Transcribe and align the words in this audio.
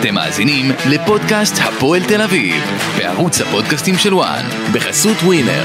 אתם 0.00 0.14
מאזינים 0.14 0.70
לפודקאסט 0.90 1.54
הפועל 1.58 2.02
תל 2.08 2.22
אביב, 2.22 2.62
בערוץ 2.98 3.40
הפודקאסטים 3.40 3.98
של 3.98 4.14
וואן, 4.14 4.44
בחסות 4.72 5.16
ווינר. 5.22 5.64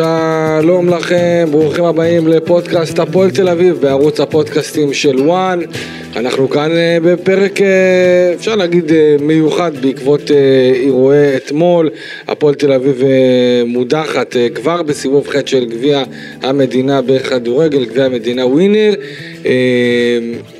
שלום 0.00 0.88
לכם, 0.88 1.48
ברוכים 1.50 1.84
הבאים 1.84 2.28
לפודקאסט 2.28 2.98
הפועל 2.98 3.30
תל 3.30 3.48
אביב 3.48 3.76
בערוץ 3.80 4.20
הפודקאסטים 4.20 4.92
של 4.92 5.16
וואן. 5.20 5.60
אנחנו 6.16 6.48
כאן 6.50 6.70
אה, 6.76 6.98
בפרק, 7.02 7.60
אה, 7.60 8.32
אפשר 8.34 8.56
להגיד, 8.56 8.92
אה, 8.92 9.16
מיוחד 9.20 9.72
בעקבות 9.80 10.30
אירועי 10.74 11.36
אתמול. 11.36 11.90
הפועל 12.28 12.54
תל 12.54 12.72
אביב 12.72 13.02
מודחת 13.66 14.36
כבר 14.54 14.82
בסיבוב 14.82 15.28
ח' 15.28 15.46
של 15.46 15.64
גביע 15.64 16.02
המדינה 16.42 17.02
בכדורגל, 17.02 17.84
גביע 17.84 18.04
המדינה 18.04 18.46
ווינר. 18.46 18.94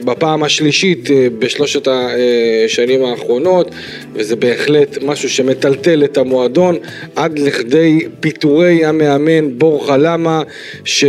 בפעם 0.04 0.42
השלישית 0.42 1.08
בשלושת 1.38 1.88
השנים 1.88 3.04
האחרונות, 3.04 3.70
וזה 4.14 4.36
בהחלט 4.36 4.98
משהו 5.02 5.30
שמטלטל 5.30 6.04
את 6.04 6.18
המועדון 6.18 6.76
עד 7.16 7.38
לכדי 7.38 7.98
פיטורי 8.20 8.84
המאמן 8.84 9.29
בורחה 9.58 9.96
למה, 9.96 10.42
ש... 10.84 11.04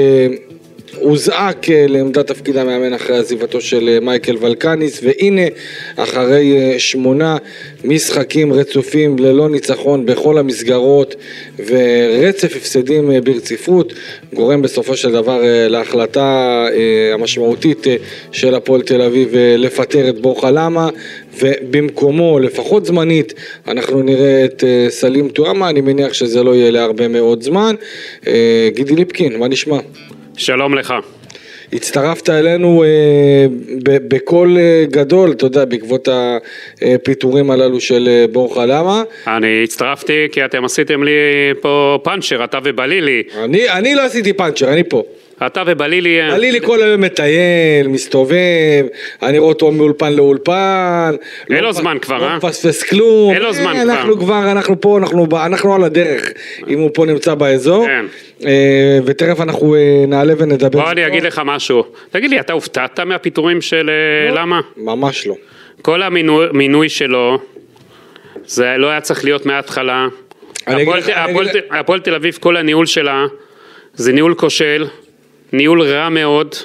הוזעק 1.02 1.70
אה, 1.70 1.86
לעמדת 1.88 2.28
תפקיד 2.28 2.58
המאמן 2.58 2.94
אחרי 2.94 3.18
עזיבתו 3.18 3.62
של 3.62 3.90
אה, 3.90 4.00
מייקל 4.00 4.36
ולקניס 4.40 5.00
והנה 5.04 5.42
אחרי 5.96 6.58
אה, 6.58 6.80
שמונה 6.80 7.38
משחקים 7.84 8.54
רצופים 8.54 9.20
ללא 9.20 9.50
ניצחון 9.50 10.06
בכל 10.06 10.38
המסגרות 10.38 11.16
ורצף 11.66 12.56
הפסדים 12.56 13.12
ברציפות 13.24 13.94
גורם 14.34 14.62
בסופו 14.62 14.98
של 14.98 15.12
דבר 15.12 15.42
להחלטה 15.70 16.66
המשמעותית 17.14 17.88
של 18.32 18.56
הפועל 18.56 18.82
תל 18.82 19.02
אביב 19.02 19.30
לפטר 19.58 20.10
את 20.10 20.22
בורחה 20.22 20.52
למה 20.52 20.90
ובמקומו, 21.40 22.40
לפחות 22.40 22.86
זמנית, 22.86 23.34
אנחנו 23.68 24.02
נראה 24.02 24.46
את 24.46 24.64
סלים 24.90 25.30
טועמה, 25.30 25.70
אני 25.70 25.82
מניח 25.82 26.14
שזה 26.14 26.44
לא 26.44 26.56
יהיה 26.56 26.72
להרבה 26.72 27.08
מאוד 27.08 27.42
זמן. 27.42 27.76
גידי 28.74 28.96
ליפקין, 28.96 29.40
מה 29.40 29.48
נשמע? 29.48 29.78
שלום 30.38 30.76
לך. 30.76 30.94
הצטרפת 31.74 32.30
אלינו 32.30 32.84
אה, 32.84 33.46
בקול 33.84 34.58
אה, 34.58 34.86
גדול, 34.92 35.32
אתה 35.32 35.46
יודע, 35.46 35.66
בעקבות 35.66 36.08
הפיטורים 36.82 37.52
הללו 37.52 37.80
של 37.80 38.08
אה, 38.12 38.26
בורחה 38.32 38.66
למה. 38.66 39.04
אני 39.28 39.64
הצטרפתי 39.64 40.28
כי 40.32 40.46
אתם 40.46 40.66
עשיתם 40.66 41.04
לי 41.04 41.12
פה 41.62 42.00
פאנצ'ר, 42.04 42.44
אתה 42.44 42.60
ובלילי. 42.64 43.24
אני, 43.44 43.70
אני 43.70 43.96
לא 43.96 44.02
עשיתי 44.02 44.34
פאנצ'ר, 44.34 44.74
אני 44.74 44.84
פה. 44.84 45.04
אתה 45.46 45.64
ובלילי... 45.68 46.22
אה, 46.22 46.32
בלילי 46.32 46.62
כל 46.62 46.82
היום 46.82 47.02
מטייל, 47.02 47.88
מסתובב, 47.88 48.86
אני 49.24 49.40
רואה 49.40 49.50
אותו 49.50 49.72
מאולפן 49.72 50.14
לאולפן. 50.14 51.16
אין 51.50 51.58
לו 51.58 51.64
לא 51.64 51.72
זמן 51.72 51.98
כבר, 52.02 52.18
לא 52.18 52.24
אה? 52.24 52.30
לא 52.30 52.38
מפספס 52.38 52.84
כלום. 52.84 53.34
אין 53.34 53.42
לו 53.42 53.54
זמן 53.54 53.74
כבר. 53.74 53.82
אנחנו 53.82 54.20
כבר, 54.20 54.52
אנחנו 54.52 54.82
פה, 54.82 54.98
אנחנו, 54.98 55.28
אנחנו 55.46 55.76
על 55.76 55.84
הדרך, 55.84 56.32
אם 56.68 56.80
הוא 56.80 56.90
פה 56.94 57.06
נמצא 57.06 57.36
באזור. 57.36 57.86
כן. 57.86 58.06
אה, 58.46 59.00
ותכף 59.06 59.42
אנחנו 59.42 59.76
נעלה 60.08 60.34
ונדבר. 60.38 60.82
בוא 60.82 60.92
אני 60.92 61.08
אגיד 61.08 61.24
לך 61.24 61.42
משהו. 61.46 61.84
תגיד 62.12 62.30
לי, 62.30 62.40
אתה 62.40 62.54
הופתעת 62.54 63.00
מהפיטורים 63.00 63.62
של 63.62 63.90
למה? 64.34 64.62
ממש 64.78 65.28
לא. 65.28 65.36
כל 65.82 66.02
המינוי 66.02 66.90
שלו, 66.90 67.40
זה 68.46 68.76
לא 68.78 68.88
היה 68.88 69.02
צריך 69.02 69.24
להיות 69.24 69.46
מההתחלה. 69.46 70.08
הפועל 71.72 72.00
תל 72.00 72.16
אביב, 72.16 72.38
כל 72.42 72.58
הניהול 72.58 72.86
שלה, 72.86 73.26
זה 73.94 74.14
ניהול 74.14 74.34
כושל. 74.34 74.88
ניהול 75.54 75.82
רע 75.82 76.10
מאוד. 76.10 76.56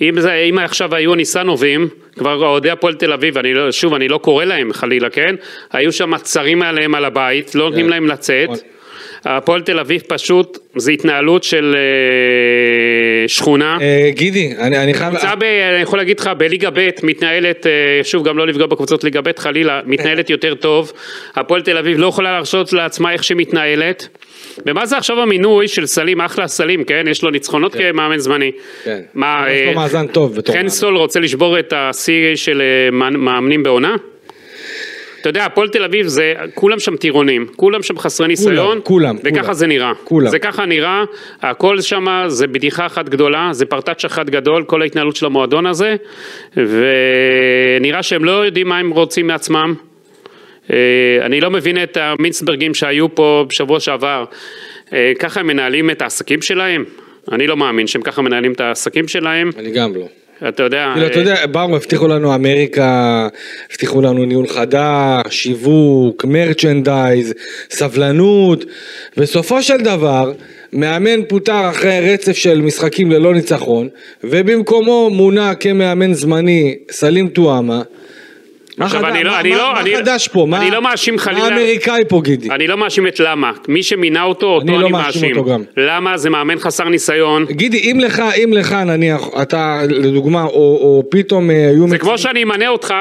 אם, 0.00 0.20
זה, 0.20 0.34
אם 0.34 0.58
עכשיו 0.58 0.94
היו 0.94 1.14
ניסנובים, 1.14 1.88
כבר 2.18 2.46
אוהדי 2.46 2.70
הפועל 2.70 2.94
תל 2.94 3.12
אביב, 3.12 3.38
אני 3.38 3.54
לא, 3.54 3.72
שוב, 3.72 3.94
אני 3.94 4.08
לא 4.08 4.18
קורא 4.18 4.44
להם 4.44 4.72
חלילה, 4.72 5.10
כן? 5.10 5.34
היו 5.72 5.92
שם 5.92 6.18
צרים 6.18 6.62
עליהם 6.62 6.94
על 6.94 7.04
הבית, 7.04 7.54
לא 7.54 7.64
נותנים 7.64 7.86
כן. 7.86 7.90
להם 7.90 8.06
לצאת. 8.06 8.48
נכון. 8.50 8.68
הפועל 9.24 9.62
תל 9.62 9.78
אביב 9.78 10.02
פשוט, 10.06 10.58
זה 10.76 10.92
התנהלות 10.92 11.44
של 11.44 11.76
אה, 11.76 13.28
שכונה. 13.28 13.78
אה, 13.80 14.10
גידי, 14.10 14.52
אני, 14.58 14.82
אני 14.82 14.94
חייב... 14.94 15.10
קבוצה, 15.10 15.34
ב, 15.34 15.42
אני 15.42 15.82
יכול 15.82 15.98
להגיד 15.98 16.20
לך, 16.20 16.30
בליגה 16.38 16.70
ב' 16.70 16.88
מתנהלת, 17.02 17.66
אה, 17.66 18.00
שוב, 18.02 18.28
גם 18.28 18.38
לא 18.38 18.46
לפגוע 18.46 18.66
בקבוצות 18.66 19.04
ליגה 19.04 19.20
ב' 19.20 19.38
חלילה, 19.38 19.80
מתנהלת 19.86 20.30
יותר 20.30 20.54
טוב. 20.54 20.92
הפועל 21.34 21.62
תל 21.62 21.78
אביב 21.78 21.98
לא 21.98 22.06
יכולה 22.06 22.32
להרשות 22.32 22.72
לעצמה 22.72 23.12
איך 23.12 23.24
שהיא 23.24 23.36
מתנהלת. 23.36 24.08
ומה 24.66 24.86
זה 24.86 24.96
עכשיו 24.96 25.20
המינוי 25.20 25.68
של 25.68 25.86
סלים, 25.86 26.20
אחלה 26.20 26.48
סלים, 26.48 26.84
כן? 26.84 27.04
יש 27.10 27.22
לו 27.22 27.30
ניצחונות 27.30 27.74
כן. 27.74 27.92
כמאמן 27.92 28.18
זמני. 28.18 28.50
כן. 28.84 29.00
מה, 29.14 29.44
יש 29.50 29.68
לו 29.68 29.80
מאזן 29.80 30.06
טוב 30.06 30.36
בתור 30.36 30.54
מאמן. 30.54 30.68
חן 30.68 30.74
סול 30.74 30.96
רוצה 30.96 31.20
לשבור 31.20 31.58
את 31.58 31.72
השיא 31.76 32.36
של 32.36 32.62
מאמנים 33.12 33.62
בעונה? 33.62 33.96
אתה 35.20 35.28
יודע, 35.28 35.44
הפועל 35.44 35.68
תל 35.68 35.84
אביב 35.84 36.06
זה, 36.06 36.34
כולם 36.54 36.78
שם 36.78 36.96
טירונים, 36.96 37.46
כולם 37.56 37.82
שם 37.82 37.98
חסרי 37.98 38.28
ניסיון, 38.28 38.80
כולם, 38.84 39.16
וככה 39.24 39.42
כולם, 39.42 39.54
זה 39.54 39.66
נראה. 39.66 39.92
כולם. 40.04 40.30
זה 40.30 40.38
ככה 40.38 40.66
נראה, 40.66 41.04
הכל 41.42 41.80
שם 41.80 42.06
זה 42.26 42.46
בדיחה 42.46 42.86
אחת 42.86 43.08
גדולה, 43.08 43.48
זה 43.52 43.66
פרטאץ' 43.66 44.04
אחד 44.04 44.30
גדול, 44.30 44.64
כל 44.64 44.82
ההתנהלות 44.82 45.16
של 45.16 45.26
המועדון 45.26 45.66
הזה, 45.66 45.96
ונראה 46.56 48.02
שהם 48.02 48.24
לא 48.24 48.44
יודעים 48.44 48.68
מה 48.68 48.78
הם 48.78 48.90
רוצים 48.90 49.26
מעצמם. 49.26 49.74
אה, 50.72 51.26
אני 51.26 51.40
לא 51.40 51.50
מבין 51.50 51.82
את 51.82 51.96
המינסברגים 52.00 52.74
שהיו 52.74 53.14
פה 53.14 53.44
בשבוע 53.48 53.80
שעבר, 53.80 54.24
אה, 54.92 55.12
ככה 55.18 55.40
הם 55.40 55.46
מנהלים 55.46 55.90
את 55.90 56.02
העסקים 56.02 56.42
שלהם? 56.42 56.84
אני 57.32 57.46
לא 57.46 57.56
מאמין 57.56 57.86
שהם 57.86 58.02
ככה 58.02 58.22
מנהלים 58.22 58.52
את 58.52 58.60
העסקים 58.60 59.08
שלהם. 59.08 59.50
אני 59.58 59.70
גם 59.70 59.94
לא. 59.94 60.06
אתה 60.48 60.62
יודע... 60.62 60.90
כאילו, 60.94 61.06
אתה 61.06 61.14
אה, 61.14 61.20
יודע, 61.20 61.46
באו, 61.46 61.76
הבטיחו 61.76 62.08
לנו 62.08 62.34
אמריקה, 62.34 63.28
הבטיחו 63.70 64.02
לנו 64.02 64.24
ניהול 64.24 64.46
חדש, 64.46 65.22
שיווק, 65.30 66.24
מרצ'נדייז, 66.24 67.34
סבלנות, 67.70 68.64
בסופו 69.16 69.62
של 69.62 69.76
דבר, 69.76 70.32
מאמן 70.72 71.24
פוטר 71.28 71.70
אחרי 71.70 72.12
רצף 72.12 72.32
של 72.32 72.60
משחקים 72.60 73.10
ללא 73.10 73.34
ניצחון, 73.34 73.88
ובמקומו 74.24 75.10
מונה 75.10 75.54
כמאמן 75.54 76.14
זמני 76.14 76.76
סלים 76.90 77.28
טועמה. 77.28 77.82
עכשיו 78.80 79.06
אני 79.06 79.24
לא, 79.24 79.40
אני 79.40 79.50
לא, 79.50 79.80
אני, 79.80 79.96
חדש 79.96 80.28
פה? 80.28 80.46
אני 80.52 80.70
לא 80.70 80.82
מאשים 80.82 81.18
חלילה, 81.18 81.40
מה 81.40 81.46
האמריקאי 81.46 82.02
פה 82.08 82.20
גידי? 82.24 82.50
אני 82.50 82.66
לא 82.66 82.76
מאשים 82.76 83.06
את 83.06 83.20
למה, 83.20 83.52
מי 83.68 83.82
שמינה 83.82 84.22
אותו, 84.22 84.46
אותו 84.46 84.68
אני, 84.68 84.78
לא 84.78 84.90
מאשים. 84.90 85.36
אותו 85.36 85.50
גם. 85.50 85.62
למה 85.76 86.16
זה 86.18 86.30
מאמן 86.30 86.58
חסר 86.58 86.88
ניסיון. 86.88 87.44
גידי, 87.50 87.78
אם 87.78 88.00
לך, 88.00 88.22
אם 88.44 88.52
לך 88.52 88.72
נניח, 88.72 89.28
אתה 89.42 89.80
לדוגמה, 89.88 90.44
או, 90.44 90.50
או 90.52 91.04
פתאום 91.10 91.50
אה, 91.50 91.68
היו... 91.68 91.88
זה 91.88 91.98
כמו 91.98 92.18
שאני 92.18 92.42
אמנה 92.42 92.68
אותך, 92.68 92.94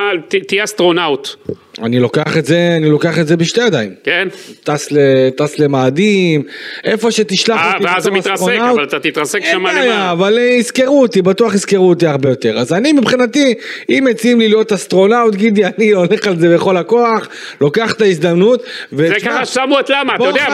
תהיה 0.47 0.63
אסטרונאוט. 0.63 1.35
אני 1.83 1.99
לוקח 1.99 2.37
את 2.37 2.45
זה, 2.45 2.73
אני 2.77 2.89
לוקח 2.89 3.19
את 3.19 3.27
זה 3.27 3.37
בשתי 3.37 3.61
ידיים. 3.61 3.93
כן. 4.03 4.27
טס, 4.63 4.91
ל, 4.91 4.97
טס 5.37 5.59
למאדים, 5.59 6.43
איפה 6.83 7.11
שתשלח 7.11 7.61
אותי 7.73 7.83
ואז 7.83 8.03
זה 8.03 8.11
מתרסק, 8.11 8.51
אבל 8.59 8.83
אתה 8.83 8.99
תתרסק 8.99 9.45
שם 9.45 9.55
למעלה. 9.55 9.81
אין 9.81 9.89
בעיה, 9.89 10.11
אבל 10.11 10.37
יזכרו 10.37 11.01
אותי, 11.01 11.21
בטוח 11.21 11.53
יזכרו 11.53 11.89
אותי 11.89 12.07
הרבה 12.07 12.29
יותר. 12.29 12.59
אז 12.59 12.73
אני 12.73 12.93
מבחינתי, 12.93 13.53
אם 13.89 14.07
מציעים 14.09 14.39
לי 14.39 14.47
להיות 14.47 14.71
אסטרונאוט, 14.71 15.35
גידי, 15.35 15.65
אני 15.65 15.91
הולך 15.91 16.27
על 16.27 16.39
זה 16.39 16.55
בכל 16.55 16.77
הכוח, 16.77 17.27
לוקח 17.61 17.93
את 17.93 18.01
ההזדמנות. 18.01 18.63
זה 18.91 19.15
ככה 19.25 19.45
שמו 19.45 19.79
את 19.79 19.89
למה, 19.89 20.15
אתה 20.15 20.23
יודע, 20.23 20.47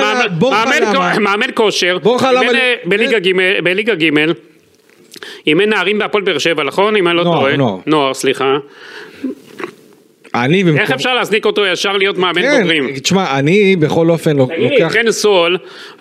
מאמן 1.20 1.50
כושר, 1.54 1.98
בליגה 3.64 3.96
ג' 3.96 4.10
אימן 5.48 5.70
נערים 5.70 6.00
בהפועל 6.00 6.24
באר 6.24 6.38
שבע, 6.38 6.64
נכון? 6.64 6.96
אם 6.96 7.08
אני 7.08 7.18
לא 7.18 7.24
טועה. 7.24 7.56
נוער, 7.56 7.78
נוער, 7.86 8.14
סליחה. 8.14 8.58
אני 10.44 10.64
במקום... 10.64 10.80
איך 10.80 10.92
אפשר 10.92 11.14
להזניק 11.14 11.46
אותו 11.46 11.66
ישר 11.66 11.98
להיות 11.98 12.18
מאמן 12.18 12.42
כן, 12.42 12.62
בוגרים? 12.62 12.90
תשמע, 13.00 13.40
אני 13.40 13.76
בכל 13.76 14.10
אופן 14.10 14.38
לוקח... 14.38 14.56
תגיד 14.56 14.88
חן 14.88 15.12
סול, 15.12 15.58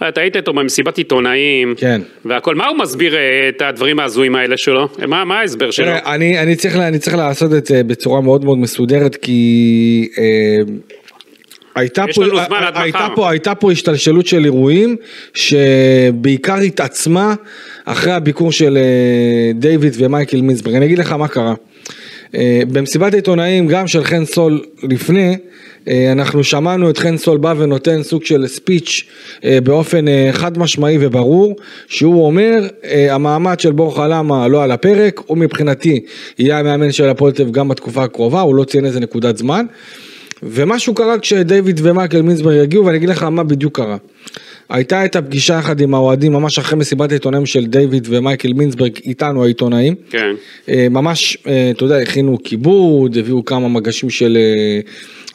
אתה 0.09 0.21
היית 0.21 0.37
איתו 0.37 0.53
במסיבת 0.53 0.99
עיתונאים, 0.99 1.75
כן. 1.77 2.01
והכל, 2.25 2.55
מה 2.55 2.67
הוא 2.67 2.79
מסביר 2.79 3.15
אה, 3.17 3.49
את 3.49 3.63
הדברים 3.63 4.01
ההזויים 4.01 4.35
האלה 4.35 4.57
שלו? 4.57 4.89
מה, 5.07 5.25
מה 5.25 5.41
ההסבר 5.41 5.71
שלו? 5.71 5.93
אני, 6.07 6.39
אני, 6.39 6.57
צריך, 6.57 6.77
אני 6.77 6.99
צריך 6.99 7.17
לעשות 7.17 7.53
את 7.55 7.67
זה 7.67 7.83
בצורה 7.83 8.21
מאוד 8.21 8.45
מאוד 8.45 8.59
מסודרת, 8.59 9.17
כי... 9.17 10.09
אה, 10.19 10.73
הייתה 11.75 12.05
פה, 12.15 12.23
הייתה, 12.75 13.07
פה, 13.15 13.31
הייתה 13.31 13.55
פה 13.55 13.73
השתלשלות 13.73 14.27
של 14.27 14.45
אירועים 14.45 14.97
שבעיקר 15.35 16.57
התעצמה 16.57 17.35
אחרי 17.85 18.13
הביקור 18.13 18.53
של 18.53 18.77
אה, 18.77 19.53
דיוויד 19.55 19.95
ומייקל 19.99 20.41
מינסברג. 20.41 20.75
אני 20.75 20.87
אגיד 20.87 20.99
לך 20.99 21.13
מה 21.13 21.29
קרה. 21.29 21.55
אה, 22.35 22.63
במסיבת 22.73 23.13
העיתונאים 23.13 23.67
גם 23.67 23.87
של 23.87 24.05
חן 24.05 24.25
סול 24.25 24.63
לפני, 24.83 25.37
אה, 25.89 26.13
אנחנו 26.13 26.45
שמענו 26.45 26.91
את 26.91 26.99
חן 26.99 27.17
סול 27.17 27.39
בא 27.39 27.55
ונותן 27.59 28.03
סוג 28.03 28.25
של 28.25 28.47
ספיץ' 28.47 29.05
אה, 29.45 29.59
באופן 29.61 30.05
חד 30.33 30.59
משמעי 30.59 30.97
וברור, 31.01 31.57
שהוא 31.89 32.27
אומר 32.27 32.67
המעמד 33.11 33.61
של 33.61 33.73
בור 33.73 33.97
חלמה 33.97 34.49
לא 34.49 34.65
על 34.65 34.71
הפרק, 34.71 35.21
הוא 35.27 35.39
מבחינתי 35.39 36.01
יהיה 36.39 36.59
המאמן 36.59 36.93
של 36.93 37.09
הפועל 37.09 37.33
תל 37.33 37.51
גם 37.51 37.69
בתקופה 37.69 38.05
הקרובה, 38.05 38.41
הוא 38.41 38.55
לא 38.55 38.65
ציין 38.65 38.87
איזה 38.87 39.01
נקודת 39.01 39.37
זמן. 39.37 39.67
ומשהו 40.43 40.95
קרה 40.95 41.19
כשדייוויד 41.19 41.81
ומייקל 41.83 42.23
מינסברג 42.23 42.59
הגיעו, 42.59 42.87
ואני 42.87 42.97
אגיד 42.97 43.09
לך 43.09 43.23
מה 43.23 43.43
בדיוק 43.43 43.77
קרה. 43.77 43.97
הייתה 44.69 45.05
את 45.05 45.17
הפגישה 45.17 45.55
יחד 45.55 45.81
עם 45.81 45.95
האוהדים 45.95 46.33
ממש 46.33 46.59
אחרי 46.59 46.79
מסיבת 46.79 47.11
העיתונאים 47.11 47.47
של 47.47 47.65
דיוויד 47.67 48.07
ומייקל 48.11 48.53
מינסברג 48.53 48.93
איתנו 49.05 49.45
העיתונאים. 49.45 49.95
כן. 50.11 50.31
אה, 50.69 50.87
ממש, 50.91 51.39
אה, 51.47 51.71
אתה 51.71 51.85
יודע, 51.85 51.97
הכינו 51.97 52.39
כיבוד, 52.45 53.17
הביאו 53.17 53.45
כמה 53.45 53.69
מגשים 53.69 54.11
של 54.11 54.39
אה, 54.41 54.81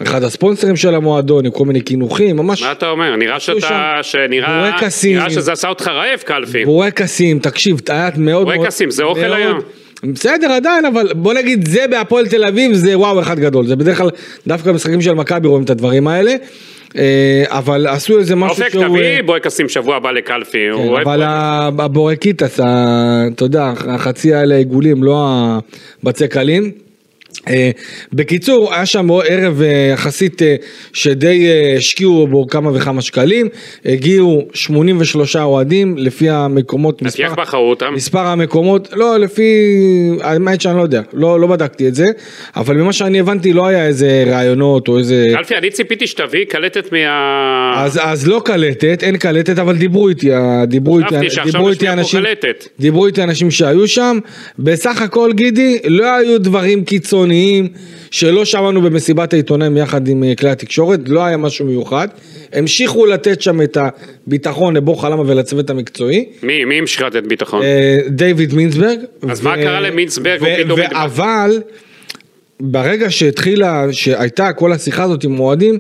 אחד 0.04 0.24
הספונסרים 0.24 0.76
של 0.76 0.96
המועדון, 0.96 1.46
עם 1.46 1.52
כל 1.52 1.66
מיני 1.66 1.82
קינוחים, 1.82 2.36
ממש 2.36 2.64
מה 2.64 2.72
אתה 2.72 2.90
אומר? 2.90 3.16
נראה 3.16 3.40
שאתה, 3.40 4.00
שנראה, 4.02 4.72
בורקסים. 4.72 5.18
נראה 5.18 5.30
שזה 5.30 5.52
עשה 5.52 5.70
אותך 5.70 5.88
רעב 5.88 6.20
קלפי. 6.20 6.66
בורקסים, 6.66 7.40
תקשיב, 7.40 7.78
היה 7.90 8.10
מאוד 8.18 8.46
מאוד... 8.46 8.58
בורקסים, 8.58 8.92
זה 8.92 9.04
אוכל 9.04 9.22
מאוד- 9.22 9.34
היום. 9.34 9.60
בסדר 10.04 10.52
עדיין, 10.52 10.86
אבל 10.86 11.14
בוא 11.14 11.34
נגיד 11.34 11.68
זה 11.68 11.86
בהפועל 11.92 12.28
תל 12.28 12.44
אביב 12.44 12.74
זה 12.74 12.98
וואו 12.98 13.20
אחד 13.20 13.40
גדול, 13.40 13.68
זה 13.68 13.76
בדרך 13.76 13.98
כלל 13.98 14.10
דווקא 14.48 14.72
במשחקים 14.72 15.02
של 15.02 15.14
מכבי 15.14 15.48
רואים 15.48 15.64
את 15.64 15.70
הדברים 15.70 16.08
האלה, 16.08 16.36
אה, 16.98 17.44
אבל 17.48 17.88
עשו 17.88 18.20
איזה 18.20 18.36
משהו 18.36 18.64
אופק 18.64 18.70
שהוא... 18.72 18.88
תביא 18.88 19.02
אה, 19.02 19.20
בורקסים 19.26 19.70
שבוע 19.70 19.96
הבא 19.96 20.12
לקלפי. 20.12 20.58
כן, 20.76 20.96
אבל 21.02 21.24
הבורקיטס, 21.80 22.60
אתה 22.60 23.46
יודע, 23.46 23.74
החצי 23.88 24.34
האלה 24.34 24.56
עיגולים, 24.56 25.04
לא 25.04 25.28
הבצק 26.04 26.34
קלים. 26.34 26.72
אה, 27.50 27.72
בקיצור, 28.14 28.74
היה 28.74 28.86
שם 28.86 29.12
ערב 29.12 29.62
אה, 29.62 29.90
יחסית 29.94 30.42
אה, 30.42 30.56
שדי 30.94 31.48
השקיעו 31.78 32.28
בו 32.28 32.48
כמה 32.48 32.72
וכמה 32.74 33.02
שקלים, 33.02 33.48
הגיעו 33.86 34.48
83 34.54 35.36
אוהדים 35.36 35.98
לפי 35.98 36.30
המקומות, 36.30 37.02
איך 37.20 37.34
בחרו 37.34 37.70
אותם? 37.70 37.94
מספר 37.94 38.20
המקומות, 38.20 38.90
לא, 38.96 39.18
לפי, 39.18 39.44
האמת 40.22 40.62
שאני 40.62 40.78
לא 40.78 40.82
יודע, 40.82 41.02
לא, 41.14 41.40
לא 41.40 41.48
בדקתי 41.48 41.88
את 41.88 41.96
זה, 41.96 42.06
אבל 42.56 42.76
ממה 42.76 42.94
שאני 42.94 43.20
הבנתי 43.20 43.54
לא 43.54 43.68
היה 43.68 43.86
איזה 43.86 44.24
רעיונות 44.28 44.88
או 44.88 44.98
איזה... 44.98 45.26
קלפי, 45.36 45.56
אני 45.56 45.70
ציפיתי 45.70 46.08
שתביא 46.08 46.46
קלטת 46.50 46.92
מה... 46.92 47.84
אז, 47.84 48.00
אז 48.04 48.28
לא 48.28 48.42
קלטת, 48.46 49.04
אין 49.04 49.18
קלטת, 49.18 49.60
אבל 49.60 49.76
דיברו 49.76 50.10
איתי, 50.10 50.30
דיברו 50.68 51.00
איתי, 51.00 51.16
דיברו 51.46 51.70
איתי 51.70 51.90
אנשים. 51.90 52.24
דיברו 52.80 53.08
איתי 53.08 53.24
אנשים 53.24 53.52
שהיו 53.52 53.88
שם, 53.88 54.18
בסך 54.60 55.02
הכל 55.02 55.32
גידי, 55.34 55.78
לא 55.88 56.16
היו 56.16 56.40
דברים 56.40 56.84
קיצוניים 56.84 57.19
שלא 58.12 58.46
שמענו 58.46 58.82
במסיבת 58.82 59.34
העיתונאים 59.34 59.78
יחד 59.78 60.08
עם 60.08 60.24
אה, 60.24 60.36
כלי 60.36 60.50
התקשורת, 60.50 61.00
לא 61.08 61.26
היה 61.26 61.38
משהו 61.38 61.66
מיוחד, 61.66 62.08
המשיכו 62.54 63.06
לתת 63.06 63.42
שם 63.42 63.62
את 63.62 63.78
הביטחון 64.28 64.76
לבור 64.76 65.02
חלמה 65.02 65.22
ולצוות 65.22 65.70
המקצועי, 65.70 66.26
מי, 66.44 66.66
מי 66.66 66.80
המשיך 66.80 67.02
לתת 67.02 67.24
ביטחון? 67.24 67.64
אה, 67.64 67.98
דיוויד 68.08 68.54
מינסברג. 68.54 69.00
אז 69.30 69.42
מה 69.42 69.56
קרה? 69.56 69.80
הוא 69.80 70.64
פתאום 70.64 70.80
נדבק. 70.80 70.94
אבל 70.94 71.62
ברגע 72.60 73.12
שהתחילה, 73.12 73.86
שהייתה 73.92 74.54
כל 74.54 74.72
השיחה 74.72 75.04
הזאת 75.04 75.24
עם 75.24 75.40
אוהדים, 75.40 75.78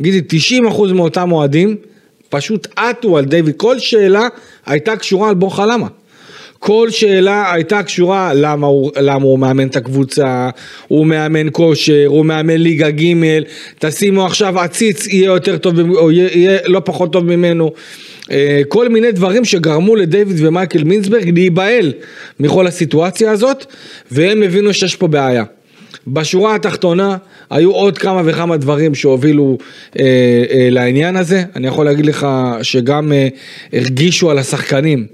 גידי 0.00 0.38
90% 0.68 0.92
מאותם 0.92 1.32
אוהדים 1.32 1.76
פשוט 2.28 2.66
עטו 2.76 3.18
על 3.18 3.24
דיוויד, 3.24 3.56
כל 3.56 3.78
שאלה 3.78 4.28
הייתה 4.66 4.96
קשורה 4.96 5.28
על 5.28 5.34
בור 5.34 5.56
חלמה. 5.56 5.86
כל 6.60 6.90
שאלה 6.90 7.52
הייתה 7.52 7.82
קשורה 7.82 8.32
למה 8.34 8.66
הוא, 8.66 8.90
למה 8.96 9.24
הוא 9.24 9.38
מאמן 9.38 9.66
את 9.66 9.76
הקבוצה, 9.76 10.50
הוא 10.88 11.06
מאמן 11.06 11.46
כושר, 11.52 12.04
הוא 12.06 12.26
מאמן 12.26 12.56
ליגה 12.56 12.90
ג', 12.90 13.14
תשימו 13.78 14.26
עכשיו 14.26 14.60
עציץ 14.60 15.06
יהיה 15.06 15.26
יותר 15.26 15.58
טוב, 15.58 15.80
או 15.80 16.10
יהיה, 16.10 16.28
יהיה 16.32 16.58
לא 16.66 16.82
פחות 16.84 17.12
טוב 17.12 17.24
ממנו. 17.24 17.70
אה, 18.30 18.62
כל 18.68 18.88
מיני 18.88 19.12
דברים 19.12 19.44
שגרמו 19.44 19.96
לדיוויד 19.96 20.36
ומייקל 20.40 20.84
מינסברג 20.84 21.30
להיבהל 21.30 21.92
מכל 22.40 22.66
הסיטואציה 22.66 23.30
הזאת, 23.30 23.66
והם 24.10 24.42
הבינו 24.42 24.74
שיש 24.74 24.96
פה 24.96 25.06
בעיה. 25.06 25.44
בשורה 26.06 26.54
התחתונה 26.54 27.16
היו 27.50 27.72
עוד 27.72 27.98
כמה 27.98 28.22
וכמה 28.24 28.56
דברים 28.56 28.94
שהובילו 28.94 29.58
אה, 29.98 30.04
אה, 30.50 30.68
לעניין 30.70 31.16
הזה, 31.16 31.44
אני 31.56 31.66
יכול 31.66 31.84
להגיד 31.84 32.06
לך 32.06 32.26
שגם 32.62 33.12
אה, 33.12 33.28
הרגישו 33.72 34.30
על 34.30 34.38
השחקנים 34.38 35.06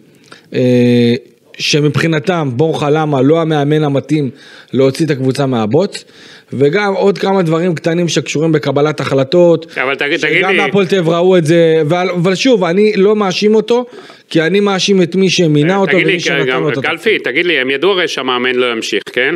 אה, 0.54 1.14
שמבחינתם 1.58 2.50
בור 2.52 2.80
חלמה 2.80 3.22
לא 3.22 3.40
המאמן 3.40 3.84
המתאים 3.84 4.30
להוציא 4.72 5.06
את 5.06 5.10
הקבוצה 5.10 5.46
מהבוץ. 5.46 6.04
וגם 6.52 6.94
עוד 6.94 7.18
כמה 7.18 7.42
דברים 7.42 7.74
קטנים 7.74 8.08
שקשורים 8.08 8.52
בקבלת 8.52 9.00
החלטות 9.00 9.66
אבל 9.82 9.94
תגיד- 9.94 10.20
תגיד 10.20 10.38
שגם 10.38 10.50
לי- 10.50 10.70
תל 10.86 10.96
אביב 10.96 11.08
ראו 11.08 11.36
את 11.36 11.44
זה 11.46 11.78
אבל, 11.82 12.08
אבל 12.10 12.34
שוב 12.34 12.64
אני 12.64 12.92
לא 12.96 13.16
מאשים 13.16 13.54
אותו 13.54 13.86
כי 14.30 14.42
אני 14.42 14.60
מאשים 14.60 15.02
את 15.02 15.14
מי 15.16 15.30
שמינה 15.30 15.76
אותו 15.76 15.92
תגיד 15.92 16.06
לי, 16.06 16.12
ומי 16.12 16.20
שנתן 16.20 16.60
לו 16.60 16.68
את 16.68 16.78
קלפי, 16.78 17.18
תגיד 17.18 17.46
לי, 17.46 17.58
הם 17.58 17.70
ידעו 17.70 17.90
הרי 17.90 18.08
שהמאמן 18.08 18.54
לא 18.54 18.72
ימשיך, 18.72 19.02
כן? 19.12 19.34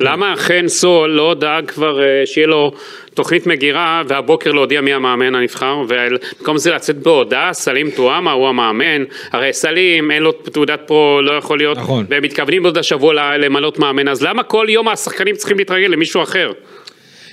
למה 0.00 0.34
חן 0.36 0.68
סול 0.68 1.10
לא 1.10 1.34
דאג 1.40 1.66
כבר 1.70 2.02
אה, 2.02 2.06
שיהיה 2.26 2.46
לו 2.46 2.72
תוכנית 3.14 3.46
מגירה 3.46 4.02
והבוקר 4.08 4.52
להודיע 4.52 4.80
מי 4.80 4.92
המאמן 4.92 5.34
הנבחר 5.34 5.76
ובמקום 5.88 6.58
זה 6.58 6.70
לצאת 6.70 6.96
בהודעה 6.96 7.52
סלים 7.52 7.90
טועמה 7.90 8.32
הוא 8.32 8.48
המאמן 8.48 9.04
הרי 9.32 9.52
סלים 9.52 10.10
אין 10.10 10.22
לו 10.22 10.32
תעודת 10.32 10.80
פרו 10.86 11.22
לא 11.22 11.38
יכול 11.38 11.58
להיות 11.58 11.78
נכון. 11.78 12.06
והם 12.10 12.22
מתכוונים 12.22 12.64
עוד 12.64 12.78
השבוע 12.78 13.14
ל- 13.14 13.44
למלות 13.44 13.78
מאמן 13.78 14.08
אז 14.08 14.22
למה 14.22 14.42
כל 14.42 14.66
יום 14.68 14.88
השחקנים 14.88 15.34
צריכים 15.34 15.58
להתרגל 15.58 15.86
למישהו 15.86 16.22
אחר? 16.22 16.52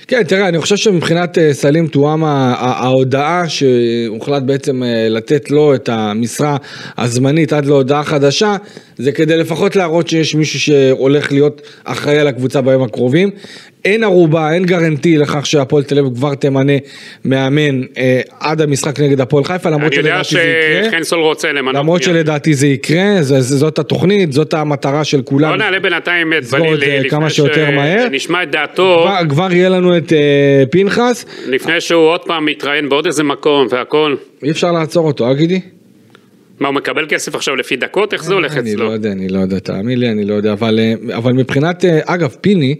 כן, 0.08 0.22
תראה, 0.22 0.48
אני 0.48 0.60
חושב 0.60 0.76
שמבחינת 0.76 1.38
אה, 1.38 1.54
סלים 1.54 1.86
טועמה, 1.86 2.54
ההודעה 2.58 3.48
שהוחלט 3.48 4.42
בעצם 4.42 4.82
אה, 4.82 5.08
לתת 5.08 5.50
לו 5.50 5.74
את 5.74 5.88
המשרה 5.88 6.56
הזמנית 6.98 7.52
עד 7.52 7.66
להודעה 7.66 8.04
חדשה, 8.04 8.56
זה 8.96 9.12
כדי 9.12 9.36
לפחות 9.36 9.76
להראות 9.76 10.08
שיש 10.08 10.34
מישהו 10.34 10.60
שהולך 10.60 11.32
להיות 11.32 11.62
אחראי 11.84 12.18
על 12.18 12.26
הקבוצה 12.26 12.60
בימים 12.60 12.82
הקרובים. 12.82 13.30
אין 13.84 14.04
ערובה, 14.04 14.52
אין 14.52 14.64
גרנטי 14.64 15.16
לכך 15.18 15.46
שהפועל 15.46 15.82
תל 15.82 15.98
אביב 15.98 16.14
כבר 16.14 16.34
תמנה 16.34 16.72
מאמן 17.24 17.82
אה, 17.98 18.20
עד 18.40 18.60
המשחק 18.60 19.00
נגד 19.00 19.20
הפועל 19.20 19.44
חיפה, 19.44 19.70
למרות 19.70 19.92
אני 19.92 19.96
יודע 19.98 20.24
שלדעתי 20.24 20.34
זה 20.34 20.78
יקרה. 20.78 20.90
שחן 20.90 21.04
סול 21.04 21.20
רוצה 21.20 21.52
למנות 21.52 21.74
למרות 21.74 22.00
מיד. 22.00 22.08
שלדעתי 22.08 22.54
זה 22.54 22.66
יקרה, 22.66 23.22
ז- 23.22 23.34
ז- 23.38 23.58
זאת 23.58 23.78
התוכנית, 23.78 24.32
זאת 24.32 24.54
המטרה 24.54 25.04
של 25.04 25.22
כולם. 25.22 25.48
בוא 25.48 25.56
נעלה 25.56 25.80
בינתיים 25.80 26.32
את 26.32 26.44
זה 26.44 26.58
בלילי 26.58 27.10
כמה 27.10 27.30
שיותר 27.30 27.70
מהר. 27.70 28.06
שנשמע 28.08 28.42
את 28.42 28.50
דעתו 28.50 29.00
כבר, 29.06 29.28
כבר 29.28 29.52
יהיה 29.52 29.68
לנו 29.68 29.96
את 29.96 30.12
אה, 30.12 30.18
פנחס, 30.70 31.24
לפני 31.46 31.80
שהוא 31.80 32.02
עוד 32.02 32.20
פעם 32.20 32.46
מתראיין 32.46 32.88
בעוד 32.88 33.06
איזה 33.06 33.22
מקום 33.22 33.66
והכל. 33.70 34.14
אי 34.42 34.50
אפשר 34.50 34.72
לעצור 34.72 35.06
אותו, 35.06 35.28
אה 35.28 35.34
גידי? 35.34 35.60
מה, 36.60 36.68
הוא 36.68 36.74
מקבל 36.74 37.06
כסף 37.08 37.34
עכשיו 37.34 37.56
לפי 37.56 37.76
דקות? 37.76 38.12
איך 38.12 38.24
זה 38.24 38.34
הולך 38.34 38.56
אני 38.56 38.72
אצלו? 38.72 38.84
לא 38.84 38.90
יודע, 38.90 39.12
אני 39.12 39.28
לא 39.28 39.38
יודע, 39.38 39.58
תאמין 39.58 39.98
לי, 40.00 40.08
אני 40.10 40.24
לא 40.24 40.34
יודע, 40.34 40.52
אבל, 40.52 40.78
אה, 40.82 41.16
אבל 41.16 41.32
מבחינת, 41.32 41.84
אה, 41.84 41.98
אגב, 42.04 42.36
פיני, 42.40 42.74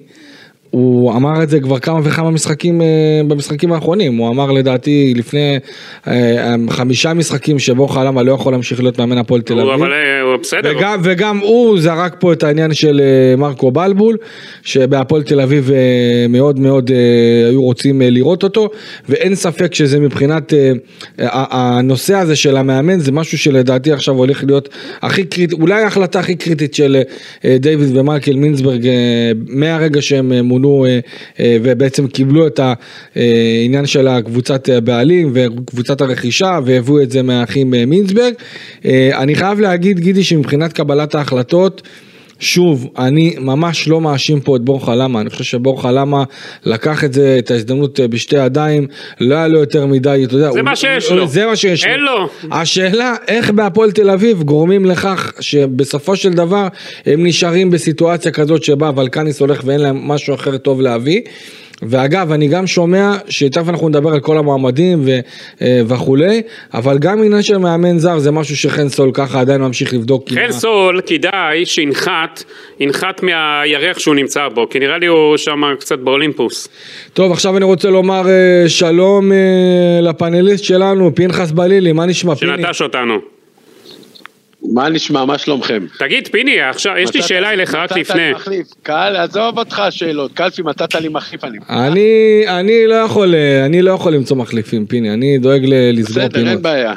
הוא 0.73 1.17
אמר 1.17 1.43
את 1.43 1.49
זה 1.49 1.61
כבר 1.61 1.79
כמה 1.79 2.01
וכמה 2.05 2.31
משחקים 2.31 2.81
אה, 2.83 2.87
במשחקים 3.29 3.73
האחרונים, 3.73 4.17
הוא 4.17 4.29
אמר 4.29 4.53
לדעתי 4.53 5.15
לפני 5.17 5.59
אה, 6.07 6.55
חמישה 6.70 7.15
משחקים 7.15 7.58
שבו 7.58 7.89
חלמה 7.89 8.23
לא 8.23 8.32
יכול 8.32 8.53
להמשיך 8.53 8.81
להיות 8.81 8.99
מאמן 8.99 9.19
הפועל 9.19 9.41
תל 9.41 9.61
אביב. 9.61 9.73
אבל 9.73 9.93
אה, 9.93 10.20
הוא 10.20 10.37
בסדר. 10.37 10.73
וגם, 10.77 11.01
וגם 11.03 11.39
הוא 11.39 11.81
זרק 11.81 12.17
פה 12.19 12.32
את 12.32 12.43
העניין 12.43 12.75
של 12.75 13.01
מרקו 13.39 13.70
בלבול, 13.70 14.17
שבהפועל 14.63 15.23
תל 15.23 15.41
אביב 15.41 15.70
מאוד 16.29 16.58
מאוד 16.58 16.91
היו 17.49 17.63
רוצים 17.63 18.03
לראות 18.05 18.43
אותו, 18.43 18.70
ואין 19.08 19.35
ספק 19.35 19.75
שזה 19.75 20.01
מבחינת, 20.01 20.53
הנושא 21.19 22.15
הזה 22.15 22.37
של 22.37 22.56
המאמן 22.56 23.01
זה 23.01 23.13
משהו 23.13 23.39
שלדעתי 23.39 23.93
עכשיו 23.93 24.15
הולך 24.15 24.44
להיות 24.44 24.69
הכי 25.03 25.25
קריטי, 25.25 25.55
אולי 25.55 25.82
ההחלטה 25.82 26.20
הכי 26.20 26.35
קריטית 26.35 26.75
של 26.75 27.03
דיוויד 27.61 27.96
ומייקל 27.96 28.37
מינסברג 28.37 28.89
מהרגע 29.49 30.03
שהם 30.03 30.32
מונו 30.32 30.62
אה, 30.65 31.01
אה, 31.41 31.57
ובעצם 31.63 32.07
קיבלו 32.07 32.47
את 32.47 32.61
העניין 33.15 33.87
של 33.87 34.09
הקבוצת 34.09 34.69
הבעלים 34.69 35.31
וקבוצת 35.35 36.01
הרכישה 36.01 36.59
והביאו 36.65 37.03
את 37.03 37.11
זה 37.11 37.23
מהאחים 37.23 37.75
אה, 37.75 37.87
מינסברג. 37.87 38.35
אה, 38.85 39.11
אני 39.19 39.35
חייב 39.35 39.61
להגיד 39.61 40.01
גידי 40.01 40.25
שמבחינת 40.25 40.73
קבלת 40.73 41.15
ההחלטות 41.15 41.83
שוב, 42.43 42.89
אני 42.99 43.34
ממש 43.39 43.89
לא 43.89 44.01
מאשים 44.01 44.41
פה 44.41 44.56
את 44.56 44.61
בורחה 44.63 44.94
למה, 44.94 45.20
אני 45.20 45.31
חושב 45.31 45.44
שבורחה 45.44 45.91
למה 45.91 46.25
לקח 46.65 47.05
את 47.05 47.13
זה, 47.13 47.37
את 47.39 47.51
ההזדמנות 47.51 48.01
אה, 48.01 48.08
בשתי 48.08 48.37
ידיים, 48.37 48.87
לא 49.20 49.34
היה 49.34 49.49
לו 49.49 49.58
יותר 49.58 49.87
מדי, 49.87 50.22
אתה 50.25 50.34
יודע, 50.34 50.53
זה 50.53 50.58
הוא- 50.58 50.65
מה 50.65 50.77
שיש 50.77 51.06
הוא- 51.08 51.17
לו. 51.17 51.27
זה 51.27 51.46
מה 51.46 51.56
שיש 51.56 51.84
אין 51.84 52.01
לו. 52.01 52.29
השאלה, 52.53 53.15
איך 53.29 53.51
בהפועל 53.51 53.91
תל 53.93 54.11
אביב 54.11 54.43
גורמים 54.43 54.84
לכך 54.87 55.32
שבסופו 55.41 56.17
של 56.17 56.32
דבר 56.32 56.69
הם 57.06 57.27
נשארים 57.27 57.70
בסיטואציה 57.70 58.32
כזאת 58.32 58.63
שבה 58.63 58.91
ולקניס 58.96 59.41
הולך 59.41 59.63
ואין 59.65 59.81
להם 59.81 60.08
משהו 60.08 60.34
אחר 60.34 60.56
טוב 60.56 60.81
להביא. 60.81 61.20
ואגב, 61.82 62.32
אני 62.32 62.48
גם 62.48 62.67
שומע 62.67 63.12
שתכף 63.29 63.69
אנחנו 63.69 63.89
נדבר 63.89 64.10
על 64.12 64.20
כל 64.20 64.39
המועמדים 64.39 65.03
ו, 65.06 65.10
אה, 65.62 65.81
וכולי, 65.89 66.43
אבל 66.74 66.98
גם 66.98 67.22
עניין 67.22 67.43
של 67.43 67.58
מאמן 67.58 67.98
זר 67.98 68.19
זה 68.19 68.31
משהו 68.31 68.56
שחן 68.56 68.89
סול 68.89 69.10
ככה 69.15 69.41
עדיין 69.41 69.60
ממשיך 69.60 69.94
לבדוק. 69.94 70.29
חן 70.32 70.39
ה- 70.48 70.53
סול 70.53 71.01
כדאי 71.06 71.67
שינחת, 71.67 72.43
ינחת 72.81 73.22
מהירח 73.22 73.98
שהוא 73.98 74.15
נמצא 74.15 74.48
בו, 74.55 74.69
כי 74.69 74.79
נראה 74.79 74.98
לי 74.98 75.06
הוא 75.06 75.36
שם 75.36 75.62
קצת 75.81 75.98
באולימפוס. 75.98 76.69
טוב, 77.12 77.32
עכשיו 77.32 77.56
אני 77.56 77.65
רוצה 77.65 77.91
לומר 77.91 78.22
אה, 78.29 78.69
שלום 78.69 79.32
אה, 79.32 79.36
לפאנליסט 80.03 80.65
שלנו, 80.65 81.15
פנחס 81.15 81.51
בלילי, 81.51 81.93
מה 81.93 82.06
נשמע? 82.06 82.34
פיני? 82.34 82.53
שנטש 82.62 82.82
אותנו. 82.82 83.42
מה 84.73 84.89
נשמע, 84.89 85.25
מה 85.25 85.39
שלומכם? 85.39 85.87
תגיד, 85.99 86.29
פיני, 86.29 86.61
עכשיו, 86.61 86.99
יש 86.99 87.15
לי 87.15 87.23
שאלה 87.23 87.53
אליך 87.53 87.75
רק 87.75 87.85
מצאת 87.85 87.97
לי 87.97 88.01
לפני. 88.01 88.33
מחליף. 88.33 88.67
קהל, 88.83 89.17
עזוב 89.17 89.59
אותך 89.59 89.83
שאלות. 89.91 90.33
קלפי, 90.35 90.63
מצאת 90.63 90.95
לי 90.95 91.09
מחליף, 91.09 91.45
אני... 91.45 91.59
אני, 91.71 92.43
אני 92.49 92.87
לא 92.87 92.95
יכול, 92.95 93.35
אה, 93.35 93.67
אני 93.67 93.83
לא 93.83 93.91
יכול 93.93 94.13
למצוא 94.15 94.37
מחליפים, 94.37 94.87
פיני, 94.87 95.13
אני 95.13 95.39
דואג 95.39 95.61
לסגור 95.93 96.25
בסדר, 96.25 96.29
פינות. 96.39 96.49
אין 96.49 96.63
בעיה. 96.63 96.93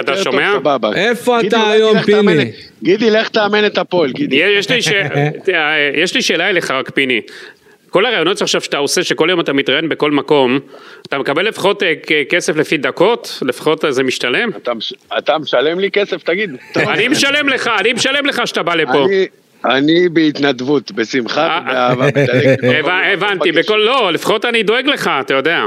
אתה- 0.00 0.16
שומע? 0.16 0.52
איפה 0.94 1.40
אתה 1.40 1.70
היום, 1.70 2.02
פיני? 2.02 2.50
גידי, 2.82 3.10
לך 3.10 3.28
תאמן 3.28 3.66
את 3.66 3.78
הפועל, 3.78 4.12
גידי. 4.12 4.36
יש 4.36 4.70
לי. 4.70 4.78
יש 6.02 6.14
לי 6.14 6.22
שאלה 6.22 6.48
אליך 6.50 6.70
רק 6.70 6.90
פיני. 6.90 7.20
כל 7.92 8.06
הרעיונות 8.06 8.42
עכשיו 8.42 8.60
שאתה 8.60 8.76
עושה, 8.78 9.04
שכל 9.04 9.26
יום 9.30 9.40
אתה 9.40 9.52
מתראיין 9.52 9.88
בכל 9.88 10.10
מקום, 10.10 10.58
אתה 11.06 11.18
מקבל 11.18 11.48
לפחות 11.48 11.82
אה, 11.82 11.92
כסף 12.28 12.56
לפי 12.56 12.76
דקות? 12.76 13.38
לפחות 13.42 13.84
זה 13.88 14.02
משתלם? 14.02 14.50
אתה 14.56 14.72
אתה 15.18 15.38
משלם 15.38 15.78
לי 15.78 15.90
כסף, 15.90 16.22
תגיד. 16.22 16.50
אני 16.76 17.08
משלם 17.08 17.48
לך, 17.48 17.70
אני 17.78 17.92
משלם 17.92 18.26
לך 18.26 18.42
שאתה 18.44 18.62
בא 18.62 18.74
לפה. 18.74 19.04
אני- 19.04 19.26
אני 19.64 20.08
בהתנדבות, 20.08 20.92
בשמחה 20.92 21.60
אה, 21.68 21.94
ובאהבה. 22.62 23.12
מקום 23.12 23.12
הבנתי. 23.12 23.52
בכל, 23.52 23.76
לא, 23.76 24.12
לפחות 24.12 24.44
אני 24.44 24.62
דואג 24.62 24.86
לך, 24.86 25.10
אתה 25.20 25.34
יודע. 25.34 25.64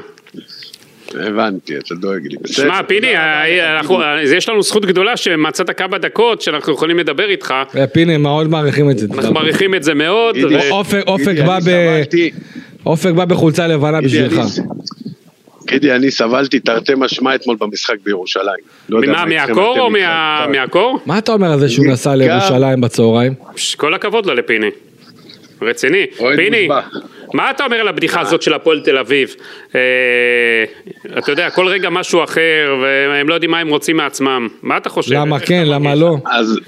הבנתי, 1.24 1.78
אתה 1.78 1.96
דואג 1.96 2.28
לי. 2.28 2.38
שמע, 2.46 2.84
פיני. 2.84 3.16
אה, 3.18 3.78
אנחנו- 3.78 4.02
אה, 4.02 4.24
יש 4.24 4.50
לנו 4.50 4.62
זכות 4.64 4.86
גדולה 4.86 5.18
שמצאת 5.18 5.78
כמה 5.78 5.98
דקות 5.98 6.42
שאנחנו 6.42 6.74
יכולים 6.74 7.00
לדבר 7.00 7.30
איתך. 7.30 7.54
אה, 7.78 7.88
פיני, 7.88 8.18
מאוד 8.18 8.48
מעריכים 8.50 8.90
את 8.90 8.98
זה. 8.98 9.08
אנחנו 9.14 9.34
מעריכים 9.34 9.76
את 9.76 9.84
זה 9.84 9.94
מאוד. 9.94 10.36
אופק, 12.86 13.12
בא 13.12 13.26
בחולצה 13.26 13.68
לבנה 13.68 14.02
בשבילך. 14.02 14.34
אני- 14.34 14.66
גידי, 15.68 15.92
אני 15.92 16.12
סבלתי 16.12 16.60
תרתי 16.60 16.94
משמע 16.98 17.36
אתמול 17.36 17.56
במשחק 17.60 17.96
בירושלים. 18.04 18.64
לא 18.90 19.02
ממה, 19.02 19.26
מהקור 19.26 19.80
או. 19.80 19.90
מהקור? 20.52 21.00
מה 21.06 21.18
אתה 21.18 21.32
אומר 21.34 21.52
על 21.52 21.60
זה 21.60 21.70
שהוא 21.70 21.86
נסע 21.88 22.16
לירושלים 22.16 22.82
בצהריים? 22.82 23.34
כל 23.78 23.94
הכבוד 23.94 24.26
לו 24.26 24.34
לפיני. 24.34 24.70
רציני. 25.62 26.06
אוהד 26.20 26.36
פיני, 26.36 26.68
מושבע. 26.68 26.82
מה 27.36 27.52
אתה 27.52 27.66
אומר 27.66 27.78
על 27.78 27.88
הבדיחה 27.88 28.22
הזאת 28.22 28.42
של 28.42 28.54
הפועל 28.54 28.80
תל 28.80 28.98
אביב? 28.98 29.36
אה, 29.76 29.82
אתה 31.18 31.32
יודע, 31.32 31.50
כל 31.50 31.68
רגע 31.68 31.90
משהו 31.90 32.24
אחר, 32.24 32.76
והם 32.82 33.30
לא 33.30 33.34
יודעים 33.34 33.52
מה 33.52 33.60
הם 33.60 33.68
רוצים 33.68 33.98
מעצמם. 33.98 34.48
מה 34.62 34.78
אתה 34.78 34.90
חושב? 34.90 35.16
למה 35.16 35.40
כן, 35.40 35.64
למה? 35.68 35.96
לא? 35.96 36.18
אז, 36.26 36.60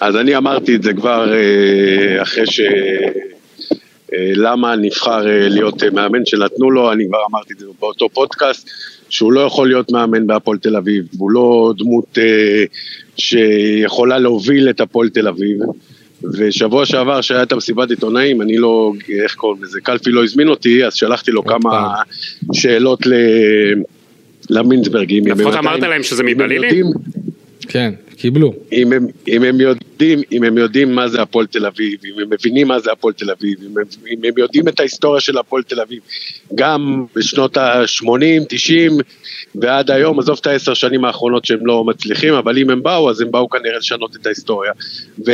אז 0.00 0.16
אני 0.16 0.36
אמרתי 0.36 0.74
את 0.74 0.82
זה 0.82 0.92
כבר 0.92 1.32
אה, 1.34 2.22
אחרי 2.22 2.46
ש... 2.46 2.60
אה, 2.60 4.32
למה 4.34 4.76
נבחר 4.76 5.20
להיות 5.24 5.84
מאמן 5.84 6.26
שנתנו 6.26 6.70
לו, 6.70 6.92
אני 6.92 7.04
כבר 7.08 7.18
אמרתי 7.30 7.52
את 7.52 7.58
זה 7.58 7.66
באותו 7.80 8.08
פודקאסט, 8.08 8.70
שהוא 9.08 9.32
לא 9.32 9.40
יכול 9.40 9.68
להיות 9.68 9.92
מאמן 9.92 10.26
בהפועל 10.26 10.58
תל 10.58 10.76
אביב, 10.76 11.04
והוא 11.16 11.30
לא 11.30 11.72
דמות 11.78 12.18
שיכולה 13.16 14.18
להוביל 14.18 14.70
את 14.70 14.80
הפועל 14.80 15.08
תל 15.08 15.28
אביב. 15.28 15.58
ושבוע 16.32 16.86
שעבר 16.86 17.20
שהיה 17.20 17.42
את 17.42 17.52
המסיבת 17.52 17.90
עיתונאים, 17.90 18.42
אני 18.42 18.58
לא, 18.58 18.92
איך 19.22 19.34
קוראים 19.34 19.62
לזה, 19.62 19.80
קלפי 19.80 20.10
לא 20.10 20.24
הזמין 20.24 20.48
אותי, 20.48 20.84
אז 20.86 20.94
שלחתי 20.94 21.30
לו 21.30 21.44
כמה 21.44 21.94
שאלות 22.52 23.06
ל... 23.06 23.12
הם 25.32 25.38
לפחות 25.38 25.54
אמרת 25.54 25.80
להם 25.82 26.02
שזה 26.02 26.22
אם 26.22 26.28
הם 26.28 26.34
מבלילי? 26.34 26.66
יודעים- 26.66 26.86
כן, 27.68 27.94
קיבלו. 28.16 28.54
אם 28.72 28.92
הם, 28.92 29.06
אם 29.28 29.42
הם 29.42 29.60
יודעים, 29.60 30.18
אם 30.32 30.44
הם 30.44 30.58
יודעים 30.58 30.92
מה 30.94 31.08
זה 31.08 31.22
הפועל 31.22 31.46
תל 31.46 31.66
אביב, 31.66 32.00
אם 32.04 32.20
הם 32.22 32.30
מבינים 32.30 32.68
מה 32.68 32.80
זה 32.80 32.92
הפועל 32.92 33.14
תל 33.14 33.30
אביב, 33.30 33.58
אם 33.62 33.78
הם, 33.78 33.84
אם 34.10 34.18
הם 34.24 34.32
יודעים 34.38 34.68
את 34.68 34.80
ההיסטוריה 34.80 35.20
של 35.20 35.38
הפועל 35.38 35.62
תל 35.62 35.80
אביב, 35.80 35.98
גם 36.54 37.04
בשנות 37.16 37.56
ה-80, 37.56 38.44
90 38.48 38.92
ועד 39.54 39.90
היום, 39.90 40.18
עזוב 40.18 40.38
את 40.40 40.46
העשר 40.46 40.74
שנים 40.74 41.04
האחרונות 41.04 41.44
שהם 41.44 41.66
לא 41.66 41.84
מצליחים, 41.84 42.34
אבל 42.34 42.58
אם 42.58 42.70
הם 42.70 42.82
באו, 42.82 43.10
אז 43.10 43.20
הם 43.20 43.30
באו 43.30 43.48
כנראה 43.48 43.78
לשנות 43.78 44.16
את 44.16 44.26
ההיסטוריה. 44.26 44.72
ו... 45.26 45.30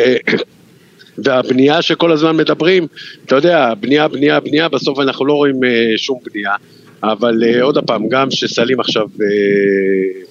והבנייה 1.18 1.82
שכל 1.82 2.12
הזמן 2.12 2.36
מדברים, 2.36 2.86
אתה 3.24 3.36
יודע, 3.36 3.74
בנייה, 3.80 4.08
בנייה, 4.08 4.40
בנייה, 4.40 4.68
בסוף 4.68 4.98
אנחנו 4.98 5.26
לא 5.26 5.32
רואים 5.32 5.64
אה, 5.64 5.92
שום 5.96 6.18
בנייה, 6.24 6.54
אבל 7.02 7.42
אה, 7.44 7.62
עוד 7.62 7.78
פעם, 7.86 8.08
גם 8.08 8.30
שסלים 8.30 8.80
עכשיו 8.80 9.02
אה, 9.02 10.22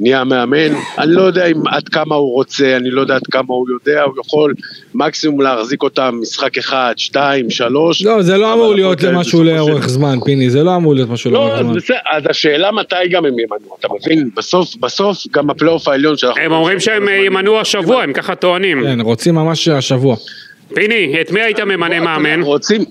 נהיה 0.00 0.24
מאמן, 0.24 0.68
אני 0.98 1.12
לא 1.12 1.22
יודע 1.22 1.46
אם 1.46 1.66
עד 1.68 1.88
כמה 1.88 2.14
הוא 2.14 2.32
רוצה, 2.34 2.76
אני 2.76 2.90
לא 2.90 3.00
יודע 3.00 3.14
עד 3.14 3.26
כמה 3.30 3.44
הוא 3.48 3.66
יודע, 3.70 4.02
הוא 4.02 4.14
יכול 4.26 4.54
מקסימום 4.94 5.40
להחזיק 5.40 5.82
אותם 5.82 6.18
משחק 6.22 6.58
אחד, 6.58 6.94
שתיים, 6.96 7.50
שלוש. 7.50 8.02
לא, 8.02 8.22
זה 8.22 8.36
לא 8.36 8.54
אמור 8.54 8.74
להיות 8.74 8.98
תל 8.98 9.06
אביב 9.06 9.18
משהו 9.18 9.38
בסופו 9.38 9.50
של- 9.50 9.56
לאורך 9.56 9.88
זמן, 9.88 10.18
פיני, 10.24 10.50
זה 10.50 10.62
לא 10.62 10.76
אמור 10.76 10.94
להיות 10.94 11.08
משהו 11.08 11.30
לא, 11.30 11.38
לאורך 11.46 11.62
זמן. 11.62 11.74
בסדר, 11.74 11.96
אז 12.12 12.22
השאלה 12.30 12.72
מתי 12.72 12.96
גם 13.10 13.24
הם 13.24 13.32
ימנו, 13.38 13.76
אתה 13.80 13.88
מבין? 13.94 14.30
בסוף, 14.36 14.76
בסוף 14.76 15.26
גם 15.32 15.50
הפלייאוף 15.50 15.88
העליון 15.88 16.16
שאנחנו... 16.16 16.42
הם 16.42 16.52
אומרים 16.52 16.80
שהם 16.80 17.08
ימנו 17.08 17.60
השבוע, 17.60 18.02
הם 18.02 18.12
ככה 18.12 18.34
טוענים. 18.34 18.82
כן, 18.84 19.00
רוצים 19.00 19.34
ממש 19.34 19.68
השבוע. 19.68 20.16
פיני, 20.74 21.16
את 21.20 21.30
מי 21.30 21.40
היית 21.40 21.60
ממנה 21.60 22.00
מאמן? 22.00 22.42
רוצים... 22.42 22.84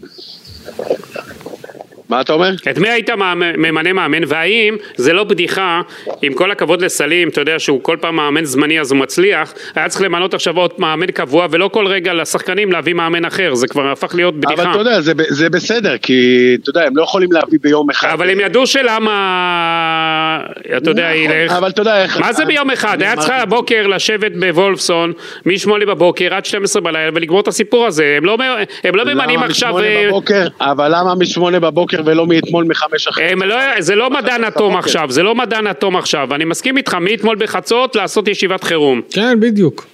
מה 2.14 2.22
אתה 2.22 2.34
אומר? 2.34 2.52
את 2.72 2.78
מי 2.78 2.90
היית 2.90 3.10
ממנה 3.58 3.94
מאמן, 3.94 4.22
והאם 4.28 4.76
זה 4.96 5.14
לא 5.14 5.24
בדיחה, 5.24 5.82
עם 6.22 6.34
כל 6.34 6.52
הכבוד 6.52 6.82
לסלים, 6.82 7.30
אתה 7.30 7.42
יודע 7.42 7.60
שהוא 7.60 7.84
כל 7.84 7.98
פעם 8.02 8.16
מאמן 8.16 8.46
זמני 8.46 8.80
אז 8.80 8.92
הוא 8.92 9.00
מצליח, 9.00 9.54
היה 9.76 9.90
צריך 9.90 10.02
למנות 10.02 10.34
עכשיו 10.34 10.58
עוד 10.58 10.72
מאמן 10.78 11.12
קבוע, 11.12 11.48
ולא 11.52 11.70
כל 11.74 11.88
רגע 11.88 12.14
לשחקנים 12.14 12.72
להביא 12.72 12.94
מאמן 12.94 13.26
אחר, 13.26 13.56
זה 13.56 13.68
כבר 13.68 13.92
הפך 13.92 14.16
להיות 14.16 14.36
בדיחה. 14.36 14.62
אבל 14.62 14.72
אתה 14.72 14.80
יודע, 14.80 15.02
זה, 15.02 15.14
זה 15.30 15.50
בסדר, 15.50 15.98
כי 15.98 16.58
אתה 16.62 16.70
יודע, 16.70 16.88
הם 16.88 16.98
לא 16.98 17.04
יכולים 17.04 17.32
להביא 17.32 17.60
ביום 17.62 17.90
אחד. 17.90 18.10
אבל 18.14 18.30
הם 18.30 18.40
ידעו 18.40 18.68
שלמה, 18.68 20.40
אתה 20.78 20.90
יודע, 20.90 21.10
נכון, 21.10 21.32
ילך. 21.32 21.52
אבל 21.52 21.70
אתה 21.70 21.82
יודע 21.82 22.04
איך... 22.04 22.18
מה 22.18 22.34
זה 22.34 22.46
ביום 22.46 22.72
אחד? 22.72 23.02
היה 23.02 23.16
צריך 23.16 23.34
הבוקר 23.34 23.88
לשבת 23.88 24.32
בוולפסון, 24.40 25.14
מ-8 25.46 25.86
בבוקר 25.88 26.34
עד 26.34 26.46
12 26.46 26.82
בלילה 26.82 27.12
ולגמור 27.16 27.40
את 27.40 27.48
הסיפור 27.48 27.86
הזה. 27.86 28.14
הם 28.18 28.26
לא, 28.26 28.38
הם 28.84 28.96
לא 28.96 29.06
ממנים 29.06 29.40
עכשיו... 29.40 29.80
אה, 29.80 30.06
בבוקר? 30.08 30.48
אבל 30.62 30.96
למה 30.96 31.16
משמונה 31.16 31.60
בבוקר 31.60 32.03
ולא 32.06 32.28
מאתמול 32.28 32.66
מחמש 32.66 33.08
אחרי? 33.08 33.26
הם 33.26 33.44
לא, 33.44 33.56
זה 33.80 33.96
לא 33.96 34.10
מדע 34.10 34.38
נתום 34.38 34.78
עכשיו, 34.78 35.12
זה 35.12 35.24
לא 35.24 35.36
מדע 35.36 35.62
נתום 35.62 35.98
עכשיו, 35.98 36.36
אני 36.36 36.46
מסכים 36.46 36.78
איתך, 36.78 36.98
מאתמול 37.02 37.36
בחצות 37.36 37.96
לעשות 37.96 38.28
ישיבת 38.28 38.64
חירום. 38.64 39.02
כן, 39.10 39.40
בדיוק. 39.40 39.86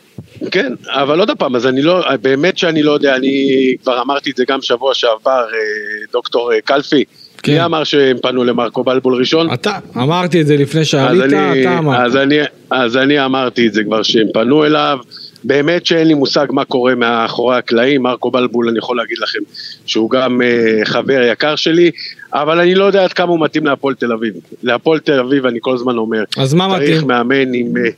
כן, 0.52 0.74
אבל 0.88 1.20
עוד 1.20 1.32
פעם, 1.38 1.56
אז 1.56 1.68
אני 1.68 1.82
לא, 1.82 2.04
באמת 2.22 2.58
שאני 2.58 2.84
לא 2.84 2.92
יודע, 2.92 3.16
אני 3.16 3.76
כבר 3.84 4.02
אמרתי 4.02 4.32
את 4.32 4.36
זה 4.36 4.44
גם 4.48 4.62
שבוע 4.62 4.94
שעבר, 4.94 5.32
אה, 5.54 6.06
דוקטור 6.12 6.54
אה, 6.54 6.62
קלפי. 6.62 7.04
כן. 7.44 7.52
מי 7.52 7.66
אמר 7.66 7.84
שהם 7.84 8.18
פנו 8.22 8.44
למרקו 8.44 8.84
בלבול 8.84 9.20
ראשון? 9.20 9.54
אתה, 9.54 9.80
אמרתי 9.98 10.42
את 10.42 10.48
זה 10.48 10.58
לפני 10.58 10.86
שעלית, 10.86 11.34
אתה 11.62 11.78
אמרת. 11.78 12.06
אז, 12.06 12.16
אני, 12.16 12.40
אז 12.72 12.98
אני 12.98 13.26
אמרתי 13.26 13.68
את 13.68 13.74
זה 13.74 13.84
כבר 13.84 14.04
שהם 14.04 14.28
פנו 14.34 14.66
אליו, 14.66 14.98
באמת 15.44 15.86
שאין 15.86 16.08
לי 16.08 16.14
מושג 16.14 16.48
מה 16.50 16.66
קורה 16.66 16.96
מאחורי 16.96 17.58
הקלעים, 17.58 18.04
מרקו 18.04 18.32
בלבול 18.32 18.70
אני 18.70 18.78
יכול 18.78 18.98
להגיד 18.98 19.18
לכם 19.20 19.40
שהוא 19.86 20.10
גם 20.10 20.42
uh, 20.42 20.86
חבר 20.86 21.22
יקר 21.32 21.56
שלי, 21.56 21.92
אבל 22.34 22.60
אני 22.60 22.76
לא 22.76 22.86
יודע 22.86 23.04
עד 23.04 23.14
כמה 23.14 23.30
הוא 23.30 23.40
מתאים 23.40 23.66
להפועל 23.66 23.96
תל 23.96 24.14
אביב. 24.14 24.34
להפועל 24.64 25.00
תל 25.00 25.20
אביב 25.20 25.46
אני 25.46 25.60
כל 25.62 25.74
הזמן 25.74 25.98
אומר, 25.98 26.24
אז 26.38 26.54
מה 26.54 26.68
צריך 26.78 26.90
מתאים? 26.90 27.08
מאמן 27.08 27.54
עם... 27.54 27.78
אה, 27.78 27.90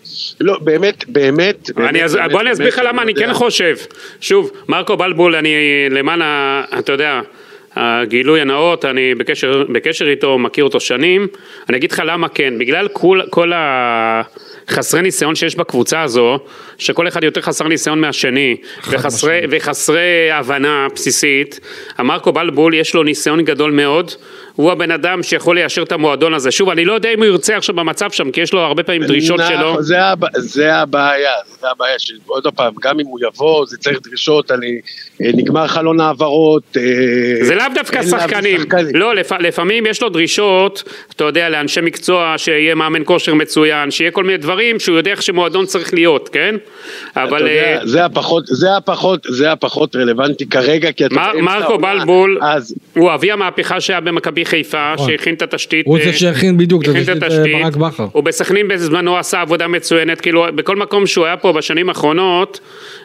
לא, 0.41 0.60
באמת, 0.60 1.03
באמת... 1.07 1.69
אני, 1.77 1.86
באמת, 1.86 2.03
אז, 2.03 2.15
באמת, 2.15 2.31
בוא 2.31 2.41
אני 2.41 2.51
אסביר 2.51 2.67
לך 2.67 2.81
למה 2.86 3.01
אני. 3.01 3.13
כן 3.13 3.33
חושב. 3.33 3.75
שוב, 4.21 4.51
מרקו 4.67 4.98
בלבול, 4.98 5.36
אני 5.36 5.53
למען, 5.89 6.21
ה, 6.21 6.63
אתה 6.79 6.91
יודע, 6.91 7.21
הגילוי 7.75 8.41
הנאות, 8.41 8.86
אני 8.86 9.15
בקשר, 9.15 9.63
בקשר 9.74 10.07
איתו, 10.07 10.38
מכיר 10.38 10.63
אותו 10.63 10.79
שנים. 10.79 11.27
אני 11.69 11.77
אגיד 11.77 11.91
לך 11.91 12.03
למה 12.05 12.29
כן, 12.29 12.53
בגלל 12.60 12.88
כל, 12.88 13.21
כל 13.29 13.51
החסרי 14.67 15.01
ניסיון 15.01 15.35
שיש 15.35 15.55
בקבוצה 15.55 16.01
הזו, 16.01 16.39
שכל 16.77 17.07
אחד 17.07 17.23
יותר 17.23 17.41
חסר 17.41 17.67
ניסיון 17.67 18.01
מהשני, 18.01 18.55
וחסרי, 18.89 19.41
וחסרי 19.49 20.31
הבנה 20.31 20.87
בסיסית, 20.95 21.59
המרקו 21.97 22.31
בלבול 22.31 22.73
יש 22.73 22.95
לו 22.95 23.03
ניסיון 23.03 23.41
גדול 23.41 23.71
מאוד. 23.71 24.11
הוא 24.55 24.71
הבן 24.71 24.91
אדם 24.91 25.23
שיכול 25.23 25.55
ליישר 25.55 25.83
את 25.83 25.91
המועדון 25.91 26.33
הזה. 26.33 26.51
שוב, 26.51 26.69
אני 26.69 26.85
לא 26.85 26.93
יודע 26.93 27.13
אם 27.13 27.17
הוא 27.17 27.25
ירצה 27.25 27.57
עכשיו 27.57 27.75
במצב 27.75 28.11
שם, 28.11 28.31
כי 28.31 28.41
יש 28.41 28.53
לו 28.53 28.59
הרבה 28.59 28.83
פעמים 28.83 29.03
דרישות 29.03 29.39
שלו. 29.47 29.83
זה, 29.83 30.05
הב... 30.05 30.19
זה 30.37 30.75
הבעיה, 30.75 31.31
זה 31.61 31.67
הבעיה, 31.71 31.95
שעוד 31.99 32.47
פעם, 32.55 32.73
גם 32.81 32.99
אם 32.99 33.05
הוא 33.05 33.19
יבוא, 33.27 33.65
זה 33.65 33.77
צריך 33.77 33.99
דרישות, 34.03 34.51
אני, 34.51 34.79
אה, 35.21 35.29
נגמר 35.33 35.67
חלון 35.67 35.99
העברות. 35.99 36.77
אה, 36.77 36.83
זה 37.45 37.55
לאו 37.55 37.65
דווקא 37.75 38.03
שחקנים, 38.03 38.59
שחקנים. 38.59 38.95
לא, 38.95 39.15
לפ, 39.15 39.31
לפעמים 39.31 39.85
יש 39.85 40.01
לו 40.01 40.09
דרישות, 40.09 40.83
אתה 41.15 41.23
יודע, 41.23 41.49
לאנשי 41.49 41.81
מקצוע, 41.81 42.33
שיהיה 42.37 42.75
מאמן 42.75 43.01
כושר 43.05 43.33
מצוין, 43.33 43.91
שיהיה 43.91 44.11
כל 44.11 44.23
מיני 44.23 44.37
דברים 44.37 44.50
שהוא 44.79 44.98
יודע 44.98 45.12
איך 45.12 45.22
שמועדון 45.22 45.65
צריך 45.65 45.93
להיות, 45.93 46.29
כן? 46.29 46.55
אבל 47.15 47.38
אתה 47.38 47.51
יודע, 47.51 47.79
אה, 47.79 47.88
זה 47.88 48.05
הפחות, 48.05 48.43
זה 48.48 48.77
הפחות, 48.77 49.27
זה 49.29 49.51
הפחות 49.51 49.96
רלוונטי 49.96 50.46
כרגע, 50.46 50.91
כי 50.91 51.05
אתה 51.05 51.15
מר, 51.15 51.31
מרקו 51.41 51.72
העונה, 51.72 51.93
בלבול, 51.93 52.39
אז 52.41 52.75
הוא 52.96 53.13
אבי 53.13 53.31
המהפכה 53.31 53.81
שהיה 53.81 54.00
במכבי 54.00 54.46
חיפה, 54.46 54.93
נכון. 54.93 55.10
שהכין 55.10 55.34
את 55.34 55.41
התשתית. 55.41 55.86
הוא 55.86 55.98
אה, 55.98 56.03
זה 56.03 56.13
שהכין 56.13 56.58
בדיוק 56.58 56.84
את 56.84 56.88
הכין 56.88 57.01
את 57.01 57.24
התשתית, 57.24 57.55
אה, 57.55 57.62
ברק 57.63 57.75
בכר. 57.75 58.08
הוא 58.12 58.24
בסכנין 58.24 58.67
בזמנו 58.67 59.17
עשה 59.17 59.41
עבודה 59.41 59.67
מצוינת, 59.67 60.22
כאילו 60.22 60.46
בכל 60.55 60.75
מקום 60.75 61.08
שהוא 61.08 61.25
היה 61.25 61.38
פה 61.38 61.53
בשנים 61.53 61.89
האחרונות, 61.89 62.60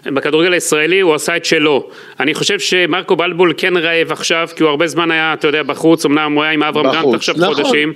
בכדורגל 0.06 0.52
הישראלי 0.52 1.00
הוא 1.00 1.14
עשה 1.14 1.36
את 1.36 1.44
שלו. 1.44 1.88
אני 2.20 2.34
חושב 2.34 2.58
שמרקו 2.58 3.16
בלבול 3.16 3.52
כן 3.56 3.76
רעב 3.76 4.12
עכשיו, 4.12 4.48
כי 4.56 4.62
הוא 4.62 4.70
הרבה 4.70 4.86
זמן 4.86 5.10
היה, 5.10 5.32
אתה 5.32 5.46
יודע, 5.48 5.62
בחוץ, 5.62 6.06
אמנם 6.06 6.32
הוא 6.32 6.42
היה 6.42 6.52
עם 6.52 6.62
אברהם 6.62 6.92
גרנט 6.92 7.14
עכשיו 7.14 7.34
נכון. 7.38 7.54
חודשים, 7.54 7.92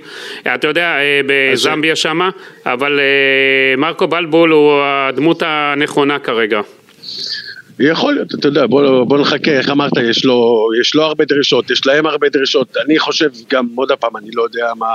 אתה 0.55 0.67
יודע, 0.67 0.83
אה, 0.83 1.21
בזמביה 1.25 1.95
שמה, 1.95 2.29
אבל 2.65 2.99
שמרקו 3.77 4.07
בלבול 4.07 4.51
הוא 4.51 4.81
הדמות 4.83 5.43
הנכונה 5.45 6.19
כרגע. 6.19 6.61
יכול 7.79 8.13
להיות, 8.13 8.35
אתה 8.35 8.47
יודע, 8.47 8.65
בוא, 8.65 9.03
בוא 9.03 9.17
נחכה, 9.17 9.51
איך 9.51 9.69
אמרת, 9.69 9.91
יש 10.03 10.25
לו, 10.25 10.69
יש 10.81 10.95
לו 10.95 11.03
הרבה 11.03 11.25
דרישות, 11.25 11.71
יש 11.71 11.87
להם 11.87 12.05
הרבה 12.05 12.29
דרישות, 12.29 12.77
אני 12.85 12.99
חושב 12.99 13.29
גם, 13.49 13.67
עוד 13.75 13.91
פעם, 13.91 14.17
אני 14.17 14.29
לא 14.33 14.43
יודע 14.43 14.71
מה, 14.77 14.87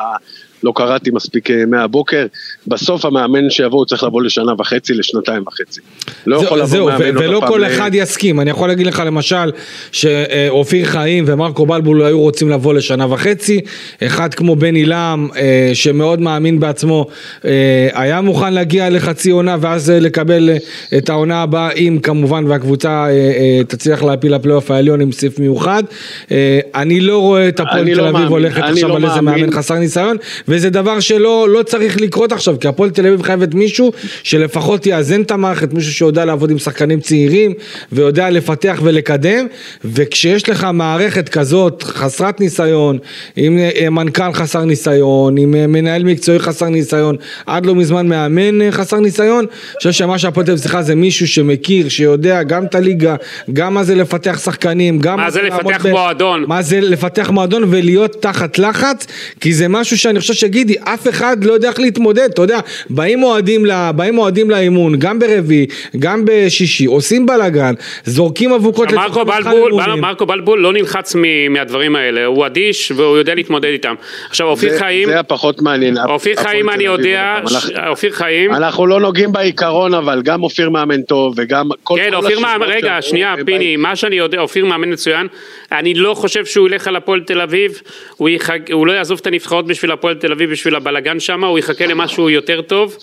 לא 0.62 0.72
קראתי 0.76 1.10
מספיק 1.10 1.50
אה, 1.50 1.66
מהבוקר, 1.66 2.26
בסוף 2.66 3.04
המאמן 3.04 3.50
שיבוא 3.50 3.78
הוא 3.78 3.86
צריך 3.86 4.02
לבוא 4.04 4.22
לשנה 4.22 4.52
וחצי, 4.58 4.94
לשנתיים 4.94 5.42
וחצי. 5.46 5.80
לא 6.26 6.36
יכול 6.36 6.58
לבוא 6.58 6.66
זהו, 6.68 6.86
מאמן 6.86 7.02
ו- 7.02 7.06
עוד 7.06 7.16
ולא 7.18 7.42
כל 7.48 7.60
ל- 7.62 7.66
אחד 7.66 7.90
יסכים, 7.94 8.40
אני 8.40 8.50
יכול 8.50 8.68
להגיד 8.68 8.86
לך 8.86 9.02
למשל 9.06 9.52
שאופיר 9.92 10.84
חיים 10.86 11.24
ומרקו 11.26 11.66
בלבול 11.66 12.02
היו 12.02 12.20
רוצים 12.20 12.50
לבוא 12.50 12.74
לשנה 12.74 13.12
וחצי, 13.12 13.60
אחד 14.02 14.34
כמו 14.34 14.56
בני 14.56 14.84
לם 14.84 15.28
אה, 15.36 15.70
שמאוד 15.74 16.20
מאמין 16.20 16.60
בעצמו 16.60 17.06
אה, 17.44 17.50
היה 17.94 18.20
מוכן 18.20 18.52
להגיע 18.54 18.90
לחצי 18.90 19.30
עונה 19.30 19.56
ואז 19.60 19.90
אה, 19.90 20.00
לקבל 20.00 20.50
אה, 20.50 20.56
את 20.98 21.08
העונה 21.10 21.42
הבאה 21.42 21.70
אם 21.72 21.98
כמובן 22.02 22.44
והקבוצה 22.46 22.88
אה, 22.90 23.08
אה, 23.10 23.60
תצליח 23.68 24.02
להפיל 24.02 24.34
לפלייאוף 24.34 24.70
העליון 24.70 25.00
עם 25.00 25.12
סעיף 25.12 25.38
מיוחד, 25.38 25.82
אה, 26.30 26.60
אני 26.74 27.00
לא 27.00 27.18
רואה 27.18 27.48
את 27.48 27.60
הפועל 27.60 27.78
אני 27.80 27.94
תל 27.94 28.00
לא 28.00 28.08
אביב 28.08 28.28
הולכת 28.28 28.62
עכשיו 28.62 28.88
לא 28.88 28.96
על 28.96 29.04
איזה. 29.04 29.20
מאמן 29.20 29.50
חסר 29.50 29.74
ניסיון 29.74 30.16
וזה 30.48 30.70
דבר 30.70 31.00
שלא 31.00 31.48
לא 31.48 31.62
צריך 31.62 32.00
לקרות 32.00 32.32
עכשיו 32.32 32.58
כי 32.60 32.68
הפועל 32.68 32.90
תל 32.90 33.06
אביב 33.06 33.22
חייבת 33.22 33.54
מישהו 33.54 33.92
שלפחות 34.22 34.86
יאזן 34.86 35.22
את 35.22 35.30
המערכת, 35.30 35.72
מישהו 35.72 35.92
שיודע 35.92 36.24
לעבוד 36.24 36.50
עם 36.50 36.58
שחקנים 36.58 37.00
צעירים 37.00 37.52
ויודע 37.92 38.30
לפתח 38.30 38.80
ולקדם 38.82 39.46
וכשיש 39.84 40.48
לך 40.48 40.66
מערכת 40.72 41.28
כזאת 41.28 41.82
חסרת 41.82 42.40
ניסיון 42.40 42.98
עם 43.36 43.58
אה, 43.58 43.90
מנכ"ל 43.90 44.32
חסר 44.32 44.64
ניסיון, 44.64 45.38
עם 45.38 45.54
אה, 45.54 45.66
מנהל 45.66 46.04
מקצועי 46.04 46.38
חסר 46.38 46.68
ניסיון, 46.68 47.16
עד 47.46 47.66
לא 47.66 47.74
מזמן 47.74 48.08
מאמן 48.08 48.62
אה, 48.62 48.72
חסר 48.72 49.00
ניסיון, 49.00 49.38
אני 49.38 49.76
חושב 49.76 49.92
שמה 49.92 50.18
שהפועל 50.18 50.46
תל 50.46 50.52
אביב 50.52 50.62
צריכה 50.62 50.82
זה 50.82 50.94
מישהו 50.94 51.28
שמכיר, 51.28 51.88
שיודע 51.88 52.42
גם 52.42 52.64
את 52.64 52.74
הליגה, 52.74 53.16
גם 53.52 53.74
מה 53.74 53.84
זה 53.84 53.94
לפתח 53.94 54.40
שחקנים, 54.44 54.98
גם 54.98 55.16
מה 55.16 55.30
זה 55.30 55.42
לפתח 55.42 55.86
מועדון. 55.86 56.44
מה 56.48 56.62
זה 56.62 56.80
לפתח 56.80 57.30
מועדון 57.30 57.64
ולהיות 57.70 58.22
תחת 58.22 58.58
לחץ, 58.58 59.06
כי 59.40 59.52
זה 59.54 59.68
משהו 59.68 59.98
שאני 59.98 60.20
חושב 60.20 60.34
שגידי, 60.36 60.74
אף 60.84 61.08
אחד 61.08 61.44
לא 61.44 61.52
יודע 61.52 61.68
איך 61.68 61.80
להתמודד, 61.80 62.28
אתה 62.34 62.42
יודע, 62.42 62.58
באים 62.90 63.22
אוהדים, 63.22 63.66
ל, 63.66 63.70
באים 63.96 64.18
אוהדים 64.18 64.50
לאימון, 64.50 64.98
גם 64.98 65.18
ברביעי, 65.18 65.66
גם 65.98 66.22
בשישי, 66.26 66.84
עושים 66.84 67.26
בלאגן, 67.26 67.74
זורקים 68.04 68.52
אבוקות 68.52 68.92
מרקו 68.92 69.24
בלבול, 69.24 69.72
אימונים. 69.72 70.00
מרקו 70.00 70.26
בלבול 70.26 70.60
לא 70.60 70.72
נלחץ 70.72 71.14
מ- 71.18 71.52
מהדברים 71.52 71.96
האלה, 71.96 72.24
הוא 72.24 72.46
אדיש 72.46 72.92
והוא 72.96 73.16
יודע 73.16 73.34
להתמודד 73.34 73.68
איתם. 73.68 73.94
עכשיו 74.30 74.46
אופיר 74.46 74.72
זה- 74.72 74.78
חיים, 74.78 75.08
זה 75.08 75.20
הפחות 75.20 75.62
מעניין. 75.62 75.98
אופיר 76.08 76.36
חיים 76.36 76.70
אני 76.70 76.84
יודע, 76.84 77.36
ש- 77.46 77.54
אנחנו- 77.54 77.88
אופיר 77.88 78.12
חיים, 78.12 78.52
אנחנו 78.54 78.86
לא 78.86 79.00
נוגעים 79.00 79.32
בעיקרון, 79.32 79.94
אבל 79.94 80.22
גם 80.22 80.42
אופיר 80.42 80.70
מאמן 80.70 81.02
טוב, 81.02 81.34
וגם 81.36 81.68
כל... 81.82 81.94
כן, 81.98 82.10
כל 82.10 82.16
אופיר 82.16 82.40
מאמן, 82.40 82.66
רגע, 82.66 82.96
שנייה, 83.00 83.34
פיני, 83.46 83.76
מה 83.76 83.96
שאני 83.96 84.16
יודע, 84.16 84.40
אופיר 84.40 84.64
מאמן 84.66 84.92
מצוין, 84.92 85.26
אני 85.72 85.94
לא 85.94 86.14
חושב 86.14 86.44
שהוא 86.44 86.68
ילך 86.68 86.88
על 86.88 86.96
הפועל 86.96 87.20
תל 87.20 87.40
אביב, 87.40 87.80
הוא, 88.16 88.28
יחג, 88.28 88.72
הוא 88.72 88.86
לא 88.86 88.92
יעזוב 88.92 89.18
את 89.22 89.26
הנבחרות 89.26 89.66
בשביל 89.66 89.90
הפועל 89.92 90.14
תל 90.14 90.25
אביב, 90.32 90.50
בשביל 90.50 90.74
הבלגן 90.74 91.20
שם, 91.20 91.44
הוא 91.44 91.58
יחכה 91.58 91.86
למשהו 91.86 92.30
יותר 92.30 92.62
טוב, 92.62 92.96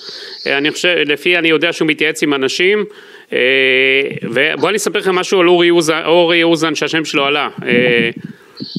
אה, 0.48 0.58
אני 0.58 0.72
חושב, 0.72 0.96
לפי 1.06 1.38
אני 1.38 1.50
יודע 1.50 1.74
שהוא 1.74 1.88
מתייעץ 1.88 2.24
עם 2.24 2.34
אנשים, 2.34 2.86
אה, 3.34 3.39
ובוא 4.24 4.70
אני 4.70 4.77
אספר 4.77 5.00
לכם 5.00 5.15
משהו 5.15 5.39
על 5.39 5.48
אורי 5.48 5.70
אוזן, 5.70 6.01
אורי 6.06 6.44
אוזן 6.44 6.75
שהשם 6.75 7.06
שלו 7.06 7.25
עלה. 7.25 7.50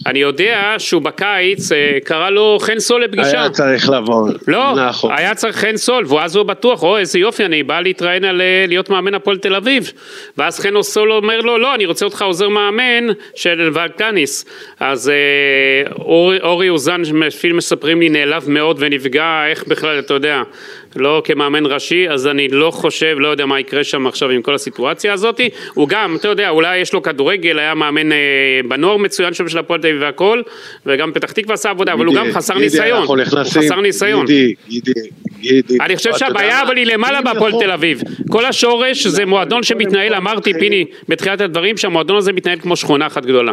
אני 0.07 0.19
יודע 0.19 0.75
שהוא 0.79 1.03
בקיץ 1.03 1.73
אה, 1.73 1.99
קרא 2.05 2.31
לו 2.31 2.59
חן 2.61 2.79
סול 2.79 3.05
לפגישה. 3.05 3.41
היה 3.41 3.51
צריך 3.51 3.91
לבוא. 3.91 4.31
לא, 4.47 4.75
נכון. 4.89 5.13
היה 5.17 5.35
צריך 5.35 5.57
חן 5.57 5.77
סול, 5.77 6.07
ואז 6.07 6.37
הוא 6.37 6.45
בטוח, 6.45 6.83
או 6.83 6.99
איזה 6.99 7.19
יופי, 7.19 7.45
אני 7.45 7.63
בא 7.63 7.81
להתראיין 7.81 8.25
על 8.25 8.41
אה, 8.41 8.65
להיות 8.69 8.91
מאמן 8.91 9.15
הפועל 9.15 9.37
תל 9.37 9.55
אביב. 9.55 9.93
ואז 10.39 10.61
חן 10.61 10.83
סול 10.83 11.13
אומר 11.13 11.41
לו, 11.41 11.59
לא, 11.59 11.75
אני 11.75 11.87
רוצה 11.87 12.05
אותך 12.05 12.23
עוזר 12.23 12.49
מאמן 12.49 13.07
של 13.35 13.71
ולקניס. 13.75 14.45
אז 14.81 15.09
אה, 15.09 15.93
אורי, 16.43 16.69
אוזן, 16.69 17.03
מפיל 17.13 17.53
מספרים 17.53 18.01
לי, 18.01 18.09
נעלב 18.09 18.51
מאוד 18.51 18.77
ונפגע, 18.81 19.45
איך 19.51 19.65
בכלל, 19.67 19.99
אתה 19.99 20.15
יודע, 20.15 20.43
לא 20.97 21.23
כמאמן 21.25 21.67
ראשי, 21.67 22.09
אז 22.09 22.27
אני 22.27 22.49
לא 22.49 22.71
חושב, 22.71 23.17
לא 23.19 23.29
יודע 23.29 23.47
מה 23.47 23.61
יקרה 23.61 23.85
שם 23.85 24.07
עכשיו 24.07 24.31
עם 24.31 24.43
כל 24.43 24.55
הסיטואציה 24.55 25.13
הזאת. 25.13 25.41
הוא 25.75 25.89
גם, 25.89 26.17
אתה 26.17 26.29
יודע, 26.29 26.49
אולי 26.49 26.79
יש 26.79 26.93
לו 26.93 27.03
כדורגל, 27.03 27.59
היה 27.59 27.75
מאמן 27.75 28.13
אה, 28.13 28.17
בנוער 28.69 28.97
מצוין 28.97 29.35
שם 29.35 29.49
של 29.49 29.59
הפועל 29.59 29.81
תל 29.81 29.87
אביב 29.89 30.03
והכל, 30.03 30.43
וגם 30.87 31.13
פתח 31.13 31.33
תקווה 31.33 31.55
עשה 31.55 31.71
עבודה, 31.71 31.93
אבל 31.93 32.07
הוא 32.07 32.15
גם 32.15 32.27
חסר 32.33 32.55
גידי, 32.55 32.65
ניסיון. 32.65 33.07
הוא 33.07 33.17
חסר 33.45 33.81
ניסיון. 33.81 34.27
גידי, 34.27 34.55
גידי, 34.69 34.93
גידי. 35.41 35.79
אני 35.81 35.97
חושב 35.97 36.17
שהבעיה? 36.17 36.63
אבל 36.63 36.77
היא 36.77 36.87
למעלה 36.87 37.23
בהפועל 37.23 37.53
תל 37.61 37.71
אביב. 37.71 38.01
כל 38.31 38.45
השורש 38.45 39.07
זה 39.07 39.27
מועדון 39.27 39.63
שמתנהל, 39.63 40.15
אמרתי 40.15 40.53
פיני 40.55 40.85
בתחילת 41.09 41.41
הדברים, 41.41 41.77
שהמועדון 41.77 42.17
הזה 42.17 42.33
מתנהל 42.33 42.59
כמו 42.59 42.77
שכונה 42.77 43.07
אחת 43.07 43.27
גדולה. 43.27 43.53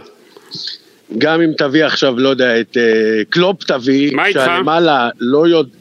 גם 1.17 1.41
אם 1.41 1.51
תביא 1.57 1.85
עכשיו, 1.85 2.19
לא 2.19 2.29
יודע, 2.29 2.59
את 2.59 2.77
אה, 2.77 2.83
קלופ 3.29 3.63
תביא? 3.63 4.11
שהלמעלה 4.33 5.09
לא 5.19 5.47
יודע... 5.47 5.80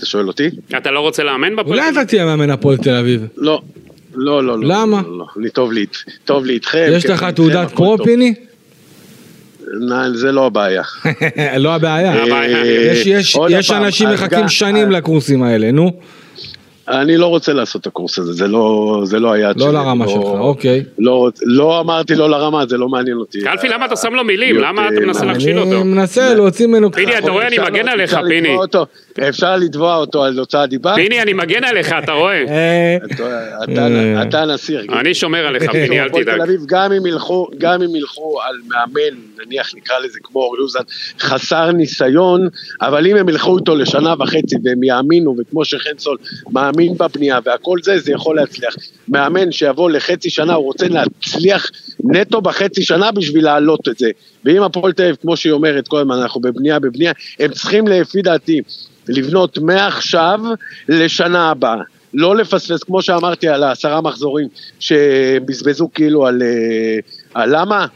אתה 0.00 0.08
שואל 0.08 0.26
אותי? 0.28 0.48
אתה 0.76 0.90
לא 0.90 1.00
רוצה 1.00 1.22
לאמן 1.22 1.56
בהפועל 1.56 1.78
אולי? 1.78 1.90
אתה 1.92 2.04
תהיה 2.04 2.24
מאמן 2.24 2.50
הפועל 2.50 2.76
תל 2.76 2.94
אביב. 2.94 3.26
לא. 3.36 3.62
לא, 4.14 4.44
לא, 4.44 4.58
לא. 4.58 4.68
למה? 4.68 5.00
לא, 5.08 5.18
לא. 5.18 5.24
אני 5.38 5.50
טוב 5.50 5.72
לי, 5.72 5.86
טוב 6.24 6.44
לי 6.44 6.52
איתכם. 6.52 6.86
יש 6.92 7.06
לך 7.06 7.24
תעודת 7.24 7.70
פרו. 7.72 7.98
פיני? 8.04 8.34
זה 10.14 10.32
לא 10.36 10.46
הבעיה. 10.46 10.82
לא 11.58 11.74
הבעיה. 11.74 12.14
יש- 13.06 13.70
אנשים 13.70 14.08
מחכים 14.08 14.48
שנים 14.48 14.90
לקורסים 14.90 15.42
האלה, 15.42 15.72
נו. 15.72 15.92
אני 16.88 17.16
לא 17.16 17.26
רוצה 17.26 17.52
לעשות 17.52 17.82
את 17.82 17.86
הקורס 17.86 18.18
הזה, 18.18 18.32
זה 18.32 18.48
לא, 18.48 19.00
זה 19.04 19.18
לא 19.18 19.32
היעד 19.32 19.56
לא 19.56 19.64
שלי. 19.64 19.74
לרמה 19.74 20.08
שלך, 20.08 20.16
אוקיי. 20.24 20.84
לא, 20.98 21.30
לא 21.42 21.80
אמרתי 21.80 22.14
לא 22.14 22.30
לרמה, 22.30 22.66
זה 22.66 22.76
לא 22.78 22.88
מעניין 22.88 23.16
אותי. 23.16 23.40
קלפי, 23.40 23.68
למה 23.68 23.86
אתה 23.86 23.96
שם 23.96 24.14
לו 24.14 24.24
מילים? 24.24 24.56
למה 24.56 24.88
אתה 24.88 24.94
אה, 24.94 25.00
מנסה 25.00 25.24
להכשיל 25.24 25.58
אותו? 25.58 25.72
אני 25.72 25.82
מנסה 25.82 26.34
להוציא 26.34 26.66
ממנו 26.66 26.92
פיני, 26.92 27.18
אתה 27.18 27.30
רואה, 27.30 27.46
אני 27.46 27.56
מגן 27.58 27.88
עליך, 27.88 28.18
פיני. 28.28 28.56
אפשר 29.28 29.56
לתבוע 29.56 29.96
אותו 29.96 30.24
על 30.24 30.38
הוצאת 30.38 30.68
דיבה? 30.70 30.94
פיני, 30.94 31.22
אני 31.22 31.32
מגן 31.32 31.64
עליך, 31.64 31.92
אתה 32.04 32.12
רואה? 32.12 32.44
אה, 32.48 32.96
אתה- 33.14 33.64
אתה- 33.64 33.86
אתה 34.22 34.42
הנשיא. 34.42 34.78
אני 35.00 35.14
שומר 35.14 35.46
עליך, 35.46 35.70
פיני, 35.70 36.00
אל 36.00 36.08
תדאג. 36.08 36.40
אביב, 36.40 36.60
גם 36.66 36.92
אם 37.82 37.96
ילכו, 37.96 38.38
על 38.48 38.56
מאמן, 38.68 39.16
נניח 39.46 39.74
נקרא 39.76 39.98
לזה 39.98 40.18
כמו 40.22 40.40
אורי 40.40 40.60
אוזן, 40.60 40.80
חסר 41.20 41.70
ניסיון, 41.72 42.48
אבל 42.80 43.06
אם 43.06 43.16
הם 43.16 43.28
ילכו 43.28 43.58
איתו 43.58 43.76
לשנה 43.76 44.14
וחצי 44.18 44.56
והם 44.64 44.82
יאמינו, 44.82 45.36
וכמו 45.38 45.64
שחן 45.64 45.90
סול 45.98 46.16
מאמין 46.52 46.94
בבנייה 46.98 47.38
והכל 47.44 47.78
זה, 47.82 47.98
זה 47.98 48.12
יכול 48.12 48.36
להצליח. 48.36 48.74
מאמן 49.08 49.52
שיבוא 49.52 49.90
לחצי 49.90 50.30
שנה, 50.30 50.54
הוא 50.54 50.64
רוצה 50.64 50.86
להצליח 50.88 51.70
נטו 52.04 52.40
בחצי 52.40 52.82
שנה 52.82 53.10
בשביל 53.12 53.44
להעלות 53.44 53.88
את 53.88 53.98
זה. 53.98 54.10
ואם 54.44 54.62
הפועל 54.62 54.92
תל 54.92 55.02
אביב, 55.02 55.16
כמו 55.22 55.36
שהיא 55.36 55.52
אומרת 55.52 55.88
כל 55.88 56.00
הזמן, 56.00 56.16
אנחנו 56.18 56.40
בבנייה, 56.40 56.78
בבנייה, 56.78 57.12
הם 57.40 57.50
צריכים 57.50 57.88
לפי 57.88 58.22
דעתי 58.22 58.60
לבנות 59.10 59.58
מעכשיו 59.58 60.40
לשנה 60.88 61.50
הבאה. 61.50 61.82
לא 62.14 62.36
לפספס, 62.36 62.82
כמו 62.82 63.02
שאמרתי 63.02 63.48
על 63.48 63.62
העשרה 63.62 64.00
מחזורים 64.00 64.48
שבזבזו 64.80 65.88
כאילו 65.94 66.26
על, 66.26 66.42
אה, 66.42 66.98
על 67.34 67.60
למה? 67.60 67.86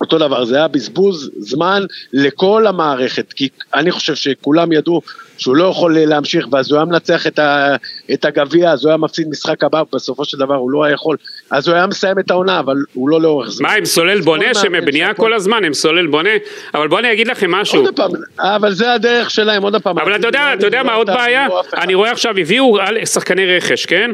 אותו 0.00 0.18
דבר, 0.18 0.44
זה 0.44 0.56
היה 0.56 0.68
בזבוז 0.68 1.30
זמן 1.38 1.82
לכל 2.12 2.66
המערכת, 2.66 3.32
כי 3.32 3.48
אני 3.74 3.90
חושב 3.90 4.14
שכולם 4.14 4.72
ידעו 4.72 5.00
שהוא 5.38 5.56
לא 5.56 5.64
יכול 5.64 5.98
להמשיך, 5.98 6.46
ואז 6.52 6.70
הוא 6.70 6.76
היה 6.78 6.84
מנצח 6.84 7.26
את, 7.26 7.38
ה, 7.38 7.76
את 8.12 8.24
הגביע, 8.24 8.70
אז 8.72 8.84
הוא 8.84 8.90
היה 8.90 8.96
מפסיד 8.96 9.28
משחק 9.28 9.64
הבא, 9.64 9.82
בסופו 9.92 10.24
של 10.24 10.38
דבר 10.38 10.54
הוא 10.54 10.70
לא 10.70 10.84
היה 10.84 10.94
יכול, 10.94 11.16
אז 11.50 11.68
הוא 11.68 11.74
היה 11.76 11.86
מסיים 11.86 12.18
את 12.18 12.30
העונה, 12.30 12.58
אבל 12.60 12.76
הוא 12.94 13.08
לא 13.08 13.20
לאורך 13.20 13.48
זמן. 13.50 13.68
מה, 13.68 13.74
הם 13.74 13.84
סולל 13.84 14.20
בונה 14.20 14.44
שהפועל- 14.54 15.14
כל 15.16 15.34
הזמן, 15.34 15.64
הם 15.64 15.74
סולל 15.74 16.06
בונה, 16.06 16.30
אבל 16.74 16.88
בוא 16.88 16.98
אני 16.98 17.12
אגיד 17.12 17.26
לכם 17.28 17.50
משהו. 17.50 17.80
עוד 17.84 17.96
פעם, 17.96 18.10
אבל 18.38 18.72
זה 18.72 18.92
הדרך 18.92 19.30
שלהם, 19.30 19.62
עוד 19.62 19.76
פעם. 19.82 19.98
אבל 19.98 20.16
אתה 20.16 20.26
יודע, 20.28 20.50
אתה 20.58 20.66
יודע 20.66 20.82
מה 20.82 20.94
עוד 20.94 21.06
בעיה? 21.06 21.46
אני 21.76 21.94
רואה 21.94 22.10
עכשיו, 22.10 22.38
הביאו 22.38 22.78
על- 22.80 23.04
שחקני 23.04 23.56
רכש, 23.56 23.86
כן? 23.86 24.10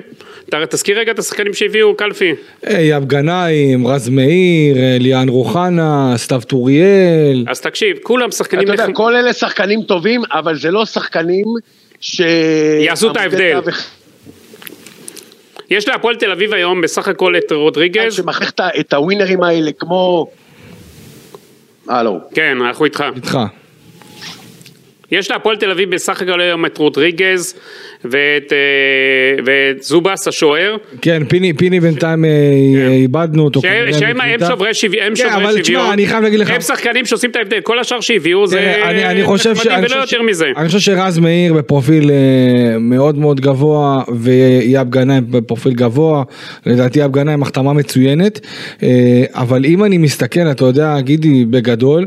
ת- 0.51 0.55
תזכיר 0.55 0.99
רגע 0.99 1.13
את 1.13 1.19
השחקנים 1.19 1.55
שהביאו, 1.55 1.97
קלפי. 1.97 2.35
אייב 2.67 3.05
גנאים, 3.05 3.87
רז 3.87 4.09
מאיר, 4.09 4.77
אה, 4.77 4.97
ליאן 5.01 5.29
רוחנה, 5.29 6.13
סתיו 6.17 6.41
טוריאל. 6.49 7.45
אז 7.49 7.61
תקשיב, 7.61 7.97
כולם 8.03 8.31
שחקנים... 8.31 8.63
אתה 8.65 8.83
יודע, 8.83 8.93
כל 8.93 9.17
אלה 9.17 9.33
שחקנים 9.33 9.83
טובים, 9.83 10.23
אבל 10.33 10.57
זה 10.57 10.71
לא 10.71 10.85
שחקנים 10.87 11.13
ש... 12.00 12.20
יעשו 12.81 13.11
את 13.12 13.16
ההבדל. 13.16 13.61
יש 15.70 15.88
להפועל 15.88 16.16
תל 16.16 16.31
אביב 16.31 16.55
היום 16.55 16.81
בסך 16.81 17.09
הכל 17.09 17.37
את 17.37 17.53
רודריגז. 17.53 18.14
שמכריח 18.14 18.50
את 18.50 18.61
ה- 18.61 18.68
את 18.81 18.92
הווינרים 18.92 19.42
האלה 19.42 19.70
כמו... 19.79 20.31
הלו. 21.88 22.18
כן, 22.35 22.59
אנחנו 22.62 22.85
איתך. 22.85 23.05
איתך. 23.16 23.38
יש 25.11 25.31
להפועל 25.31 25.57
תל 25.57 25.71
אביב 25.71 25.90
בסך 25.95 26.23
הכל 26.23 26.40
היום 26.40 26.67
את 26.67 26.79
רודריגז 26.79 27.55
ואת, 28.05 28.53
אה, 28.53 28.59
ואת 29.47 29.83
זובס 29.83 30.29
השוער. 30.29 30.77
כן, 31.03 31.23
פיני, 31.29 31.53
פיני 31.53 31.81
בינתיים 31.81 32.25
אה, 32.25 32.31
איבדנו 32.93 33.45
אותו. 33.45 33.61
שהם. 33.61 34.25
שוברי 34.49 34.75
שוויון, 34.75 35.12
כן, 35.17 35.29
אבל 35.29 35.61
תשמע. 35.61 35.93
אני 35.93 36.07
חייב 36.07 36.23
להגיד 36.23 36.40
לך- 36.40 36.51
הם 36.51 36.61
שחקנים 36.61 37.07
שעושים 37.07 37.31
את 37.31 37.37
ההבדל, 37.37 37.61
כל 37.61 37.79
השאר 37.79 38.01
שהביאו 38.01 38.47
זה 38.47 38.57
תראה, 38.57 38.90
אני, 38.90 39.05
אני 39.07 39.25
חושב 39.25 39.57
ש... 39.57 39.67
נחמדים 39.67 39.85
ולא 39.85 40.01
יותר 40.01 40.23
מזה. 40.23 40.51
אני 40.57 40.67
חושב 40.67 40.79
שרז 40.79 41.19
מאיר 41.19 41.53
בפרופיל 41.55 42.11
אה, 42.11 42.17
מאוד 42.79 43.19
מאוד 43.19 43.40
גבוה 43.40 44.03
ואייב 44.19 44.90
גנאים 44.90 45.25
בפרופיל 45.31 45.73
גבוה, 45.73 46.23
לדעתי 46.67 46.99
אייב 47.01 47.12
גנאים 47.12 47.43
החתמה 47.43 47.73
מצוינת, 47.73 48.40
אבל 49.33 49.64
אם 49.64 49.85
אני 49.85 49.99
מסתכל, 49.99 50.40
אתה 50.51 50.64
יודע, 50.64 51.01
גידי 51.01 51.45
בגדול, 51.45 52.07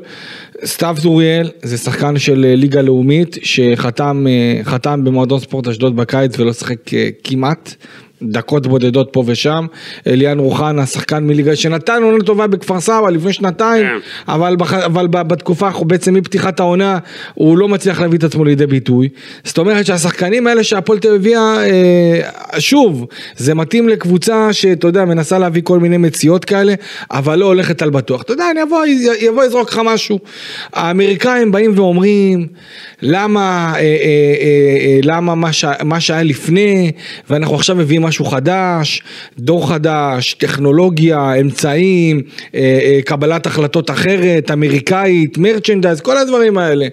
סתיו 0.65 0.95
זוריאל 0.99 1.49
זה 1.61 1.77
שחקן 1.77 2.19
של 2.19 2.45
אה, 2.45 2.55
ליגה 2.55 2.81
לאומית 2.81 3.37
שחתם 3.41 4.25
אה, 4.27 4.61
במועדון 5.03 5.39
ספורט 5.39 5.67
אשדוד 5.67 5.95
בקיץ 5.95 6.39
ולא 6.39 6.53
שיחק 6.53 6.93
אה, 6.93 7.09
כמעט. 7.23 7.75
דקות 8.21 8.67
בודדות 8.67 9.09
פה 9.11 9.23
ושם, 9.25 9.65
אליאן 10.07 10.39
רוחנה, 10.39 10.85
שחקן 10.85 11.23
מליגה 11.23 11.55
שנתן 11.55 12.03
עונה 12.03 12.23
טובה 12.23 12.47
בכפר 12.47 12.79
סבא 12.79 13.09
לפני 13.09 13.33
שנתיים, 13.33 13.85
כן. 13.85 13.97
אבל, 14.33 14.55
בח... 14.55 14.73
אבל 14.73 15.07
בתקופה, 15.07 15.69
בעצם 15.81 16.13
מפתיחת 16.13 16.59
העונה, 16.59 16.97
הוא 17.33 17.57
לא 17.57 17.67
מצליח 17.67 18.01
להביא 18.01 18.17
את 18.17 18.23
עצמו 18.23 18.45
לידי 18.45 18.65
ביטוי. 18.65 19.09
זאת 19.43 19.57
אומרת 19.57 19.85
שהשחקנים 19.85 20.47
האלה 20.47 20.63
שהפועל 20.63 20.99
תל 20.99 21.13
אביב 21.15 21.37
אה, 21.37 22.59
שוב, 22.59 23.05
זה 23.37 23.53
מתאים 23.53 23.89
לקבוצה 23.89 24.53
שאתה 24.53 24.87
יודע, 24.87 25.05
מנסה 25.05 25.39
להביא 25.39 25.61
כל 25.65 25.79
מיני 25.79 25.97
מציאות 25.97 26.45
כאלה, 26.45 26.73
אבל 27.11 27.39
לא 27.39 27.45
הולכת 27.45 27.81
על 27.81 27.89
בטוח. 27.89 28.21
אתה 28.21 28.33
יודע, 28.33 28.51
אני 28.51 28.63
אבוא, 28.63 28.85
יבוא 29.21 29.43
יזרוק 29.43 29.69
לך 29.69 29.81
משהו. 29.85 30.19
האמריקאים 30.73 31.51
באים 31.51 31.71
ואומרים, 31.75 32.47
למה, 33.01 33.73
אה, 33.75 33.79
אה, 33.79 33.81
אה, 33.81 34.77
אה, 34.85 34.99
למה 35.03 35.35
מה, 35.35 35.53
ש... 35.53 35.65
מה 35.83 35.99
שהיה 35.99 36.23
לפני, 36.23 36.91
ואנחנו 37.29 37.55
עכשיו 37.55 37.75
מביאים 37.75 38.06
משהו 38.07 38.25
חדש, 38.25 39.03
דור 39.39 39.69
חדש, 39.69 40.33
טכנולוגיה, 40.33 41.35
אמצעים, 41.35 42.21
אה, 42.55 42.59
אה, 42.59 42.99
קבלת 43.05 43.45
החלטות 43.45 43.91
אחרת, 43.91 44.51
אמריקאית, 44.51 45.37
מרצ'נדייז, 45.37 46.01
כל 46.01 46.17
הדברים 46.17 46.57
האלה. 46.57 46.87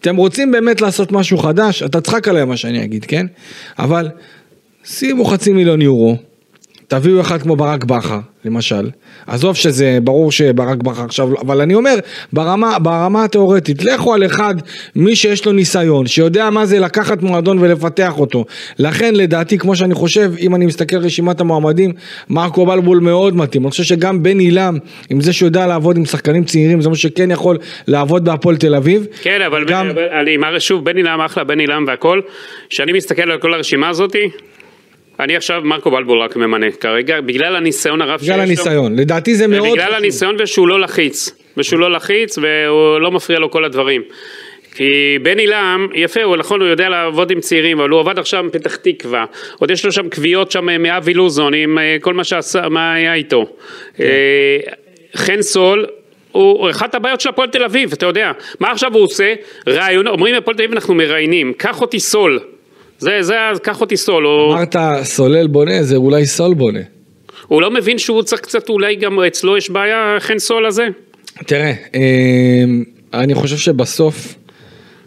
אתם 0.00 0.16
רוצים 0.16 0.52
באמת 0.52 0.80
לעשות 0.80 1.12
משהו 1.12 1.38
חדש? 1.38 1.82
אתה 1.82 2.00
צחק 2.00 2.28
עליי 2.28 2.44
מה 2.44 2.56
שאני 2.56 2.84
אגיד, 2.84 3.04
כן? 3.04 3.26
אבל 3.78 4.08
שימו 4.84 5.24
חצי 5.24 5.52
מיליון 5.52 5.82
יורו, 5.82 6.16
תביאו 6.88 7.20
אחד 7.20 7.42
כמו 7.42 7.56
ברק 7.56 7.84
בכר, 7.84 8.18
למשל. 8.44 8.90
עזוב 9.26 9.56
שזה, 9.56 9.98
ברור 10.02 10.32
שברק 10.32 10.76
בכר 10.78 11.02
עכשיו, 11.04 11.28
אבל 11.40 11.60
אני 11.60 11.74
אומר, 11.74 11.94
ברמה, 12.32 12.78
ברמה 12.78 13.24
התיאורטית, 13.24 13.84
לכו 13.84 14.14
על 14.14 14.26
אחד, 14.26 14.54
מי 14.96 15.16
שיש 15.16 15.46
לו 15.46 15.52
ניסיון, 15.52 16.06
שיודע 16.06 16.50
מה 16.50 16.66
זה 16.66 16.78
לקחת 16.78 17.22
מועדון 17.22 17.58
ולפתח 17.58 18.18
אותו. 18.18 18.44
לכן, 18.78 19.14
לדעתי, 19.14 19.58
כמו 19.58 19.76
שאני 19.76 19.94
חושב, 19.94 20.32
אם 20.38 20.54
אני 20.54 20.66
מסתכל 20.66 20.96
על 20.96 21.02
רשימת 21.02 21.40
המועמדים, 21.40 21.92
מרקו 22.30 22.66
בלבול 22.66 22.98
מאוד 23.00 23.36
מתאים. 23.36 23.62
אני 23.62 23.70
חושב 23.70 23.82
שגם 23.84 24.22
בן 24.22 24.38
עילם, 24.38 24.78
עם 25.10 25.20
זה 25.20 25.32
שיודע 25.32 25.66
לעבוד 25.66 25.96
עם 25.96 26.04
שחקנים 26.04 26.44
צעירים, 26.44 26.80
זה 26.80 26.88
מה 26.88 26.94
שכן 26.96 27.30
יכול 27.30 27.58
לעבוד 27.88 28.24
בהפועל 28.24 28.56
תל 28.56 28.74
אביב. 28.74 29.06
כן, 29.22 29.42
אבל 29.46 29.64
גם- 29.68 29.86
אבל 29.90 30.02
אני 30.20 30.36
מראה 30.36 30.60
שוב, 30.60 30.84
בן 30.84 30.96
עילם 30.96 31.20
אחלה, 31.20 31.44
בן 31.44 31.60
עילם 31.60 31.84
והכל. 31.88 32.20
כשאני 32.70 32.92
מסתכל 32.92 33.30
על 33.30 33.38
כל 33.38 33.54
הרשימה 33.54 33.88
הזאתי, 33.88 34.28
אני 35.20 35.36
עכשיו 35.36 35.60
מרקו 35.64 35.90
בלבול 35.90 36.18
רק 36.18 36.36
ממנה 36.36 36.70
כרגע, 36.70 37.20
בגלל 37.20 37.56
הניסיון 37.56 38.02
הרב 38.02 38.20
שיש 38.20 38.28
לו. 38.28 38.34
בגלל 38.34 38.46
הניסיון. 38.46 38.96
לדעתי 38.96 39.34
זה 39.34 39.46
מאוד 39.46 39.68
בגלל 39.72 39.84
חשוב. 39.84 39.96
הניסיון 39.96 40.36
ושהוא 40.38 40.68
לא 40.68 40.80
לחיץ, 40.80 41.30
ושהוא 41.56 41.80
לא 41.80 41.90
לחיץ 41.90 42.38
והוא 42.38 42.98
לא 42.98 43.10
מפריע 43.10 43.38
לו 43.38 43.50
כל 43.50 43.64
הדברים. 43.64 44.02
כי 44.74 45.18
בן 45.22 45.38
עילם, 45.38 45.88
יפה, 45.94 46.22
הוא 46.22 46.36
נכון, 46.36 46.60
הוא 46.60 46.68
יודע 46.68 46.88
לעבוד 46.88 47.30
עם 47.30 47.40
צעירים, 47.40 47.80
אבל 47.80 47.90
הוא 47.90 48.00
עבד 48.00 48.18
עכשיו 48.18 48.40
עם 48.40 48.50
פתח 48.50 48.76
תקווה, 48.76 49.24
עוד 49.58 49.70
יש 49.70 49.84
לו 49.84 49.92
שם 49.92 50.08
קביעות 50.08 50.50
שם 50.50 50.68
אה, 50.68 50.78
מאבי 50.78 51.14
לוזון, 51.14 51.54
עם 51.54 51.78
אה, 51.78 51.96
כל 52.00 52.14
מה 52.14 52.24
שעשה, 52.24 52.68
מה 52.68 52.94
היה 52.94 53.14
איתו. 53.14 53.46
כן. 53.96 54.04
אה, 54.04 54.58
חן 55.16 55.42
סול, 55.42 55.86
הוא 56.32 56.70
אחת 56.70 56.94
הבעיות 56.94 57.20
של 57.20 57.28
הפועל 57.28 57.48
תל 57.48 57.64
אביב, 57.64 57.92
אתה 57.92 58.06
יודע, 58.06 58.32
מה 58.60 58.70
עכשיו 58.70 58.94
הוא 58.94 59.02
עושה? 59.02 59.34
רעיון, 59.68 60.06
אומרים 60.06 60.34
הפועל 60.34 60.56
תל 60.56 60.62
אביב 60.62 60.74
אנחנו 60.74 60.94
מראיינים, 60.94 61.52
קח 61.52 61.80
אותי 61.80 62.00
סול, 62.00 62.40
זה, 62.98 63.18
זה, 63.22 63.34
קח 63.62 63.80
אותי 63.80 63.96
סול, 63.96 64.24
הוא, 64.24 64.52
אמרת 64.54 64.76
סולל 65.02 65.46
בונה, 65.46 65.82
זה 65.82 65.96
אולי 65.96 66.26
סול 66.26 66.54
בונה. 66.54 66.80
הוא 67.46 67.62
לא 67.62 67.70
מבין 67.70 67.98
שהוא 67.98 68.22
צריך 68.22 68.40
קצת, 68.40 68.68
אולי 68.68 68.94
גם 68.96 69.20
אצלו 69.20 69.56
יש 69.56 69.70
בעיה, 69.70 70.16
חן 70.18 70.38
סול 70.38 70.66
הזה? 70.66 70.86
תראה, 71.46 71.72
אמ, 71.94 72.84
אני 73.14 73.34
חושב 73.34 73.56
שבסוף, 73.56 74.34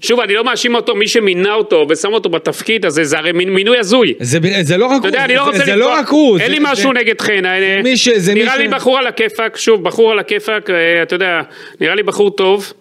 שוב, 0.01 0.19
אני 0.19 0.33
לא 0.33 0.43
מאשים 0.43 0.75
אותו, 0.75 0.95
מי 0.95 1.07
שמינה 1.07 1.53
אותו 1.53 1.85
ושם 1.89 2.13
אותו 2.13 2.29
בתפקיד 2.29 2.85
הזה, 2.85 3.03
זה 3.03 3.17
הרי 3.17 3.31
מינוי 3.31 3.77
הזוי. 3.77 4.13
זה, 4.19 4.39
זה 4.61 4.77
לא 4.77 4.85
רק 4.85 4.99
אתה 4.99 5.07
יודע, 5.07 5.25
אני 5.25 5.35
לא 5.35 5.43
זה, 5.43 5.51
רוצה 5.51 5.57
זה 5.65 5.71
לפגוע- 5.75 5.77
לא 5.95 5.99
רק 5.99 6.07
הוא, 6.09 6.37
אין 6.39 6.47
זה- 6.47 6.51
לי 6.53 6.59
משהו 6.61 6.91
זה- 6.93 6.99
נגד 6.99 7.21
חן, 7.21 7.45
אה, 7.45 7.81
מי 7.83 7.97
ש- 7.97 8.09
זה 8.09 8.33
מי 8.33 8.43
נראה 8.43 8.55
ש- 8.55 8.57
לי 8.59 8.67
בחור 8.67 8.97
על 8.97 9.07
הכיפאק, 9.07 9.57
שוב, 9.57 9.83
בחור 9.83 10.11
על 10.11 10.19
הכיפאק, 10.19 10.69
אה, 10.69 11.03
אתה 11.03 11.15
יודע, 11.15 11.41
נראה 11.81 11.95
לי 11.95 12.03
בחור 12.03 12.29
טוב. 12.31 12.73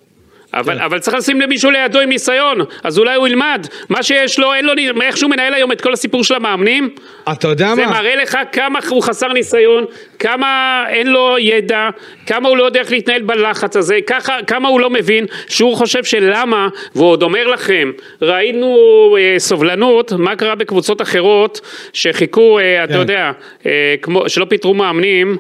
כן. 0.65 0.71
אבל, 0.71 0.81
אבל 0.81 0.99
צריך 0.99 1.17
לשים 1.17 1.41
למישהו 1.41 1.71
לידו 1.71 2.01
עם 2.01 2.09
ניסיון, 2.09 2.59
אז 2.85 2.99
אולי 2.99 3.15
הוא 3.15 3.29
ילמד. 3.29 3.67
מה 3.89 4.03
שיש 4.03 4.39
לו, 4.39 4.55
אין 4.55 4.65
לו, 4.65 4.73
איך 5.03 5.17
שהוא 5.17 5.31
מנהל 5.31 5.55
היום 5.55 5.73
את 5.73 5.81
כל 5.81 5.93
הסיפור 5.93 6.25
של 6.25 6.35
המאמנים, 6.35 6.91
אתה 7.33 7.49
יודע 7.49 7.75
זה 7.75 7.87
מה? 7.87 7.93
מראה 7.93 8.17
לך 8.17 8.39
כמה 8.53 8.79
הוא 8.89 9.03
חסר 9.03 9.33
ניסיון, 9.33 9.85
כמה 10.19 10.85
אין 10.89 11.07
לו 11.07 11.37
ידע, 11.39 11.89
כמה 12.27 12.49
הוא 12.49 12.57
לא 12.57 12.65
יודע 12.65 12.81
איך 12.81 12.91
להתנהל 12.91 13.23
בלחץ 13.23 13.77
הזה, 13.77 13.99
ככה, 14.07 14.39
כמה 14.47 14.69
הוא 14.69 14.81
לא 14.81 14.91
מבין, 14.91 15.27
שהוא 15.49 15.77
חושב 15.77 16.05
שלמה, 16.05 16.69
והוא 16.95 17.09
עוד 17.09 17.23
אומר 17.23 17.47
לכם, 17.47 17.93
ראינו 18.23 18.77
אה, 19.21 19.35
סובלנות, 19.39 20.13
מה 20.13 20.37
קרה 20.37 20.55
בקבוצות 20.55 21.03
אחרות 21.03 21.61
שחיכו, 21.93 22.59
אה, 22.59 22.85
אתה 22.85 22.93
כן. 22.93 22.99
יודע, 22.99 23.33
אה, 23.67 23.95
כמו, 24.03 24.29
שלא 24.29 24.45
פיטרו 24.45 24.75
מאמנים. 24.75 25.37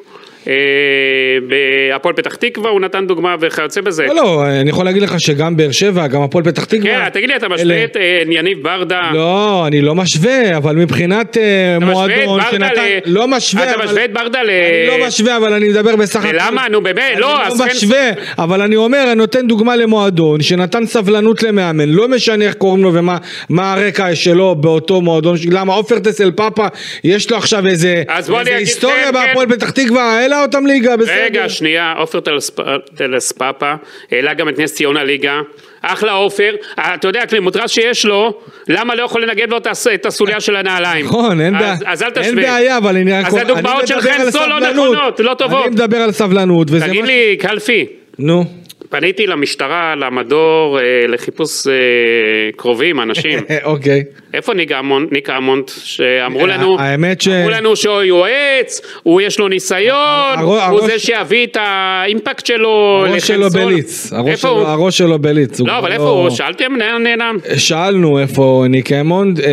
אה, 0.48 0.54
בהפועל 1.48 2.14
פתח 2.14 2.34
תקווה 2.34 2.70
הוא 2.70 2.80
נתן 2.80 3.06
דוגמה 3.06 3.36
וכיוצא 3.40 3.80
בזה. 3.80 4.06
לא, 4.06 4.14
לא, 4.14 4.46
אני 4.60 4.70
יכול 4.70 4.84
להגיד 4.84 5.02
לך 5.02 5.20
שגם 5.20 5.56
באר 5.56 5.70
שבע, 5.70 6.06
גם 6.06 6.22
הפועל 6.22 6.44
פתח 6.44 6.64
תקווה. 6.64 7.04
כן, 7.04 7.08
תגיד 7.08 7.28
לי, 7.28 7.36
אתה 7.36 7.48
משווה 7.48 7.84
את 7.84 7.96
אה, 7.96 8.22
יניב 8.30 8.62
ברדה? 8.62 9.10
לא, 9.14 9.66
אני 9.66 9.80
לא 9.80 9.94
משווה, 9.94 10.56
אבל 10.56 10.76
מבחינת 10.76 11.36
אה, 11.36 11.76
את 11.76 11.82
מועדון 11.82 12.40
שנתן... 12.50 12.82
לא 13.06 13.28
משווה, 13.28 13.74
אתה. 13.74 13.84
משווה 13.84 14.04
את 14.04 14.12
ברדה 14.12 14.42
ל... 14.42 14.50
אני 14.50 14.98
לא 14.98 15.06
משווה, 15.06 15.36
אבל 15.36 15.52
אני 15.52 15.68
מדבר 15.68 15.96
בסך 15.96 16.24
הכל... 16.24 16.36
למה? 16.40 16.68
נו 16.68 16.80
באמת, 16.80 17.02
אני 17.12 17.20
לא, 17.20 17.46
אז 17.46 17.60
לא 17.60 17.64
כן- 17.64 17.70
משווה, 17.70 18.10
אבל 18.38 18.62
אני 18.62 18.76
אומר, 18.76 19.04
אני 19.06 19.14
נותן 19.14 19.46
דוגמה 19.46 19.76
למועדון 19.76 20.42
שנתן 20.42 20.86
סבלנות 20.86 21.42
למאמן, 21.42 21.88
לא 21.88 22.08
משנה 22.08 22.44
איך 22.44 22.54
קוראים 22.54 22.82
לו 22.82 22.94
ומה 22.94 23.16
מה 23.48 23.72
הרקע 23.72 24.14
שלו 24.14 24.54
באותו 24.54 25.00
מועדון, 25.00 25.36
למה 25.50 25.74
עופר 25.74 25.98
טסל 25.98 26.30
פאפה, 26.30 26.66
יש 27.04 27.30
לו 27.30 27.36
עכשיו 27.36 27.66
איזה 27.66 28.02
אני 28.40 28.50
היסטוריה 28.50 29.06
כן, 29.06 29.12
בהפועל. 29.12 29.48
פתח 29.48 29.70
תקווה, 29.70 30.18
העלה 30.38 30.46
אותם 30.46 30.66
ליגה, 30.66 30.96
בסדר. 30.96 31.12
רגע, 31.24 31.48
שנייה, 31.48 31.94
עופר 31.98 32.18
טלספ- 32.20 32.62
טלספאפה, 32.96 33.72
העלה 34.12 34.34
גם 34.34 34.48
את 34.48 34.58
נס 34.58 34.74
ציונה 34.74 35.04
ליגה. 35.04 35.40
אחלה 35.82 36.12
עופר, 36.12 36.54
אה, 36.78 36.94
אתה 36.94 37.08
יודע, 37.08 37.20
מוטרס 37.42 37.70
שיש 37.70 38.04
לו, 38.04 38.40
למה 38.68 38.94
לא 38.94 39.02
יכול 39.02 39.22
לנגב 39.22 39.50
לו 39.50 39.56
את 39.56 39.66
הס- 39.66 39.86
את 39.86 40.06
הסוליה 40.06 40.40
של 40.40 40.56
הנעליים? 40.56 41.06
נכון, 41.06 41.40
אין 41.40 41.58
בעיה, 41.58 41.74
אז- 41.86 42.02
אל 42.02 42.10
תשווה. 42.10 42.26
אין 42.26 42.36
בעיה, 42.36 42.76
אבל 42.76 42.96
אני 42.96 43.12
רק... 43.12 43.26
אז 43.26 43.34
הדוגמאות 43.34 43.86
של 43.86 44.00
סול 44.30 44.48
לא. 44.48 44.60
נכונות, 44.60 45.20
לא 45.20 45.34
טובות. 45.34 45.62
אני 45.66 45.70
מדבר 45.74 45.96
על 45.96 46.12
סבלנות, 46.12 46.68
וזה 46.70 46.86
תגיד 46.86 47.00
מה- 47.00 47.06
לי, 47.06 47.36
קלפי, 47.40 47.86
נו. 48.18 48.44
פניתי 48.90 49.26
למשטרה, 49.26 49.94
למדור, 49.96 50.78
אה, 50.80 50.84
לחיפוש 51.08 51.66
אה, 51.66 51.72
קרובים, 52.56 53.00
אנשים. 53.00 53.38
אוקיי. 53.64 54.04
איפה 54.34 54.54
ניק 54.54 54.72
אמונט, 54.72 55.12
ניק 55.12 55.30
אמונט, 55.30 55.70
שאמרו 55.84 56.40
אה, 56.40 56.46
לנו, 56.46 56.76
האמת 56.80 57.20
ש- 57.20 57.28
אמרו 57.28 57.50
לנו 57.50 57.76
שהוא 57.76 58.02
יועץ, 58.02 58.80
הוא 59.02 59.20
יש 59.20 59.38
לו 59.38 59.48
ניסיון, 59.48 60.38
הוא 60.70 60.80
זה 60.86 60.98
שיביא 60.98 61.46
את 61.46 61.56
האימפקט 61.60 62.46
שלו 62.46 63.04
הראש 63.08 63.26
שלו. 63.26 63.50
בליץ, 63.50 64.12
הראש 64.12 64.40
שלו- 64.98 65.08
הוא? 65.10 65.16
בליץ. 65.16 65.60
הוא 65.60 65.68
לא, 65.68 65.78
אבל 65.78 65.92
איפה 65.92 66.02
הוא? 66.08 66.30
שאלתם, 66.30 66.76
נעלם, 66.76 67.02
נעלם. 67.02 67.36
שאלנו 67.56 68.18
איפה 68.18 68.64
ניק 68.68 68.92
אמונד, 68.92 69.40
אה, 69.40 69.46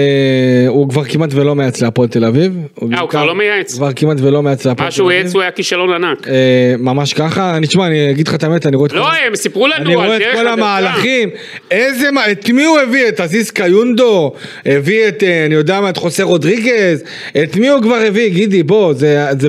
הוא 0.67 0.89
כבר 0.89 1.03
כמעט 1.03 1.29
ולא 1.33 1.55
מייעץ 1.55 1.81
להפועל 1.81 2.07
תל 2.07 2.25
אביב. 2.25 2.53
הוא 2.75 2.89
בעיקר- 2.89 3.07
כבר 3.07 3.25
לא 3.25 3.35
מייעץ? 3.35 3.75
כבר 3.75 3.89
כמעט 3.95 4.17
ולא 4.21 4.43
מייעץ 4.43 4.65
להפועל 4.65 4.85
מה 4.85 4.91
תל 4.91 4.95
שהוא 4.95 5.11
אביב. 5.11 5.25
עץ 5.25 5.33
הוא 5.33 5.41
היה 5.41 5.51
כישלון 5.51 5.93
ענק. 5.93 6.27
אה, 6.27 6.33
ממש 6.79 7.13
ככה, 7.13 7.57
אני 7.57 7.67
תשמע, 7.67 7.87
אני 7.87 8.11
אגיד 8.11 8.27
לך 8.27 8.35
את 8.35 8.43
האמת, 8.43 8.65
אני 8.65 8.75
רואה 8.75 8.87
את 8.87 8.93
לא, 8.93 8.99
הם 9.27 9.35
סיפרו 9.35 9.67
לנו 9.67 9.85
אני 9.85 9.93
על 9.93 9.97
רואה 9.97 10.15
את 10.15 10.21
דרך 10.21 10.35
כל. 10.35 10.47
המהלכים, 10.47 11.29
איזה, 11.71 12.11
מה- 12.11 12.31
את 12.31 12.49
מי 12.49 12.63
הוא 12.63 12.79
הביא? 12.79 13.07
את 13.07 13.19
עזיז 13.19 13.51
קיונדו? 13.51 14.33
הביא 14.65 15.07
את, 15.07 15.23
אה, 15.23 15.45
אני 15.45 15.55
יודע 15.55 15.81
מה, 15.81 15.89
את 15.89 15.97
חוסה 15.97 16.23
רודריגז? 16.23 17.03
את 17.43 17.55
מי 17.55 17.67
הוא 17.69 17.81
כבר 17.81 17.95
הביא? 17.95 18.29
גידי, 18.29 18.63
בוא, 18.63 18.93
זה, 18.93 19.25
זה 19.39 19.47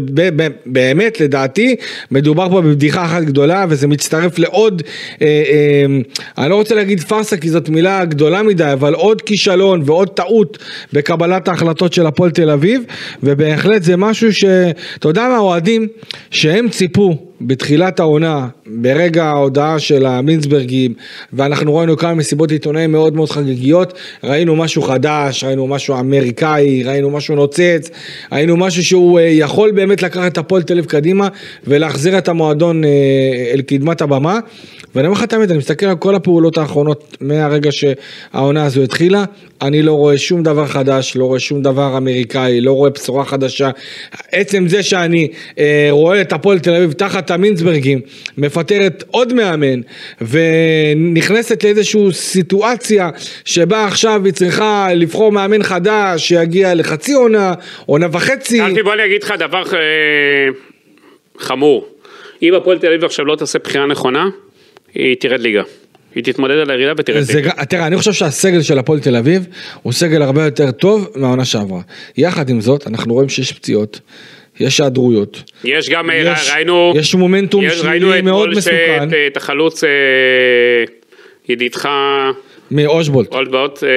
באמת, 0.66 1.20
לדעתי, 1.20 1.76
מדובר 2.10 2.48
פה 2.50 2.60
בבדיחה 2.60 3.04
אחת 3.04 3.22
גדולה, 3.22 3.66
וזה 3.68 3.86
מצטרף 3.88 4.38
לעוד, 4.38 4.82
אה, 5.22 5.26
אה, 5.26 5.84
אני 6.38 6.50
לא 6.50 6.54
רוצה 6.54 6.74
להגיד 6.74 7.00
פארסה, 7.00 7.36
כי 7.36 7.48
זאת 7.50 7.68
מילה 7.68 8.04
גדולה 8.04 8.42
מדי, 8.42 8.72
אבל 8.72 8.94
עוד 8.94 9.22
כישלון 9.22 9.82
ועוד 9.86 10.08
טעות 10.08 10.58
בקבלת 10.92 11.48
ההחלטות 11.48 11.92
של 11.92 12.06
הפועל 12.06 12.30
תל 12.30 12.50
אביב, 12.50 12.82
ובהחלט 13.22 13.82
זה 13.82 13.96
משהו 13.96 14.32
ש... 14.32 14.44
אתה 14.98 15.08
יודע 15.08 15.28
מה, 15.28 15.38
אוהדים, 15.38 15.88
שהם 16.30 16.68
ציפו 16.68 17.25
בתחילת 17.40 18.00
העונה, 18.00 18.48
ברגע 18.66 19.24
ההודעה 19.24 19.78
של 19.78 20.06
המינסברגים, 20.06 20.94
ואנחנו 21.32 21.76
ראינו 21.76 21.96
כמה 21.96 22.14
מסיבות 22.14 22.50
עיתונאים 22.50 22.92
מאוד 22.92 23.16
מאוד 23.16 23.30
חגיגיות, 23.30 23.92
ראינו 24.24 24.56
משהו 24.56 24.82
חדש, 24.82 25.44
ראינו 25.44 25.66
משהו 25.66 25.98
אמריקאי, 26.00 26.82
ראינו 26.82 27.10
משהו 27.10 27.34
נוצץ, 27.34 27.90
ראינו 28.32 28.56
משהו 28.56 28.84
שהוא 28.84 29.18
אה, 29.18 29.24
יכול 29.24 29.70
באמת 29.70 30.02
לקחת 30.02 30.32
את 30.32 30.38
הפועל 30.38 30.62
תל 30.62 30.72
אביב 30.72 30.84
קדימה 30.84 31.28
ולהחזיר 31.66 32.18
את 32.18 32.28
המועדון 32.28 32.84
אה, 32.84 32.90
אל 33.52 33.62
קדמת 33.62 34.00
הבמה. 34.00 34.38
ואני 34.94 35.06
אומר 35.06 35.18
לך 35.18 35.24
את 35.24 35.32
האמת, 35.32 35.50
אני 35.50 35.58
מסתכל 35.58 35.86
על 35.86 35.96
כל 35.96 36.14
הפעולות 36.14 36.58
האחרונות 36.58 37.16
מהרגע 37.20 37.70
שהעונה 37.72 38.64
הזו 38.64 38.82
התחילה, 38.82 39.24
אני 39.62 39.82
לא 39.82 39.92
רואה 39.92 40.18
שום 40.18 40.42
דבר 40.42 40.66
חדש, 40.66 41.16
לא 41.16 41.24
רואה 41.24 41.40
שום 41.40 41.62
דבר 41.62 41.96
אמריקאי, 41.96 42.60
לא 42.60 42.72
רואה 42.72 42.90
בשורה 42.90 43.24
חדשה. 43.24 43.70
עצם 44.32 44.68
זה 44.68 44.82
שאני 44.82 45.28
אה, 45.58 45.88
רואה 45.90 46.20
את 46.20 46.32
הפועל 46.32 46.58
תל 46.58 46.74
אביב 46.74 46.92
תחת 46.92 47.25
המינסברגים, 47.30 48.00
מפטרת 48.38 49.04
עוד 49.10 49.32
מאמן, 49.32 49.80
ונכנסת 50.20 51.64
לאיזושהי 51.64 52.12
סיטואציה 52.12 53.10
שבה 53.44 53.86
עכשיו 53.86 54.24
היא 54.24 54.32
צריכה 54.32 54.88
לבחור 54.94 55.32
מאמן 55.32 55.62
חדש, 55.62 56.28
שיגיע 56.28 56.74
לחצי 56.74 57.12
עונה, 57.12 57.54
עונה 57.86 58.06
וחצי. 58.12 58.60
אל 58.60 58.82
בוא 58.82 58.94
אני 58.94 59.04
אגיד 59.04 59.22
לך 59.22 59.34
דבר 59.38 59.62
אה, 59.72 60.48
חמור. 61.38 61.88
אם 62.42 62.54
הפועל 62.54 62.78
תל 62.78 62.86
אביב 62.86 63.04
עכשיו 63.04 63.24
לא 63.24 63.36
תעשה 63.36 63.58
בחירה 63.58 63.86
נכונה, 63.86 64.28
היא 64.94 65.16
תרד 65.20 65.40
ליגה. 65.40 65.62
היא 66.14 66.24
תתמודד 66.24 66.56
על 66.56 66.70
הירידה 66.70 66.92
ותרד 66.96 67.22
ליגה. 67.34 67.50
תראה, 67.68 67.86
אני 67.86 67.96
חושב 67.96 68.12
שהסגל 68.12 68.62
של 68.62 68.78
הפועל 68.78 69.00
תל 69.00 69.16
אביב 69.16 69.46
הוא 69.82 69.92
סגל 69.92 70.22
הרבה 70.22 70.44
יותר 70.44 70.70
טוב 70.70 71.08
מהעונה 71.14 71.44
שעברה. 71.44 71.80
יחד 72.16 72.48
עם 72.48 72.60
זאת, 72.60 72.86
אנחנו 72.86 73.14
רואים 73.14 73.28
שיש 73.28 73.52
פציעות. 73.52 74.00
יש 74.60 74.80
היעדרויות. 74.80 75.42
יש 75.64 75.88
גם, 75.90 76.10
אה, 76.10 76.16
יש, 76.16 76.50
ראינו, 76.54 76.92
יש 76.96 77.14
מומנטום 77.14 77.64
שלילי 77.70 78.22
מאוד 78.22 78.48
מסוכן. 78.50 78.74
ראינו 78.76 79.04
אתמול 79.04 79.20
את 79.26 79.36
החלוץ 79.36 79.84
אה, 79.84 79.90
ידידך 81.48 81.88
מאושבולט. 82.70 83.34
אולדבולט, 83.34 83.84
אה, 83.84 83.88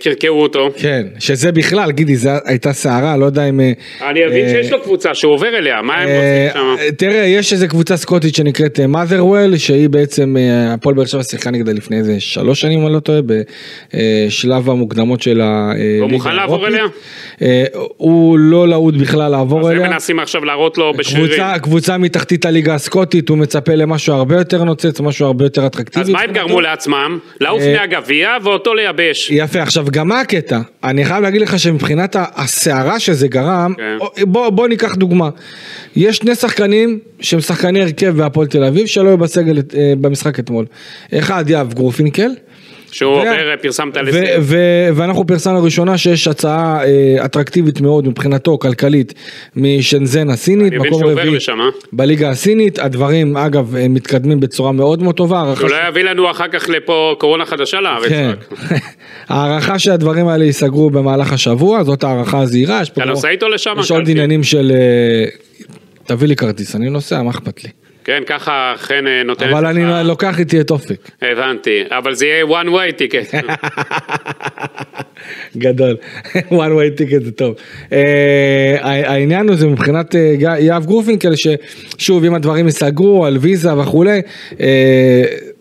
קרקעו 0.00 0.42
אותו. 0.42 0.70
כן, 0.76 1.06
שזה 1.18 1.52
בכלל, 1.52 1.90
גידי, 1.90 2.16
זו 2.16 2.30
הייתה 2.44 2.72
סערה, 2.72 3.16
לא 3.16 3.26
יודע 3.26 3.48
אם... 3.48 3.60
אה, 3.60 3.72
אני 4.10 4.26
מבין 4.26 4.48
שיש 4.48 4.72
לו 4.72 4.82
קבוצה 4.82 5.14
שהוא 5.14 5.32
עובר 5.32 5.58
אליה, 5.58 5.82
מה 5.82 5.96
הם 5.96 6.08
רוצים 6.08 6.78
שם? 6.78 6.92
תראה, 6.96 7.24
יש 7.24 7.52
איזה 7.52 7.68
קבוצה 7.68 7.96
סקוטית 7.96 8.34
שנקראת 8.34 8.80
motherwell, 8.94 9.58
שהיא 9.58 9.88
בעצם, 9.88 10.36
הפועל 10.68 10.94
באר 10.94 11.04
שבע 11.04 11.22
שיחקה 11.22 11.50
נגדה 11.50 11.72
לפני 11.72 11.96
איזה 11.96 12.20
שלוש 12.20 12.60
שנים, 12.60 12.86
אני 12.86 12.94
לא 12.94 13.00
טועה, 13.00 13.20
בשלב 13.94 14.70
המוקדמות 14.70 15.22
של 15.22 15.40
הליגה 15.40 16.02
הוא 16.02 16.10
מוכן 16.10 16.34
לעבור 16.34 16.66
אליה? 16.66 16.84
הוא 17.96 18.38
לא 18.38 18.68
להוט 18.68 18.94
בכלל 18.94 19.30
לעבור 19.30 19.70
אליה. 19.70 19.80
אז 19.80 19.86
הם 19.86 19.92
מנסים 19.92 20.18
עכשיו 20.18 20.44
להראות 20.44 20.78
לו 20.78 20.92
בשרירים. 20.98 21.42
קבוצה 21.62 21.98
מתחתית 21.98 22.44
הליגה 22.44 22.74
הסקוטית, 22.74 23.28
הוא 23.28 23.38
מצפה 23.38 23.74
למשהו 23.74 24.14
הרבה 24.14 24.36
יותר 24.36 24.64
נוצץ, 24.64 25.00
משהו 25.00 25.26
הרבה 25.26 25.44
יותר 25.44 25.66
אטרקטיבי. 25.66 26.00
אז 26.00 26.08
מה 26.08 26.20
הם 26.20 26.32
גרמו 26.32 26.60
לעצמם? 26.60 27.18
לעוף 27.40 27.62
מהגב 27.62 28.09
לגביע 28.10 28.36
ואותו 28.42 28.74
לייבש. 28.74 29.30
יפה, 29.30 29.62
עכשיו 29.62 29.86
גם 29.90 30.08
מה 30.08 30.20
הקטע? 30.20 30.60
אני 30.84 31.04
חייב 31.04 31.22
להגיד 31.22 31.40
לך 31.40 31.58
שמבחינת 31.58 32.16
הסערה 32.18 33.00
שזה 33.00 33.28
גרם, 33.28 33.74
כן. 33.76 34.24
בוא, 34.24 34.50
בוא 34.50 34.68
ניקח 34.68 34.94
דוגמה. 34.94 35.28
יש 35.96 36.16
שני 36.16 36.34
שחקנים 36.34 36.98
שהם 37.20 37.40
שחקני 37.40 37.82
הרכב 37.82 38.16
בהפועל 38.16 38.46
תל 38.46 38.64
אביב 38.64 38.86
שלא 38.86 39.08
היו 39.08 39.18
בסגל 39.18 39.58
אה, 39.76 39.92
במשחק 40.00 40.38
אתמול. 40.38 40.66
אחד 41.14 41.50
יאב 41.50 41.74
גרופינקל. 41.74 42.30
שהוא 42.92 43.12
עובר, 43.12 43.56
פרסמת 43.62 43.96
לזה. 43.96 44.36
ואנחנו 44.94 45.26
פרסמנו 45.26 45.60
לראשונה 45.60 45.98
שיש 45.98 46.28
הצעה 46.28 46.84
אה, 46.84 47.24
אטרקטיבית 47.24 47.80
מאוד 47.80 48.08
מבחינתו, 48.08 48.58
כלכלית, 48.58 49.14
משנזן 49.56 50.30
הסינית, 50.30 50.72
מקום 50.72 51.04
רביעי 51.04 51.36
אה? 51.48 51.64
בליגה 51.92 52.30
הסינית, 52.30 52.78
הדברים 52.78 53.36
אגב 53.36 53.74
מתקדמים 53.88 54.40
בצורה 54.40 54.72
מאוד 54.72 55.02
מאוד 55.02 55.14
טובה. 55.14 55.52
שהוא 55.56 55.70
לא 55.70 55.76
יביא 55.88 56.02
לנו 56.02 56.30
אחר 56.30 56.48
כך 56.48 56.68
לפה 56.68 57.14
קורונה 57.18 57.46
חדשה 57.46 57.80
לארץ. 57.80 58.08
כן. 58.08 58.30
הערכה 59.28 59.78
שהדברים 59.78 60.28
האלה 60.28 60.44
ייסגרו 60.44 60.90
במהלך 60.90 61.32
השבוע, 61.32 61.84
זאת 61.84 62.04
הערכה 62.04 62.38
הזהירה. 62.38 62.82
אתה 62.82 63.04
נוסע 63.04 63.28
איתו 63.28 63.48
לשם? 63.48 63.74
יש 63.80 63.90
עוד 63.90 64.10
עניינים 64.10 64.42
של... 64.42 64.72
אה, 64.74 65.24
תביא 66.04 66.28
לי 66.28 66.36
כרטיס, 66.36 66.76
אני 66.76 66.90
נוסע, 66.90 67.22
מה 67.22 67.30
אכפת 67.30 67.64
לי? 67.64 67.70
כן, 68.10 68.22
ככה 68.26 68.74
חן 68.76 69.06
אה, 69.06 69.22
נותן 69.22 69.48
אבל 69.48 69.66
אני 69.66 69.84
לך... 69.84 69.90
לוקח 70.04 70.38
איתי 70.38 70.60
את 70.60 70.70
אופק. 70.70 71.10
הבנתי, 71.22 71.82
אבל 71.90 72.14
זה 72.14 72.26
יהיה 72.26 72.44
one 72.44 72.66
way 72.66 73.00
ticket. 73.00 73.36
גדול, 75.56 75.96
one 76.50 76.50
way 76.50 77.00
ticket 77.00 77.24
זה 77.24 77.32
טוב. 77.32 77.54
אה, 77.54 77.94
העניין 78.82 79.48
הוא 79.48 79.56
זה 79.56 79.66
מבחינת 79.66 80.14
אה, 80.14 80.18
יהב 80.58 80.86
גרופינקל, 80.86 81.32
ששוב 81.36 82.24
אם 82.24 82.34
הדברים 82.34 82.66
ייסגרו 82.66 83.26
על 83.26 83.38
ויזה 83.40 83.78
וכולי, 83.78 84.20
אה, 84.50 84.54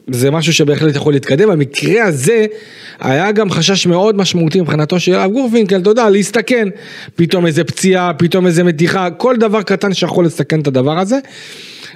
זה 0.08 0.32
משהו 0.32 0.54
שבהחלט 0.54 0.96
יכול 0.96 1.14
להתקדם, 1.14 1.50
במקרה 1.50 2.04
הזה 2.04 2.46
היה 3.00 3.32
גם 3.32 3.50
חשש 3.50 3.88
מאוד 3.88 4.18
משמעותי 4.18 4.62
מבחינתו 4.62 5.00
של 5.00 5.12
יהב 5.12 5.32
גורפינקל, 5.32 5.80
אתה 5.80 5.90
יודע, 5.90 6.10
להסתכן, 6.10 6.68
פתאום 7.16 7.46
איזה 7.46 7.64
פציעה, 7.64 8.14
פתאום 8.14 8.48
איזה 8.48 8.64
מתיחה, 8.64 9.10
כל 9.10 9.36
דבר 9.36 9.62
קטן 9.62 9.94
שיכול 9.94 10.26
לסכן 10.26 10.60
את 10.60 10.68
הדבר 10.68 11.00
הזה. 11.00 11.20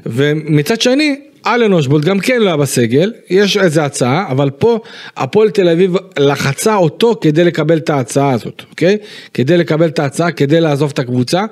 ומצד 0.06 0.82
שני, 0.82 1.16
אלן 1.46 1.74
אושבולט 1.74 2.06
גם 2.06 2.20
כן 2.20 2.42
לא 2.42 2.48
היה 2.48 2.58
בסגל, 2.58 3.14
יש 3.30 3.58
איזה 3.58 3.86
הצעה, 3.86 4.32
אבל 4.32 4.50
פה 4.50 4.80
הפועל 5.18 5.50
תל 5.50 5.70
אביב 5.70 5.96
לחצה 6.20 6.76
אותו 6.76 7.16
כדי 7.22 7.44
לקבל 7.44 7.78
את 7.78 7.90
ההצעה 7.90 8.32
הזאת, 8.32 8.62
אוקיי? 8.70 8.98
כדי 9.34 9.58
לקבל 9.58 9.88
את 9.88 10.00
ההצעה, 10.00 10.32
כדי 10.32 10.62
לעזוב 10.62 10.92
את 10.94 11.00
הקבוצה, 11.00 11.46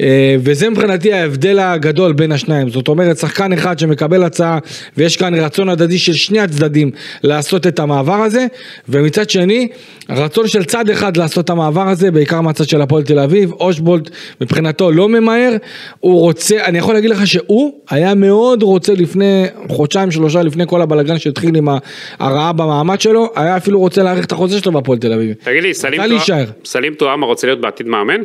אה, 0.00 0.36
וזה 0.40 0.70
מבחינתי 0.70 1.12
ההבדל 1.12 1.58
הגדול 1.58 2.12
בין 2.12 2.32
השניים, 2.32 2.70
זאת 2.70 2.88
אומרת 2.88 3.18
שחקן 3.18 3.52
אחד 3.52 3.78
שמקבל 3.78 4.24
הצעה 4.24 4.58
ויש 4.96 5.16
כאן 5.16 5.34
רצון 5.34 5.68
הדדי 5.68 5.98
של 5.98 6.12
שני 6.12 6.40
הצדדים 6.40 6.90
לעשות 7.22 7.66
את 7.66 7.78
המעבר 7.78 8.22
הזה, 8.22 8.46
ומצד 8.88 9.30
שני, 9.30 9.68
רצון 10.10 10.48
של 10.48 10.64
צד 10.64 10.90
אחד 10.90 11.16
לעשות 11.16 11.44
את 11.44 11.50
המעבר 11.50 11.88
הזה, 11.88 12.10
בעיקר 12.10 12.40
מהצד 12.40 12.68
של 12.68 12.80
הפועל 12.80 13.02
תל 13.02 13.18
אביב, 13.18 13.52
אושבולט 13.52 14.10
מבחינתו 14.40 14.90
לא 14.90 15.08
ממהר, 15.08 15.56
הוא 16.00 16.20
רוצה, 16.20 16.64
אני 16.64 16.78
יכול 16.78 16.94
להגיד 16.94 17.10
לך 17.10 17.26
שהוא 17.26 17.74
היה 17.90 18.14
מאוד 18.14 18.62
רוצה 18.62 18.94
לפני 18.94 19.46
חודשיים 19.68 20.10
שלושה 20.10 20.42
לפני 20.42 20.64
כל 20.66 20.82
הבלגן 20.82 21.18
שהתחיל 21.18 21.56
עם 21.56 21.68
הרעה 22.18 22.52
במעמד 22.52 23.00
שלו, 23.00 23.32
היה 23.36 23.56
אפילו 23.56 23.78
רוצה 23.78 24.02
להאריך 24.02 24.24
את 24.24 24.32
החוזה 24.32 24.58
שלו 24.60 24.72
בהפועל 24.72 24.98
תל 24.98 25.12
אביב. 25.12 25.34
תגיד 25.44 25.62
לי, 25.62 25.74
סלים 26.64 26.94
טועמה 26.94 27.26
רוצה 27.26 27.46
להיות 27.46 27.60
בעתיד 27.60 27.86
מאמן? 27.86 28.20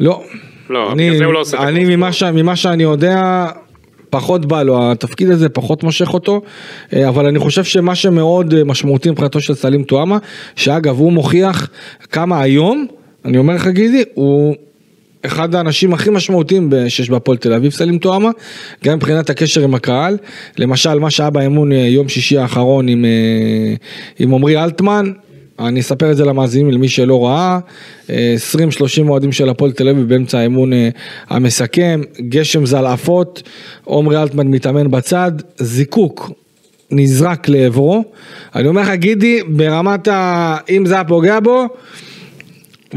לא. 0.00 0.24
לא, 0.70 0.92
אני, 0.92 1.18
זה 1.18 1.24
הוא 1.24 1.32
לא 1.32 1.40
עושה 1.40 1.56
את 1.56 1.62
אני 1.62 1.96
ממה, 1.96 2.12
ש, 2.12 2.22
ממה 2.22 2.56
שאני 2.56 2.82
יודע, 2.82 3.46
פחות 4.14 4.46
בא 4.46 4.62
לו, 4.62 4.92
התפקיד 4.92 5.30
הזה 5.30 5.48
פחות 5.48 5.82
מושך 5.82 6.14
אותו, 6.14 6.42
אה, 6.92 7.08
אבל 7.08 7.26
אני 7.26 7.38
חושב 7.38 7.64
שמה 7.64 7.94
שמאוד 7.94 8.54
אה, 8.54 8.64
משמעותי 8.64 9.10
מבחינתו 9.10 9.40
של 9.40 9.54
סלים 9.54 9.84
טועמה, 9.84 10.18
שאגב 10.56 10.98
הוא 10.98 11.12
מוכיח 11.12 11.70
כמה 12.12 12.40
היום, 12.40 12.86
אני 13.24 13.38
אומר 13.38 13.54
לך 13.54 13.66
גידי, 13.66 14.02
הוא 14.14 14.54
אחד 15.26 15.54
האנשים 15.54 15.94
הכי 15.94 16.10
משמעותיים 16.10 16.70
שיש 16.88 17.10
בהפועל 17.10 17.38
תל 17.38 17.52
אביב, 17.52 17.72
סלים 17.72 17.98
טועמה, 17.98 18.30
גם 18.84 18.96
מבחינת 18.96 19.30
הקשר 19.30 19.60
עם 19.60 19.74
הקהל. 19.74 20.16
למשל, 20.58 20.98
מה 20.98 21.10
שהיה 21.10 21.30
באמון 21.30 21.72
אה, 21.72 21.76
יום 21.76 22.08
שישי 22.08 22.38
האחרון 22.38 22.88
עם, 22.88 23.04
עם 24.18 24.34
עמרי 24.34 24.62
אלטמן, 24.64 25.12
אני 25.58 25.80
אספר 25.80 26.10
את 26.10 26.16
זה 26.16 26.24
למאזינים, 26.24 26.70
למי 26.70 26.88
שלא 26.88 27.26
ראה, 27.26 27.58
20-30 28.08 28.10
אוהדים 29.08 29.32
של 29.32 29.48
הפועל 29.48 29.72
תל 29.72 29.88
אביב 29.88 30.08
באמצע 30.08 30.38
האמון 30.38 30.72
אה, 30.72 30.88
המסכם, 31.28 32.00
גשם 32.20 32.66
זלעפות, 32.66 33.42
עמרי 33.88 34.22
אלטמן 34.22 34.46
מתאמן 34.48 34.90
בצד, 34.90 35.32
זיקוק. 35.56 36.30
נזרק 36.90 37.48
לעברו, 37.48 38.04
אני 38.54 38.68
אומר 38.68 38.82
לך 38.82 38.90
גידי, 38.90 39.40
ברמת 39.48 40.08
ה... 40.08 40.56
אם 40.70 40.86
זה 40.86 40.94
היה 40.94 41.04
פוגע 41.04 41.40
בו, 41.40 41.66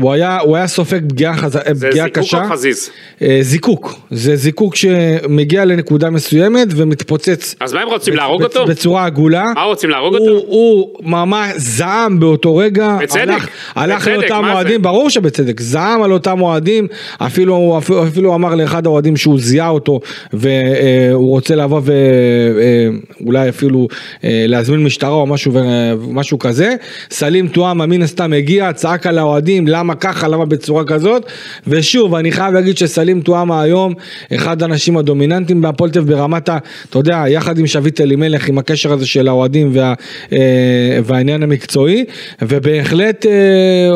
הוא 0.02 0.12
היה, 0.14 0.40
הוא 0.40 0.56
היה 0.56 0.68
סופג 0.68 1.00
פגיעה, 1.10 1.38
חז... 1.38 1.58
פגיעה 1.82 2.10
קשה. 2.10 2.22
זה 2.22 2.28
זיקוק 2.28 2.44
או 2.44 2.52
חזיז? 2.52 2.90
אה, 3.22 3.38
זיקוק, 3.42 3.94
זה 4.12 4.36
זיקוק 4.36 4.76
שמגיע 4.76 5.66
לנקודה 5.66 6.10
מסוימת 6.10 6.68
ומתפוצץ. 6.76 7.56
אז 7.60 7.74
מה 7.74 7.82
הם 7.82 7.88
רוצים, 7.88 8.14
בצ... 8.14 8.20
להרוג 8.20 8.44
אותו? 8.44 8.66
בצורה 8.66 9.06
עגולה. 9.06 9.46
מה 9.56 9.64
רוצים, 9.64 9.90
להרוג 9.90 10.16
הוא, 10.16 10.30
אותו? 10.30 10.46
הוא 10.48 10.88
ממש 11.02 11.54
זעם 11.58 12.20
באותו 12.20 12.56
רגע. 12.56 12.98
בצדק, 13.02 13.22
הלך, 13.22 13.48
הלך 13.76 14.08
לאותם 14.08 14.44
אוהדים, 14.54 14.82
ברור 14.82 15.10
שבצדק, 15.10 15.62
זעם 15.62 16.04
על 16.04 16.12
אותם 16.12 16.42
אוהדים, 16.42 16.88
אפילו, 17.18 17.76
אפילו, 17.78 18.08
אפילו 18.08 18.36
אמר 18.36 18.56
לאחד 18.56 18.86
האוהדים 18.86 19.18
שהוא 19.18 19.40
זיהה 19.40 19.70
אותו 19.70 20.00
והוא 20.34 21.30
רוצה 21.30 21.56
לבוא 21.56 21.82
ואולי 21.84 23.40
אה, 23.40 23.50
אפילו 23.50 23.88
אה, 24.24 24.46
להזמין 24.48 24.84
משטרה 24.84 25.10
או 25.10 25.26
משהו, 25.26 25.52
משהו 25.98 26.40
כזה. 26.40 26.76
סלים 27.12 27.48
טועמה 27.48 27.86
מן 27.86 28.02
הסתם 28.02 28.34
הגיע, 28.34 28.74
צעק 28.74 29.08
על 29.08 29.18
האוהדים, 29.18 29.68
למה 29.68 29.87
ככה, 29.96 30.28
למה 30.28 30.46
בצורה 30.46 30.84
כזאת, 30.86 31.26
ושוב, 31.68 32.16
אני 32.16 32.32
חייב 32.32 32.54
להגיד 32.54 32.78
שסלים 32.78 33.22
טועמה 33.22 33.62
היום, 33.62 33.94
אחד 34.36 34.62
האנשים 34.62 34.98
הדומיננטיים 34.98 35.62
בהפועל 35.62 35.90
תל 35.90 36.00
ברמת 36.00 36.50
ה... 36.50 36.58
אתה 36.90 37.00
יודע, 37.00 37.24
יחד 37.28 37.60
עם 37.60 37.68
שביט 37.68 38.02
אלימלך, 38.02 38.50
עם 38.50 38.58
הקשר 38.58 38.94
הזה 38.94 39.08
של 39.08 39.28
האוהדים 39.28 39.70
וה, 39.74 39.94
אה, 40.32 41.00
והעניין 41.04 41.44
המקצועי, 41.44 42.06
ובהחלט... 42.42 43.26
אה, 43.26 43.92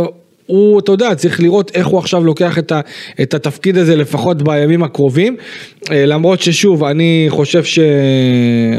הוא, 0.46 0.80
אתה 0.80 0.92
יודע, 0.92 1.16
צריך 1.16 1.40
לראות 1.40 1.72
איך 1.76 1.88
הוא 1.88 2.00
עכשיו 2.00 2.24
לוקח 2.24 2.58
את, 2.58 2.72
ה, 2.72 2.82
את 3.22 3.34
התפקיד 3.34 3.78
הזה 3.78 3.96
לפחות 3.96 4.42
בימים 4.42 4.84
הקרובים, 4.84 5.38
אה, 5.92 6.06
למרות 6.06 6.42
ששוב, 6.42 6.84
אני 6.84 7.26
חושב 7.30 7.64
ש... 7.64 7.80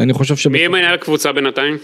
אני 0.03 0.13
חושב 0.13 0.37
ש... 0.37 0.47
מי 0.47 0.69
מנהל 0.69 0.97
קבוצה 0.97 1.33
בינתיים? 1.33 1.77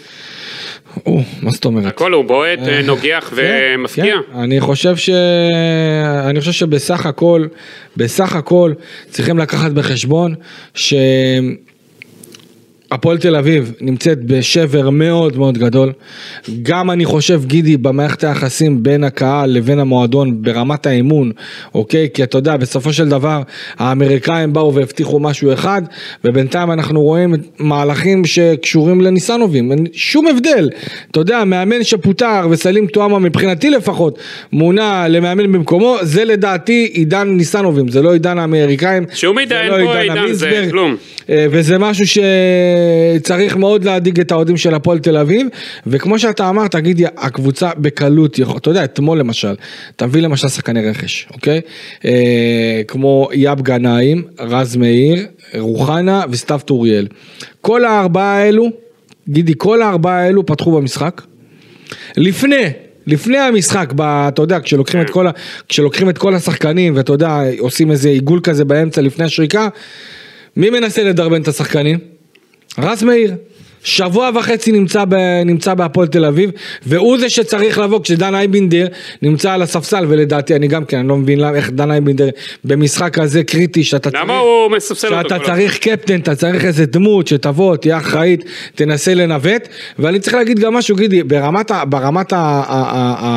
או, 1.06 1.20
מה 1.42 1.50
זאת 1.50 1.64
אומרת? 1.64 1.86
הכל 1.86 2.12
הוא 2.12 2.24
בועט, 2.24 2.58
נוגח 2.84 3.32
כן, 3.36 3.42
ומפקיע. 3.78 4.04
כן. 4.04 4.38
אני 4.38 4.60
חושב 4.60 4.96
ש... 4.96 5.10
אני 6.28 6.40
חושב 6.40 6.52
שבסך 6.52 7.06
הכל, 7.06 7.46
בסך 7.96 8.34
הכל, 8.34 8.72
צריכים 9.10 9.38
לקחת 9.38 9.70
בחשבון 9.70 10.34
ש... 10.74 10.94
הפועל 12.90 13.18
תל 13.18 13.36
אביב 13.36 13.72
נמצאת 13.80 14.24
בשבר 14.24 14.90
מאוד 14.90 15.36
מאוד 15.36 15.58
גדול. 15.58 15.92
גם 16.62 16.90
אני 16.90 17.04
חושב, 17.04 17.42
גידי, 17.44 17.76
במערכת 17.76 18.24
היחסים 18.24 18.82
בין 18.82 19.04
הקהל 19.04 19.50
לבין 19.50 19.78
המועדון 19.78 20.42
ברמת 20.42 20.86
האמון, 20.86 21.32
אוקיי? 21.74 22.08
כי 22.14 22.22
אתה 22.22 22.38
יודע, 22.38 22.56
בסופו 22.56 22.92
של 22.92 23.08
דבר, 23.08 23.42
האמריקאים 23.78 24.52
באו 24.52 24.74
והבטיחו 24.74 25.20
משהו 25.20 25.52
אחד, 25.52 25.82
ובינתיים 26.24 26.70
אנחנו 26.70 27.02
רואים 27.02 27.34
מהלכים 27.58 28.24
שקשורים 28.24 29.00
לניסנובים. 29.00 29.72
אין 29.72 29.86
שום 29.92 30.26
הבדל. 30.26 30.70
אתה 31.10 31.20
יודע, 31.20 31.44
מאמן 31.44 31.84
שפוטר 31.84 32.46
וסלים 32.50 32.86
טועמה, 32.86 33.18
מבחינתי 33.18 33.70
לפחות, 33.70 34.18
מונה 34.52 35.08
למאמן 35.08 35.52
במקומו, 35.52 35.96
זה 36.02 36.24
לדעתי 36.24 36.90
עידן 36.92 37.28
ניסנובים, 37.28 37.88
זה 37.88 38.02
לא 38.02 38.12
עידן 38.12 38.38
האמריקאים. 38.38 39.04
שום 39.14 39.38
עידן, 39.38 39.68
זה 39.70 39.76
לא 39.78 39.84
פה 39.84 39.98
עידן 39.98 40.14
זה 40.14 40.20
המינסברג. 40.20 40.70
כלום. 40.70 40.96
אה, 41.30 41.46
וזה 41.50 41.78
משהו 41.78 42.06
שצריך 43.16 43.56
מאוד 43.56 43.84
להדאיג 43.84 44.20
את 44.20 44.32
האוהדים 44.32 44.56
של 44.56 44.74
הפועל 44.74 44.98
תל 44.98 45.16
אביב, 45.16 45.46
וכמו 45.86 46.18
שאתה 46.18 46.48
אמרת, 46.48 46.72
תגידי, 46.72 47.04
הקבוצה 47.16 47.70
בקלות 47.78 48.38
יכול, 48.38 48.56
אתה 48.56 48.70
יודע, 48.70 48.84
אתמול 48.84 49.18
למשל, 49.18 49.54
תביא 49.96 50.22
למשל 50.22 50.48
שחקני 50.48 50.90
רכש, 50.90 51.28
אוקיי? 51.34 51.60
אה, 52.04 52.82
כמו 52.88 53.28
יאב 53.32 53.60
גנאים, 53.60 54.22
רז 54.40 54.76
מאיר, 54.76 55.26
רוחנה 55.58 56.22
וסתיו 56.30 56.60
טוריאל. 56.64 57.06
כל 57.60 57.84
הארבעה 57.84 58.38
האלו, 58.38 58.68
גידי, 59.28 59.52
כל 59.56 59.82
הארבעה 59.82 60.18
האלו 60.18 60.46
פתחו 60.46 60.72
במשחק. 60.72 61.22
לפני, 62.16 62.64
לפני 63.06 63.38
המשחק, 63.38 63.92
ב, 63.96 64.00
אתה 64.02 64.42
יודע, 64.42 64.60
כשלוקחים 64.60 65.00
את, 65.00 65.10
כל, 65.10 65.26
ה- 65.26 65.30
כשלוקחים 65.68 66.10
את 66.10 66.18
כל 66.18 66.34
השחקנים 66.34 66.96
ואתה 66.96 67.12
יודע, 67.12 67.40
עושים 67.58 67.90
איזה 67.90 68.08
עיגול 68.08 68.40
כזה 68.42 68.64
באמצע 68.64 69.00
לפני 69.00 69.24
השריקה, 69.24 69.68
מי 70.56 70.70
מנסה 70.70 71.04
לדרבן 71.04 71.42
את 71.42 71.48
השחקנים? 71.48 72.17
רז 72.78 73.02
מאיר. 73.04 73.34
שבוע 73.82 74.30
וחצי 74.34 74.72
נמצא, 74.72 75.04
ב, 75.08 75.14
נמצא 75.44 75.74
בהפועל 75.74 76.06
תל 76.06 76.24
אביב, 76.24 76.50
והוא 76.86 77.18
זה 77.18 77.28
שצריך 77.28 77.78
לבוא 77.78 78.00
כשדן 78.02 78.34
אייבינדר 78.34 78.86
נמצא 79.22 79.52
על 79.52 79.62
הספסל, 79.62 80.04
ולדעתי 80.08 80.56
אני 80.56 80.68
גם 80.68 80.84
כן, 80.84 80.98
אני 80.98 81.08
לא 81.08 81.16
מבין 81.16 81.40
למה, 81.40 81.56
איך 81.56 81.70
דן 81.70 81.90
אייבינדר 81.90 82.28
במשחק 82.64 83.18
כזה 83.18 83.44
קריטי 83.44 83.84
שאתה 83.84 84.10
למה 84.14 84.18
צריך... 84.20 84.40
הוא 84.40 84.76
מספסל 84.76 85.14
אותו? 85.14 85.28
שאתה 85.28 85.44
צריך 85.44 85.78
קפטן, 85.78 86.20
אתה 86.20 86.34
צריך 86.34 86.64
איזה 86.64 86.86
דמות 86.86 87.26
שתבוא, 87.26 87.76
תהיה 87.76 87.98
אחראית, 87.98 88.44
תנסה 88.74 89.14
לנווט, 89.14 89.68
ואני 89.98 90.20
צריך 90.20 90.34
להגיד 90.34 90.58
גם 90.58 90.74
משהו, 90.74 90.96
גידי, 90.96 91.22
ברמת, 91.22 91.70
ברמת 91.88 92.32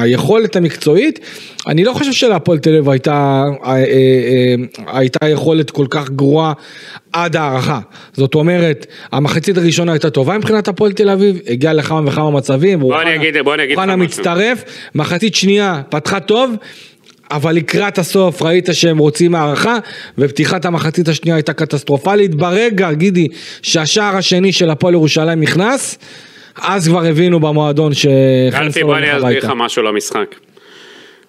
היכולת 0.02 0.56
המקצועית, 0.56 1.20
אני 1.68 1.84
לא 1.84 1.94
חושב 1.94 2.12
שלהפועל 2.12 2.60
תל 2.60 2.70
אביב 2.70 2.90
הייתה, 2.90 3.44
אה, 3.66 3.72
אה, 3.72 3.76
אה, 3.78 4.98
הייתה 5.00 5.30
יכולת 5.30 5.72
כל 5.72 5.86
כך 5.90 6.10
גרועה 6.10 6.54
עד 7.14 7.36
ההערכה. 7.36 7.80
זאת 8.14 8.36
אומרת, 8.36 8.88
המחצית 9.12 9.58
הראשונה 9.58 9.92
הייתה 9.92 10.10
טובה 10.10 10.31
מבחינת 10.38 10.68
הפועל 10.68 10.92
תל 10.92 11.10
אביב, 11.10 11.40
הגיעה 11.48 11.74
לכמה 11.74 12.02
וכמה 12.10 12.32
מצבים, 12.32 12.80
בוא 12.80 13.02
אני 13.02 13.16
אגיד- 13.16 13.38
בוא 13.44 13.56
לך 13.56 13.70
רוחנה 13.70 13.96
משהו. 13.96 14.06
מצטרף, 14.20 14.64
מחצית 14.96 15.36
שנייה 15.36 15.82
פתחה 15.90 16.20
טוב. 16.20 16.52
אבל 17.32 17.56
לקראת 17.56 17.98
הסוף 17.98 18.42
ראית 18.42 18.70
שהם 18.74 18.98
רוצים 18.98 19.36
הערכה 19.36 19.78
ופתיחת 20.18 20.66
המחצית 20.66 21.08
השנייה 21.08 21.36
הייתה 21.36 21.54
קטסטרופלית 21.54 22.36
ברגע 22.36 22.92
גידי 22.92 23.28
שהשער 23.62 24.16
השני 24.16 24.52
של 24.54 24.70
הפועל 24.70 24.94
ירושלים 24.94 25.40
נכנס 25.42 25.98
אז 26.62 26.88
כבר 26.88 27.06
הבינו 27.06 27.40
במועדון 27.40 27.92
אלפי 27.92 28.00
שחנסון 28.52 28.84
בוא 28.84 28.96
הולך 28.96 29.04
אני 29.10 29.18
אסביר 29.18 29.28
הביתה. 29.28 29.48
לך 29.48 29.54
משהו 29.56 29.84
למשחק. 29.84 30.36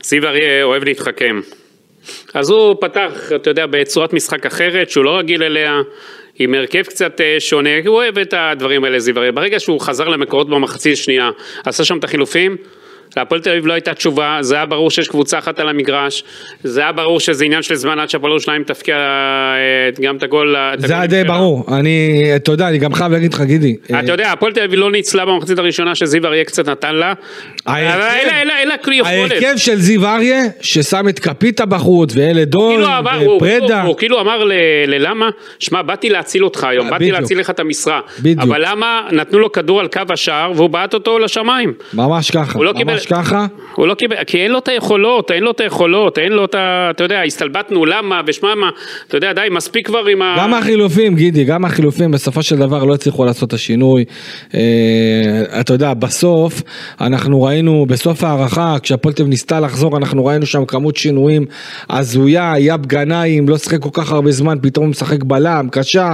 זיו 0.04 0.26
אריה 0.26 0.62
אוהב 0.64 0.84
להתחכם. 0.84 1.40
אז 2.34 2.50
הוא 2.50 2.74
פתח, 2.80 3.32
אתה 3.36 3.50
יודע, 3.50 3.66
בצורת 3.66 4.12
משחק 4.12 4.46
אחרת, 4.46 4.90
שהוא 4.90 5.04
לא 5.04 5.18
רגיל 5.18 5.42
אליה, 5.42 5.80
עם 6.38 6.54
הרכב 6.54 6.82
קצת 6.82 7.20
אה, 7.20 7.36
שונה, 7.38 7.70
הוא 7.86 7.96
אוהב 7.96 8.18
את 8.18 8.34
הדברים 8.36 8.84
האלה, 8.84 8.98
זיו. 9.00 9.14
ברגע 9.34 9.60
שהוא 9.60 9.80
חזר 9.80 10.08
למקורות 10.08 10.50
במחצית 10.50 10.92
השנייה, 10.92 11.30
עשה 11.64 11.84
שם 11.84 11.98
את 11.98 12.04
החילופים, 12.04 12.56
להפועל 13.16 13.40
תל 13.40 13.50
אביב 13.50 13.66
לא 13.66 13.72
הייתה 13.72 13.94
תשובה, 13.94 14.38
זה 14.40 14.54
היה 14.54 14.66
ברור 14.66 14.90
שיש 14.90 15.08
קבוצה 15.08 15.38
אחת 15.38 15.60
על 15.60 15.68
המגרש, 15.68 16.24
זה 16.64 16.80
היה 16.80 16.92
ברור 16.92 17.20
שזה 17.20 17.44
עניין 17.44 17.62
של 17.62 17.74
זמן 17.74 17.98
עד 17.98 18.10
שהפועל 18.10 18.30
ירושלים 18.30 18.64
תפקיע 18.64 18.96
אה, 18.96 20.02
גם 20.02 20.16
את 20.16 20.22
הגול. 20.22 20.56
את 20.56 20.80
זה 20.80 20.94
היה 20.94 21.06
די. 21.06 21.24
ברור 21.24 21.64
אני 21.78 22.22
אתה 22.36 22.52
יודע 22.52 22.68
אני 22.68 22.78
גם 22.78 22.94
חייב 22.94 23.12
להגיד 23.12 23.34
לך 23.34 23.40
גידי 23.40 23.76
אתה 23.98 24.12
יודע, 24.12 24.32
הפועל 24.32 24.52
תל 24.52 24.60
אביב 24.60 24.78
לא 24.78 24.90
ניצלה 24.90 25.24
במחצית 25.24 25.58
הראשונה 25.58 25.94
שזיו 25.94 26.26
אריה 26.26 26.44
קצת 26.44 26.68
נתן 26.68 26.94
לה. 26.94 27.12
ההרכב- 27.66 29.56
של 29.56 29.76
זיו 29.76 30.06
אריה 30.06 30.42
ששם 30.60 31.08
את 31.08 31.18
קפיטה 31.18 31.66
בחוץ 31.66 32.12
ואלדון 32.16 32.74
כאילו 32.74 32.98
אמר, 32.98 33.18
הוא, 33.24 33.36
ופרדה 33.36 33.82
הוא, 33.82 33.96
כאילו 33.96 34.20
אמר 34.20 34.44
ללמה, 34.86 35.30
שמע 35.58 35.82
באתי 35.82 36.10
להציל 36.10 36.44
אותך 36.44 36.64
היום, 36.64 36.90
באתי. 36.90 37.10
להציל 37.10 37.38
לך 37.40 37.50
את 37.50 37.60
המשרה, 37.60 38.00
בדיוק. 38.18 38.40
אבל 38.40 38.62
למה 38.66 39.08
נתנו 39.12 39.38
לו 39.38 39.52
כדור 39.52 39.80
על 39.80 39.88
קו 39.88 40.00
השער 40.10 40.52
והוא 40.56 40.70
בעט 40.70 40.94
אותו 40.94 41.18
לשמיים, 41.18 41.72
ממש 41.94 42.30
ככה 42.30 42.58
לא 42.62 42.72
ממש 42.84 43.06
ככה. 43.06 43.46
הוא 43.74 43.86
לא 43.86 43.94
קיבל, 43.94 44.16
כי 44.26 44.38
אין 44.38 44.50
לו 44.50 44.58
את 44.58 44.68
היכולות, 44.68 45.30
אין 45.30 45.42
לו 45.42 45.50
את 45.50 45.60
היכולות, 45.60 46.18
אין 46.18 46.32
לו 46.32 46.44
את 46.44 46.54
ה... 46.54 46.88
אתה 46.90 47.04
יודע, 47.04 47.22
הסתלבטנו 47.22 47.86
למה 47.86 48.20
ושמע 48.26 48.54
מה, 48.54 48.70
אתה 49.08 49.16
יודע 49.16 49.32
די 49.32 49.40
מספיק 49.50 49.86
כבר 49.86 50.06
עם 50.06 50.22
ה... 50.22 50.36
גם 50.38 50.54
החילופים, 50.54 51.14
גידי, 51.16 51.44
גם 51.44 51.64
החילופים 51.64 52.10
בסופו 52.10 52.42
של 52.42 52.56
דבר 52.56 52.84
לא 52.84 52.94
הצליחו 52.94 53.24
לעשות 53.24 53.48
את 53.48 53.52
השינוי. 53.52 54.04
אה, 54.54 54.60
אתה 55.60 55.72
יודע, 55.72 55.94
בסוף, 55.94 56.62
אנחנו 57.00 57.42
ראינו, 57.42 57.51
בסוף 57.86 58.24
ההערכה, 58.24 58.76
כשהפועל 58.82 59.14
תל 59.14 59.22
אביב 59.22 59.30
ניסתה 59.30 59.60
לחזור, 59.60 59.96
אנחנו 59.96 60.24
ראינו 60.24 60.46
שם 60.46 60.64
כמות 60.64 60.96
שינויים 60.96 61.46
הזויה, 61.90 62.54
יאב 62.58 62.86
גנאים, 62.86 63.48
לא 63.48 63.58
שיחק 63.58 63.78
כל 63.80 63.88
כך 63.92 64.12
הרבה 64.12 64.30
זמן, 64.30 64.58
פתאום 64.62 64.90
משחק 64.90 65.22
בלם, 65.24 65.68
קשר, 65.72 66.08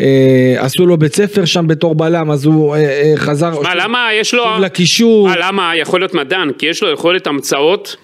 אה, 0.00 0.54
עשו 0.58 0.86
לו 0.86 0.96
בית 0.96 1.14
ספר 1.14 1.44
שם 1.44 1.66
בתור 1.66 1.94
בלם, 1.94 2.30
אז 2.30 2.44
הוא 2.44 2.74
אה, 2.76 2.80
אה, 2.80 3.12
חזר 3.16 3.60
מה 3.62 3.74
למה 3.74 4.08
יש 4.14 4.34
לו... 4.34 4.44
לקישור. 4.60 5.28
מה 5.28 5.34
למה 5.40 5.72
יכול 5.76 6.00
להיות 6.00 6.14
מדען? 6.14 6.50
כי 6.58 6.66
יש 6.66 6.82
לו 6.82 6.90
יכולת 6.92 7.26
המצאות. 7.26 7.96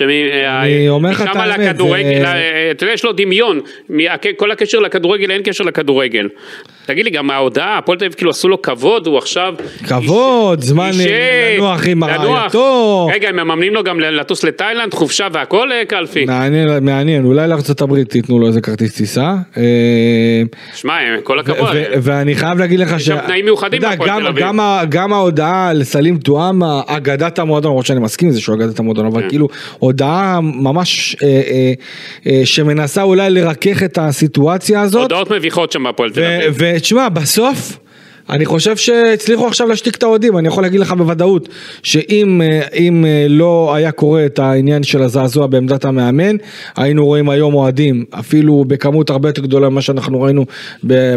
אני 0.00 0.88
אומר 0.88 1.10
לך 1.10 1.22
את 1.22 1.28
משם 1.28 1.40
האמת, 1.40 1.58
לכדורגל, 1.58 2.18
זה- 2.20 2.26
אה, 2.26 2.70
אתה 2.70 2.84
יודע, 2.84 2.94
יש 2.94 3.04
לו 3.04 3.12
דמיון, 3.12 3.60
כל 4.36 4.50
הקשר 4.50 4.78
לכדורגל, 4.78 5.30
אין 5.30 5.42
קשר 5.42 5.64
לכדורגל. 5.64 6.28
תגיד 6.86 7.04
לי, 7.04 7.10
גם 7.10 7.30
ההודעה, 7.30 7.78
הפועל 7.78 7.98
תל 7.98 8.04
אביב 8.04 8.14
כאילו 8.16 8.30
עשו 8.30 8.48
לו 8.48 8.62
כבוד, 8.62 9.06
הוא 9.06 9.18
עכשיו... 9.18 9.54
כבוד, 9.88 10.60
זמן 10.62 10.90
איש- 10.92 11.06
לנוח 11.56 11.86
עם 11.86 12.04
לנוח. 12.04 12.38
רעייתו. 12.38 13.10
רגע, 13.14 13.28
הם 13.28 13.36
מממנים 13.36 13.74
לו 13.74 13.82
גם 13.84 14.00
לטוס 14.00 14.44
לתאילנד, 14.44 14.94
חופשה 14.94 15.26
והכל, 15.32 15.72
אה, 15.72 15.82
קלפי. 15.88 16.24
מעניין, 16.24 16.84
מעניין, 16.84 17.24
אולי 17.24 17.48
לארה"ב 17.48 18.02
תיתנו 18.04 18.38
לו 18.38 18.46
איזה 18.46 18.60
כרטיס 18.60 18.96
טיסה. 18.96 19.34
אה, 19.56 19.62
שמע, 20.74 20.98
כל 21.22 21.38
הכבוד. 21.38 21.68
ואני 22.02 22.34
חייב 22.34 22.58
להגיד 22.58 22.80
לך 22.80 23.00
ש... 23.00 23.06
שם 23.06 23.16
תנאים 23.26 23.44
מיוחדים 23.44 23.80
בהפועל 23.80 24.20
תל 24.20 24.26
אביב. 24.26 24.44
גם 24.44 24.60
גם 24.88 25.12
ההודעה 25.12 25.72
לסלים 25.72 26.18
טועמה, 26.18 26.82
אגדת 26.86 27.38
המועדון, 27.38 27.70
למרות 27.70 27.86
שאני 27.86 28.00
מסכים 28.00 28.28
עם 28.28 28.34
זה 28.34 28.40
שהוא 28.40 28.56
אגדת 28.56 28.78
המועדון, 28.78 29.10
כן. 29.10 29.12
אבל 29.18 29.28
כאילו 29.28 29.48
הודעה 29.78 30.40
ממש 30.42 31.16
אה, 32.26 32.42
שמנסה 32.44 33.02
אולי 33.02 33.30
לרכך 33.30 33.82
את 33.82 33.98
הסיטואציה 33.98 34.80
הזאת. 34.80 35.02
הודעות 35.02 35.30
מביכות 35.32 35.72
שם 35.72 35.84
בהפועל 35.84 36.10
תל 36.10 36.20
אביב. 36.24 36.75
ותשמע, 36.76 37.08
בסוף, 37.08 37.78
אני 38.30 38.44
חושב 38.44 38.76
שהצליחו 38.76 39.46
עכשיו 39.46 39.68
להשתיק 39.68 39.96
את 39.96 40.02
האוהדים, 40.02 40.38
אני 40.38 40.48
יכול 40.48 40.62
להגיד 40.62 40.80
לך 40.80 40.92
בוודאות, 40.92 41.48
שאם 41.82 42.42
אה, 42.42 42.60
אה, 43.04 43.26
לא 43.28 43.74
היה 43.74 43.92
קורה 43.92 44.26
את 44.26 44.38
העניין 44.38 44.82
של 44.82 45.02
הזעזוע 45.02 45.46
בעמדת 45.46 45.84
המאמן, 45.84 46.36
היינו 46.76 47.06
רואים 47.06 47.28
היום 47.28 47.54
אוהדים, 47.54 48.04
אפילו 48.18 48.64
בכמות 48.68 49.10
הרבה 49.10 49.28
יותר 49.28 49.42
גדולה 49.42 49.68
ממה 49.68 49.82
שאנחנו 49.82 50.20
ראינו 50.22 50.44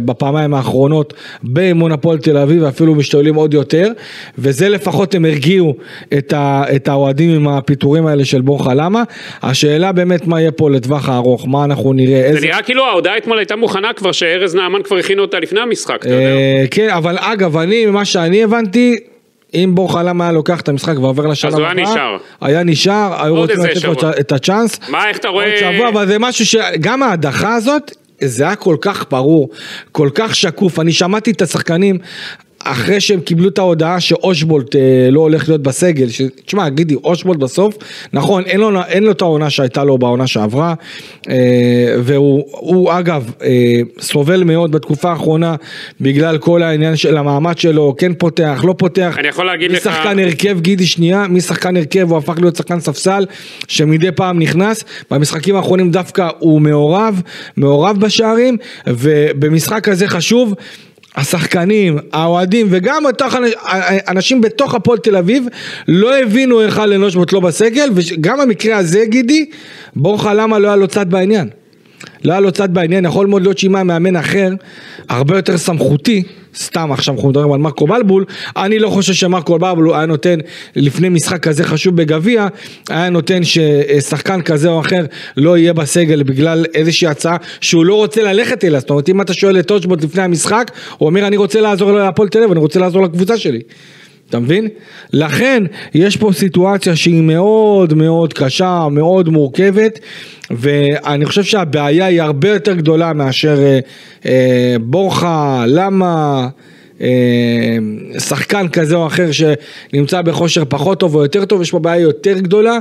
בפעמיים 0.05 0.53
האחרונות, 0.53 1.13
באמון 1.43 1.91
הפועל 1.91 2.17
תל 2.17 2.37
אביב, 2.37 2.63
ואפילו 2.63 2.95
משתוללים 2.95 3.35
עוד 3.35 3.53
יותר, 3.53 3.91
וזה 4.37 4.69
לפחות 4.69 5.15
הם 5.15 5.25
הרגיעו 5.25 5.75
את, 6.17 6.33
ה- 6.33 6.63
את 6.75 6.87
האוהדים 6.87 7.35
עם 7.35 7.47
הפיטורים 7.47 8.05
האלה 8.05 8.25
של 8.25 8.41
בורחה 8.41 8.73
למה. 8.73 9.03
השאלה 9.43 9.91
באמת 9.91 10.27
מה 10.27 10.41
יהיה 10.41 10.51
פה 10.51 10.69
לטווח 10.69 11.09
הארוך, 11.09 11.47
מה 11.47 11.63
אנחנו 11.63 11.93
נראה, 11.93 12.21
זה 12.21 12.27
איזה... 12.27 12.47
נראה 12.47 12.61
כאילו 12.61 12.85
ההודעה 12.85 13.17
אתמול 13.17 13.37
הייתה 13.37 13.55
מוכנה 13.55 13.93
כבר, 13.95 14.11
שארז 14.11 14.55
נעמן 14.55 14.83
כבר 14.83 14.97
הכינו 14.97 15.21
אותה 15.21 15.39
לפני 15.39 15.59
המשחק, 15.59 15.97
אתה 15.99 16.07
יודע. 16.09 16.19
אה, 16.19 16.65
כן, 16.71 16.87
אבל 16.99 17.15
אגב, 17.19 17.57
אני, 17.57 17.85
ממה 17.85 18.05
שאני 18.05 18.43
הבנתי, 18.43 18.95
אם 19.53 19.71
בור 19.75 19.93
חלם 19.93 20.21
היה 20.21 20.31
לוקח 20.31 20.61
את 20.61 20.69
המשחק 20.69 20.97
ועובר 20.99 21.27
לשלב 21.27 21.53
אז 21.53 21.59
הוא 21.59 21.65
היה 21.67 21.73
נשאר. 21.73 22.17
היה 22.41 22.63
נשאר, 22.63 23.23
היו 23.23 23.35
רוצים 23.35 23.59
לתת 23.59 23.83
לו. 23.83 23.93
את 24.19 24.31
הצ'אנס. 24.31 24.79
מה, 24.89 25.09
איך 25.09 25.17
אתה 25.17 25.27
רואה- 25.27 25.45
עוד 25.45 25.73
שבוע, 25.75 25.89
אבל 25.89 26.07
זה 26.07 26.19
משהו 26.19 26.45
שגם 26.45 27.03
ההדחה 27.03 27.55
הזאת, 27.55 27.91
זה 28.21 28.43
היה 28.43 28.55
כל 28.55 28.75
כך 28.81 29.05
ברור, 29.11 29.49
כל 29.91 30.09
כך 30.15 30.35
שקוף, 30.35 30.79
אני 30.79 30.91
שמעתי 30.91 31.31
את 31.31 31.41
השחקנים. 31.41 31.97
אחרי 32.63 32.99
שהם 32.99 33.19
קיבלו 33.19 33.49
את 33.49 33.57
ההודעה 33.57 33.99
שאושבולט 33.99 34.75
אה, 34.75 35.09
לא 35.11 35.19
הולך 35.19 35.49
להיות 35.49 35.63
בסגל, 35.63 36.09
ש... 36.09 36.21
תשמע, 36.45 36.69
גידי, 36.69 36.95
אושבולט 36.95 37.39
בסוף, 37.39 37.77
נכון, 38.13 38.43
אין 38.43 38.59
לו, 38.59 38.83
אין 38.87 39.03
לו 39.03 39.11
את 39.11 39.21
העונה 39.21 39.49
שהייתה 39.49 39.83
לו 39.83 39.97
בעונה 39.97 40.27
שעברה, 40.27 40.73
אה, 41.29 41.35
והוא 41.99 42.45
הוא, 42.51 42.91
אגב 42.91 43.31
אה, 43.43 43.79
סובל 43.99 44.43
מאוד 44.43 44.71
בתקופה 44.71 45.09
האחרונה 45.09 45.55
בגלל 46.01 46.37
כל 46.37 46.63
העניין 46.63 46.95
של 46.95 47.17
המעמד 47.17 47.57
שלו, 47.57 47.95
כן 47.97 48.13
פותח, 48.13 48.63
לא 48.67 48.75
פותח. 48.77 49.15
אני 49.19 49.27
יכול 49.27 49.45
להגיד 49.45 49.71
לך... 49.71 49.87
משחקן 49.87 50.19
הרכב, 50.19 50.59
גידי 50.61 50.85
שנייה, 50.85 51.25
משחקן 51.29 51.77
הרכב 51.77 52.09
הוא 52.09 52.17
הפך 52.17 52.39
להיות 52.39 52.55
שחקן 52.55 52.79
ספסל 52.79 53.25
שמדי 53.67 54.11
פעם 54.11 54.39
נכנס, 54.39 54.83
במשחקים 55.11 55.55
האחרונים 55.55 55.91
דווקא 55.91 56.29
הוא 56.39 56.61
מעורב, 56.61 57.21
מעורב 57.57 57.97
בשערים, 57.99 58.57
ובמשחק 58.87 59.89
הזה 59.89 60.07
חשוב. 60.07 60.53
השחקנים, 61.15 61.97
האוהדים 62.11 62.67
וגם 62.69 63.03
בתוך, 63.03 63.35
אנשים 64.07 64.41
בתוך 64.41 64.75
הפועל 64.75 64.97
תל 64.97 65.15
אביב 65.15 65.47
לא 65.87 66.19
הבינו 66.19 66.61
איך 66.61 66.79
אלן 66.79 67.03
אושבוט 67.03 67.33
לא 67.33 67.39
בסגל 67.39 67.89
וגם 67.93 68.39
המקרה 68.39 68.77
הזה 68.77 69.05
גידי, 69.05 69.45
בורחה 69.95 70.33
למה 70.33 70.59
לא 70.59 70.67
היה 70.67 70.75
לו 70.75 70.87
צד 70.87 71.09
בעניין 71.09 71.49
לא 72.23 72.31
היה 72.31 72.39
לו 72.41 72.51
צד 72.51 72.73
בעניין, 72.73 73.05
יכול 73.05 73.27
מאוד 73.27 73.41
להיות 73.41 73.57
שאם 73.57 73.75
היה 73.75 73.83
מאמן 73.83 74.15
אחר, 74.15 74.49
הרבה 75.09 75.35
יותר 75.35 75.57
סמכותי, 75.57 76.23
סתם 76.55 76.91
עכשיו 76.91 77.15
אנחנו 77.15 77.29
מדברים 77.29 77.51
על 77.51 77.59
מרקו 77.59 77.87
בלבול, 77.87 78.25
אני 78.57 78.79
לא 78.79 78.89
חושב 78.89 79.13
שמרקו 79.13 79.59
בלבול 79.59 79.93
היה 79.93 80.05
נותן 80.05 80.39
לפני 80.75 81.09
משחק 81.09 81.43
כזה 81.43 81.63
חשוב 81.63 81.95
בגביע, 81.95 82.47
היה 82.89 83.09
נותן 83.09 83.41
ששחקן 83.43 84.41
כזה 84.41 84.69
או 84.69 84.79
אחר 84.79 85.05
לא 85.37 85.57
יהיה 85.57 85.73
בסגל 85.73 86.23
בגלל 86.23 86.65
איזושהי 86.73 87.07
הצעה 87.07 87.37
שהוא 87.61 87.85
לא 87.85 87.95
רוצה 87.95 88.23
ללכת 88.23 88.63
אליה, 88.63 88.79
זאת 88.79 88.89
אומרת 88.89 89.09
אם 89.09 89.21
אתה 89.21 89.33
שואל 89.33 89.59
את 89.59 89.71
אושבוט 89.71 90.03
לפני 90.03 90.21
המשחק, 90.21 90.71
הוא 90.97 91.07
אומר 91.07 91.27
אני 91.27 91.37
רוצה 91.37 91.61
לעזור 91.61 91.91
להפועל 91.91 92.29
תל 92.29 92.37
אביב, 92.37 92.51
אני 92.51 92.59
רוצה 92.59 92.79
לעזור 92.79 93.03
לקבוצה 93.03 93.37
שלי. 93.37 93.61
אתה 94.29 94.39
מבין? 94.39 94.67
לכן 95.13 95.63
יש 95.93 96.17
פה 96.17 96.31
סיטואציה 96.33 96.95
שהיא 96.95 97.21
מאוד 97.21 97.93
מאוד 97.93 98.33
קשה, 98.33 98.87
מאוד 98.91 99.29
מורכבת 99.29 99.99
ואני 100.51 101.25
חושב 101.25 101.43
שהבעיה 101.43 102.05
היא 102.05 102.21
הרבה 102.21 102.49
יותר 102.49 102.73
גדולה 102.73 103.13
מאשר 103.13 103.59
אה, 103.59 103.79
אה, 104.25 104.75
בורחה, 104.81 105.63
למה, 105.67 106.47
אה, 107.01 107.77
שחקן 108.19 108.67
כזה 108.67 108.95
או 108.95 109.07
אחר 109.07 109.29
שנמצא 109.31 110.21
בכושר 110.21 110.63
פחות 110.69 110.99
טוב 110.99 111.15
או 111.15 111.21
יותר 111.21 111.45
טוב, 111.45 111.61
יש 111.61 111.71
פה 111.71 111.79
בעיה 111.79 112.01
יותר 112.01 112.39
גדולה 112.39 112.77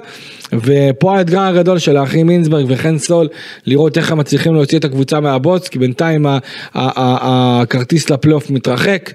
ופה 0.52 1.18
האתגר 1.18 1.40
הגדול 1.40 1.78
של 1.78 1.96
האחים 1.96 2.30
אינסברג 2.30 2.66
וחן 2.68 2.98
סול 2.98 3.28
לראות 3.66 3.98
איך 3.98 4.12
הם 4.12 4.18
מצליחים 4.18 4.54
להוציא 4.54 4.78
את 4.78 4.84
הקבוצה 4.84 5.20
מהבוץ 5.20 5.68
כי 5.68 5.78
בינתיים 5.78 6.26
הכרטיס 6.74 8.10
לפלייאוף 8.10 8.50
מתרחק, 8.50 9.12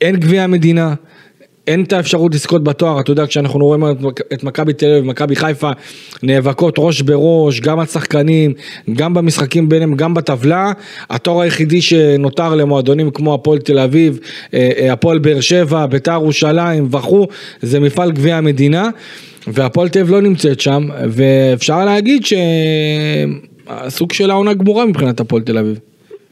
אין 0.00 0.16
גביע 0.16 0.42
המדינה 0.42 0.94
אין 1.68 1.82
את 1.82 1.92
האפשרות 1.92 2.34
לזכות 2.34 2.64
בתואר, 2.64 3.00
אתה 3.00 3.10
יודע, 3.10 3.26
כשאנחנו 3.26 3.66
רואים 3.66 3.84
את 4.32 4.44
מכבי 4.44 4.72
תל 4.72 4.86
אביב 4.86 5.04
ומכבי 5.04 5.36
חיפה 5.36 5.70
נאבקות 6.22 6.74
ראש 6.78 7.02
בראש, 7.02 7.60
גם 7.60 7.80
השחקנים, 7.80 8.52
גם 8.92 9.14
במשחקים 9.14 9.68
ביניהם, 9.68 9.94
גם 9.94 10.14
בטבלה, 10.14 10.72
התואר 11.10 11.40
היחידי 11.40 11.80
שנותר 11.82 12.54
למועדונים 12.54 13.10
כמו 13.10 13.34
הפועל 13.34 13.58
תל 13.58 13.78
אביב, 13.78 14.18
אה, 14.54 14.70
אה, 14.78 14.92
הפועל 14.92 15.18
באר 15.18 15.40
שבע, 15.40 15.86
ביתר 15.86 16.12
ירושלים 16.12 16.88
וכו', 16.90 17.26
זה 17.62 17.80
מפעל 17.80 18.12
גביע 18.12 18.36
המדינה, 18.36 18.88
והפועל 19.46 19.88
תל 19.88 19.98
אביב 19.98 20.14
לא 20.14 20.20
נמצאת 20.20 20.60
שם, 20.60 20.88
ואפשר 21.08 21.84
להגיד 21.84 22.22
שהסוג 23.66 24.12
של 24.12 24.30
העונה 24.30 24.54
גמורה 24.54 24.86
מבחינת 24.86 25.20
הפועל 25.20 25.42
תל 25.42 25.58
אביב. 25.58 25.78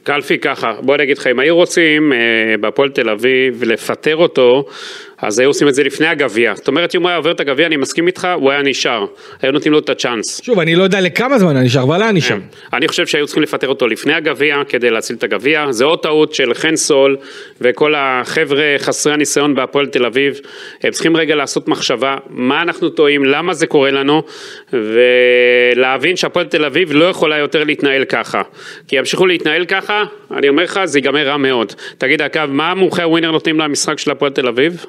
קלפי 0.07 0.37
ככה, 0.37 0.73
בוא 0.81 0.95
אני 0.95 1.03
אגיד 1.03 1.17
לך, 1.17 1.27
אם 1.27 1.39
היו 1.39 1.55
רוצים 1.55 2.13
אה, 2.13 2.17
בהפועל 2.57 2.89
תל 2.89 3.09
אביב 3.09 3.63
לפטר 3.63 4.15
אותו, 4.15 4.65
אז 5.21 5.39
היו 5.39 5.49
עושים 5.49 5.67
את 5.67 5.75
זה 5.75 5.83
לפני 5.83 6.07
הגביע. 6.07 6.55
זאת 6.55 6.67
אומרת, 6.67 6.95
אם 6.95 7.01
הוא 7.01 7.09
היה 7.09 7.17
עובר 7.17 7.31
את 7.31 7.39
הגביע, 7.39 7.67
אני 7.67 7.77
מסכים 7.77 8.07
איתך, 8.07 8.27
הוא 8.35 8.51
היה 8.51 8.61
נשאר. 8.61 9.05
היו 9.41 9.51
נותנים 9.51 9.73
לו 9.73 9.79
את 9.79 9.89
הצ'אנס. 9.89 10.41
שוב, 10.43 10.59
אני 10.59 10.75
לא 10.75 10.83
יודע 10.83 11.01
לכמה 11.01 11.39
זמן 11.39 11.55
היה 11.55 11.65
נשאר, 11.65 11.83
אבל 11.83 12.01
היה 12.01 12.11
נשאר. 12.11 12.35
כן. 12.35 12.75
אני 12.77 12.87
חושב 12.87 13.07
שהיו 13.07 13.25
צריכים 13.25 13.43
לפטר 13.43 13.67
אותו 13.67 13.87
לפני 13.87 14.13
הגביע, 14.13 14.55
כדי 14.69 14.89
להציל 14.89 15.15
את 15.15 15.23
הגביע. 15.23 15.71
זה 15.71 15.85
עוד 15.85 15.99
טעות 15.99 16.33
של 16.33 16.53
חן 16.53 16.75
סול, 16.75 17.17
וכל 17.61 17.93
החבר'ה 17.97 18.75
חסרי 18.77 19.13
הניסיון 19.13 19.55
בהפועל 19.55 19.85
תל 19.85 20.05
אביב. 20.05 20.39
הם 20.83 20.91
צריכים 20.91 21.17
רגע 21.17 21.35
לעשות 21.35 21.67
מחשבה, 21.67 22.15
מה 22.29 22.61
אנחנו 22.61 22.89
טועים, 22.89 23.25
למה 23.25 23.53
זה 23.53 23.67
קורה 23.67 23.91
לנו, 23.91 24.23
ולהבין 24.73 26.15
שהפועל 26.15 26.45
תל 26.45 26.65
אביב 26.65 26.91
לא 26.91 27.05
יכולה 27.05 27.37
יותר 27.37 27.63
להתנהל 27.63 28.05
ככה. 28.05 28.41
כי 28.87 28.95
ימשיכו 28.95 29.25
להתנהל 29.25 29.65
ככה, 29.65 30.03
אני 30.37 30.49
אומר 30.49 30.63
לך, 30.63 30.79
זה 30.83 30.99
ייגמר 30.99 31.27
רע 31.27 31.37
מאוד. 31.37 31.73
תגיד, 31.97 32.21
אגב, 32.21 32.49
מה 32.51 32.73
מומחי 32.73 33.01
הווינר 33.01 33.31
נותנים 33.31 33.59
למשחק 33.59 33.99
של 33.99 34.11
הפועל 34.11 34.31
תל 34.31 34.47
אביב? 34.47 34.85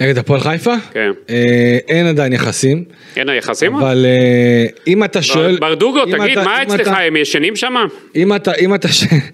נגד 0.00 0.18
הפועל 0.18 0.40
חיפה? 0.40 0.74
כן. 0.92 1.10
אה, 1.30 1.78
אין 1.88 2.06
עדיין 2.06 2.32
יחסים. 2.32 2.84
אין 3.16 3.28
היחסים? 3.28 3.74
אבל 3.74 4.06
אה, 4.06 4.66
אם 4.86 5.04
אתה 5.04 5.22
שואל... 5.22 5.58
ברדוגו, 5.58 6.04
תגיד, 6.04 6.38
מה 6.38 6.62
אצלך, 6.62 6.88
הם 7.06 7.16
ישנים 7.16 7.56
שם? 7.56 7.74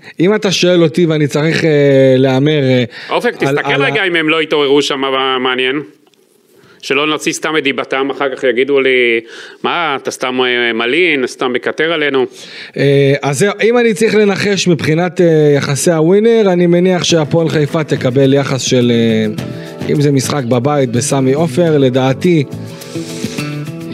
אם 0.21 0.35
אתה 0.35 0.53
שואל 0.53 0.83
אותי 0.83 1.07
ואני 1.07 1.27
צריך 1.27 1.65
אה, 1.65 1.71
להמר... 2.17 2.63
אופק, 3.11 3.37
תסתכל 3.37 3.83
רגע 3.83 4.05
אם 4.05 4.17
הם 4.17 4.29
לא 4.29 4.41
התעוררו 4.41 4.83
שם, 4.83 5.03
מעניין. 5.41 5.83
שלא 6.83 7.07
נוציא 7.07 7.33
סתם 7.33 7.57
את 7.59 7.63
דיבתם, 7.63 8.11
אחר 8.11 8.37
כך 8.37 8.45
יגידו 8.45 8.81
לי, 8.81 9.21
מה, 9.65 9.97
אתה 10.03 10.11
סתם 10.11 10.41
מלין, 10.75 11.27
סתם 11.27 11.53
מקטר 11.53 11.93
עלינו. 11.93 12.27
אז 13.23 13.47
אם 13.63 13.79
אני 13.79 13.95
צריך 13.95 14.15
לנחש 14.15 14.69
מבחינת 14.69 15.21
יחסי 15.57 15.93
הווינר, 15.93 16.53
אני 16.53 16.67
מניח 16.67 17.05
שהפועל 17.05 17.49
חיפה 17.49 17.85
תקבל 17.85 18.35
יחס 18.35 18.63
של 18.63 18.93
אם 19.91 20.01
זה 20.01 20.13
משחק 20.13 20.45
בבית 20.45 20.91
בסמי 20.91 21.33
עופר, 21.33 21.79
לדעתי 21.79 22.45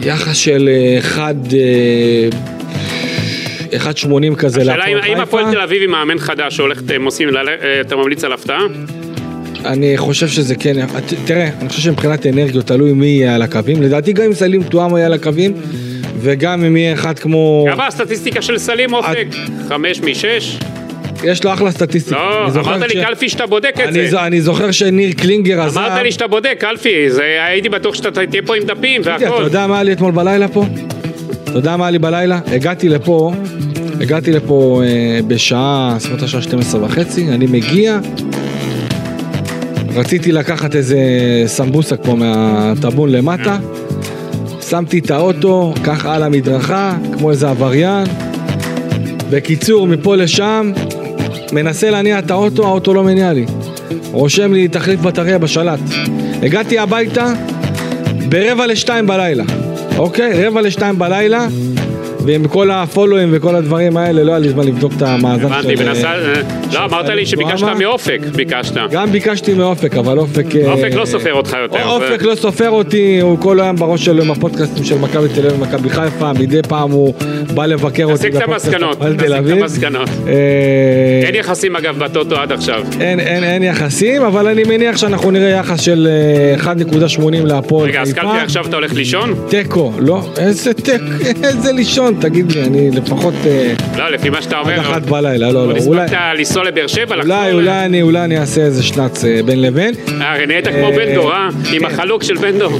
יחס 0.03 0.37
של 0.37 0.69
1... 0.99 1.35
1.80 3.71 4.35
כזה 4.35 4.63
להפועל 4.63 4.81
חיפה. 4.81 4.99
השאלה 4.99 5.13
אם 5.13 5.21
הפועל 5.21 5.51
תל 5.51 5.61
אביב 5.61 5.83
עם 5.83 5.91
מאמן 5.91 6.19
חדש 6.19 6.55
שהולך, 6.55 6.81
אתם 7.81 7.97
ממליץ 7.97 8.23
על 8.23 8.33
הפתעה? 8.33 8.65
אני 9.65 9.97
חושב 9.97 10.27
שזה 10.27 10.55
כן, 10.55 10.85
תראה, 11.25 11.49
אני 11.61 11.69
חושב 11.69 11.81
שמבחינת 11.81 12.25
אנרגיות 12.25 12.67
תלוי 12.67 12.93
מי 12.93 13.05
יהיה 13.05 13.35
על 13.35 13.41
הקווים, 13.41 13.81
לדעתי 13.81 14.13
גם 14.13 14.25
אם 14.25 14.33
סלים 14.33 14.63
תואם 14.63 14.95
יהיה 14.95 15.05
על 15.05 15.13
הקווים 15.13 15.53
וגם 16.19 16.65
אם 16.65 16.77
יהיה 16.77 16.93
אחד 16.93 17.19
כמו... 17.19 17.65
כמה 17.71 17.87
הסטטיסטיקה 17.87 18.41
של 18.41 18.57
סלים 18.57 18.93
אופק? 18.93 19.27
חמש 19.67 20.01
משש? 20.01 20.57
יש 21.23 21.43
לו 21.43 21.53
אחלה 21.53 21.71
סטטיסטיקה. 21.71 22.19
לא, 22.55 22.59
אמרת 22.61 22.93
לי 22.93 23.03
קלפי 23.05 23.29
שאתה 23.29 23.45
בודק 23.45 23.75
את 23.87 23.93
זה. 23.93 24.25
אני 24.25 24.41
זוכר 24.41 24.71
שניר 24.71 25.13
קלינגר 25.13 25.61
עזב. 25.61 25.77
אמרת 25.77 26.03
לי 26.03 26.11
שאתה 26.11 26.27
בודק, 26.27 26.55
קלפי, 26.59 27.07
הייתי 27.47 27.69
בטוח 27.69 27.95
שאתה 27.95 28.25
תהיה 28.25 28.41
פה 28.45 28.55
עם 28.55 28.63
דפים 28.63 29.01
והכל. 29.03 29.25
אתה 29.25 29.43
יודע 29.43 29.67
מה 29.67 29.75
היה 29.75 29.83
לי 29.83 29.91
אתמול 29.91 30.11
בלילה 30.11 30.47
פה? 30.47 30.65
אתה 31.43 31.57
יודע 31.57 31.77
מה 31.77 31.85
היה 31.85 31.91
לי 31.91 31.99
בלילה? 31.99 32.39
הגעתי 32.47 32.89
לפה, 32.89 33.33
הגעתי 34.01 34.31
לפה 34.31 34.81
אה, 34.85 35.19
בשעה, 35.27 35.95
סביבות 35.99 36.21
השעה 36.23 36.41
12 36.41 36.85
וחצי, 36.85 37.29
אני 37.29 37.45
מגיע, 37.45 37.99
רציתי 39.97 40.31
לקחת 40.31 40.75
איזה 40.75 40.97
סמבוסק 41.45 41.97
פה 42.03 42.15
מהטאבון 42.15 43.11
למטה, 43.11 43.57
שמתי 44.69 44.99
את 44.99 45.11
האוטו, 45.11 45.73
ככה 45.83 46.15
על 46.15 46.23
המדרכה, 46.23 46.97
כמו 47.17 47.31
איזה 47.31 47.49
עבריין. 47.49 48.07
בקיצור, 49.29 49.87
מפה 49.87 50.15
לשם, 50.15 50.71
מנסה 51.51 51.89
להניע 51.89 52.19
את 52.19 52.31
האוטו, 52.31 52.67
האוטו 52.67 52.93
לא 52.93 53.03
מניע 53.03 53.33
לי. 53.33 53.45
רושם 54.11 54.53
לי 54.53 54.67
תחליף 54.67 54.99
בטריה 54.99 55.37
בשלט. 55.37 55.79
הגעתי 56.43 56.79
הביתה 56.79 57.33
ברבע 58.29 58.67
לשתיים 58.67 59.07
בלילה, 59.07 59.43
אוקיי? 59.97 60.47
רבע 60.47 60.61
לשתיים 60.61 60.99
בלילה, 60.99 61.47
ועם 62.25 62.47
כל 62.47 62.71
הפולואים 62.71 63.29
וכל 63.31 63.55
הדברים 63.55 63.97
האלה, 63.97 64.23
לא 64.23 64.31
היה 64.31 64.39
לי 64.39 64.49
זמן 64.49 64.67
לבדוק 64.67 64.93
את 64.97 65.01
המאזן 65.01 65.47
של... 65.47 65.53
הבנתי, 65.53 65.83
מנסה... 65.83 66.07
אה, 66.07 66.33
לא, 66.73 66.85
אמרת 66.85 67.09
לי 67.09 67.25
שביקשת 67.25 67.65
מאופק, 67.79 68.19
ביקשת. 68.35 68.77
גם 68.91 69.11
ביקשתי 69.11 69.53
מאופק, 69.53 69.95
אבל 69.95 70.17
אופק... 70.17 70.45
אופק 70.65 70.93
לא 70.93 71.05
סופר 71.05 71.33
אותך 71.33 71.57
יותר. 71.61 71.89
אופק 71.89 72.21
לא 72.21 72.35
סופר 72.35 72.69
אותי, 72.69 73.19
הוא 73.21 73.39
כל 73.39 73.59
היום 73.59 73.75
בראש 73.75 74.05
שלו 74.05 74.23
עם 74.23 74.31
הפודקאסטים 74.31 74.83
של 74.83 74.97
מכבי 74.97 75.27
תל 75.35 75.47
אביב 75.47 75.61
ומכבי 75.61 75.89
חיפה, 75.89 76.33
מדי 76.33 76.61
פעם 76.67 76.91
הוא 76.91 77.13
בא 77.53 77.65
לבקר 77.65 78.05
אותי. 78.05 78.27
המסקנות, 78.27 78.97
תסיק 78.97 79.23
את 79.23 79.61
המסקנות. 79.61 80.09
אין 81.23 81.35
יחסים 81.35 81.75
אגב 81.75 81.97
בטוטו 81.97 82.35
עד 82.35 82.51
עכשיו. 82.51 82.83
אין 82.99 83.63
יחסים, 83.63 84.23
אבל 84.23 84.47
אני 84.47 84.63
מניח 84.63 84.97
שאנחנו 84.97 85.31
נראה 85.31 85.49
יחס 85.49 85.81
של 85.81 86.07
1.80 86.59 86.67
להפועל 87.45 87.87
חיפה. 87.87 87.99
רגע, 87.99 88.01
אז 88.01 88.13
קלפי 88.13 88.37
עכשיו 88.43 88.65
אתה 88.65 88.75
הולך 88.75 88.93
לישון? 88.93 89.35
תיקו, 89.49 89.91
לא, 89.99 90.21
איזה 90.37 90.73
תיקו, 90.73 91.03
איזה 91.43 91.71
לישון. 91.71 92.06
תגיד 92.19 92.51
לי, 92.51 92.63
אני 92.63 92.91
לפחות... 92.91 93.33
אה, 93.45 93.73
לא, 93.97 94.09
לפי 94.09 94.29
מה 94.29 94.41
שאתה 94.41 94.59
אומר... 94.59 94.73
עד 94.73 94.79
אחת 94.79 95.01
בלילה, 95.01 95.51
לא, 95.51 95.67
לא. 95.67 95.73
אולי... 95.85 96.01
הספקת 96.01 96.17
לנסוע 96.37 96.63
לבאר 96.63 96.87
שבע. 96.87 97.15
אולי, 97.15 97.53
אולי 97.53 97.85
אני, 97.85 98.01
אולי 98.01 98.23
אני 98.23 98.39
אעשה 98.39 98.61
איזה 98.61 98.83
שנץ 98.83 99.25
אה, 99.25 99.39
בין 99.45 99.61
לבין. 99.61 99.93
אה, 100.21 100.45
נהיית 100.45 100.67
כמו 100.67 100.91
בן 100.95 101.13
דור, 101.13 101.31
אה? 101.31 101.49
עם 101.73 101.85
החלוק 101.85 102.23
של 102.23 102.37
בן 102.37 102.57
דור. 102.57 102.79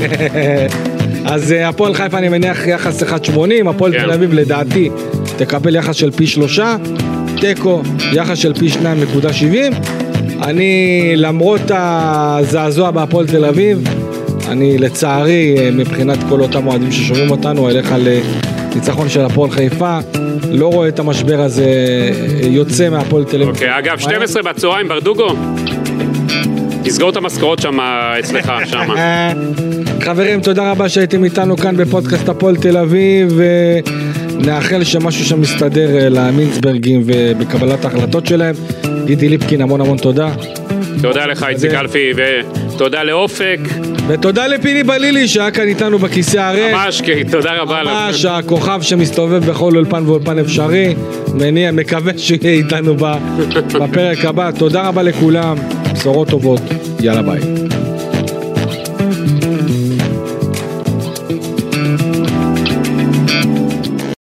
אז 1.26 1.52
אה, 1.52 1.70
הפועל 1.70 1.94
חיפה 1.94 2.18
אני 2.18 2.30
מניח 2.30 2.68
יחס 2.68 3.04
1.80, 3.04 3.40
הפועל 3.70 3.92
כן. 3.92 4.00
תל 4.00 4.12
אביב 4.12 4.34
לדעתי 4.34 4.90
תקבל 5.38 5.76
יחס 5.76 5.96
של 5.96 6.12
פי 6.12 6.28
שלושה, 6.28 6.76
תיקו 7.40 7.82
יחס 8.14 8.38
של 8.38 8.54
פי 8.54 8.68
2.70 8.68 9.76
אני, 10.44 11.14
למרות 11.16 11.62
הזעזוע 11.70 12.92
בהפועל 12.92 13.28
תל 13.28 13.46
אביב, 13.46 13.84
אני 14.48 14.78
לצערי, 14.78 15.56
מבחינת 15.74 16.18
כל 16.30 16.42
אותם 16.42 16.68
אוהדים 16.68 16.92
ששומעים 16.92 17.32
אותנו, 17.32 17.70
אלך 17.70 17.92
על 17.92 18.08
ניצחון 18.76 19.10
של 19.10 19.22
הפועל 19.22 19.52
חיפה. 19.52 20.00
לא 20.52 20.68
רואה 20.68 20.88
את 20.88 21.00
המשבר 21.00 21.42
הזה 21.42 21.72
יוצא 22.44 22.90
מהפועל 22.90 23.24
תל 23.24 23.42
אביב. 23.42 23.56
אוקיי, 23.56 23.78
אגב, 23.80 24.00
12 24.00 24.42
בצהריים, 24.44 24.88
ברדוגו? 24.88 25.28
תסגור 26.84 27.10
את 27.10 27.18
המשכורות 27.18 27.60
שם 27.60 27.80
אצלך, 28.20 28.52
שם. 28.72 28.88
חברים, 30.02 30.42
תודה 30.42 30.72
רבה 30.72 30.90
שהייתם 30.90 31.24
איתנו 31.24 31.58
כאן 31.58 31.78
בפודקאסט 31.78 32.30
הפועל 32.30 32.56
תל 32.56 32.78
אביב. 32.78 33.40
נאחל 34.40 34.84
שמשהו 34.84 35.26
שם 35.26 35.42
מסתדר 35.42 36.10
למינסברגים 36.10 37.02
ובקבלת 37.06 37.86
ההחלטות 37.86 38.26
שלהם. 38.26 38.56
גידי 39.06 39.30
ליפקין, 39.30 39.62
המון 39.62 39.82
המון 39.82 39.98
תודה. 39.98 40.30
תודה 41.02 41.26
לך, 41.26 41.44
איציק 41.50 41.74
אלפי, 41.74 42.12
ותודה 42.78 43.04
לאופק. 43.04 43.60
ותודה 44.08 44.48
לפיני 44.48 44.84
בלילי 44.84 45.28
שהיה 45.28 45.52
כאן 45.52 45.68
איתנו 45.68 46.00
בכיסא 46.00 46.38
הריק. 46.38 46.74
ממש, 46.74 47.02
כן, 47.02 47.24
תודה 47.32 47.54
רבה. 47.62 47.82
ממש, 47.86 48.26
הכוכב 48.26 48.80
שמסתובב 48.82 49.46
בכל 49.46 49.76
אולפן 49.76 50.04
ואולפן 50.06 50.40
אפשרי. 50.40 50.96
מניע, 51.34 51.72
מקווה 51.72 52.14
שיהיה 52.18 52.54
איתנו 52.54 52.96
בפרק 53.80 54.26
הבא. 54.26 54.52
תודה 54.52 54.88
רבה 54.88 55.04
לכולם, 55.04 55.58
בשורות 55.94 56.30
טובות, 56.30 56.62
יאללה 57.00 57.22
ביי. 57.22 57.40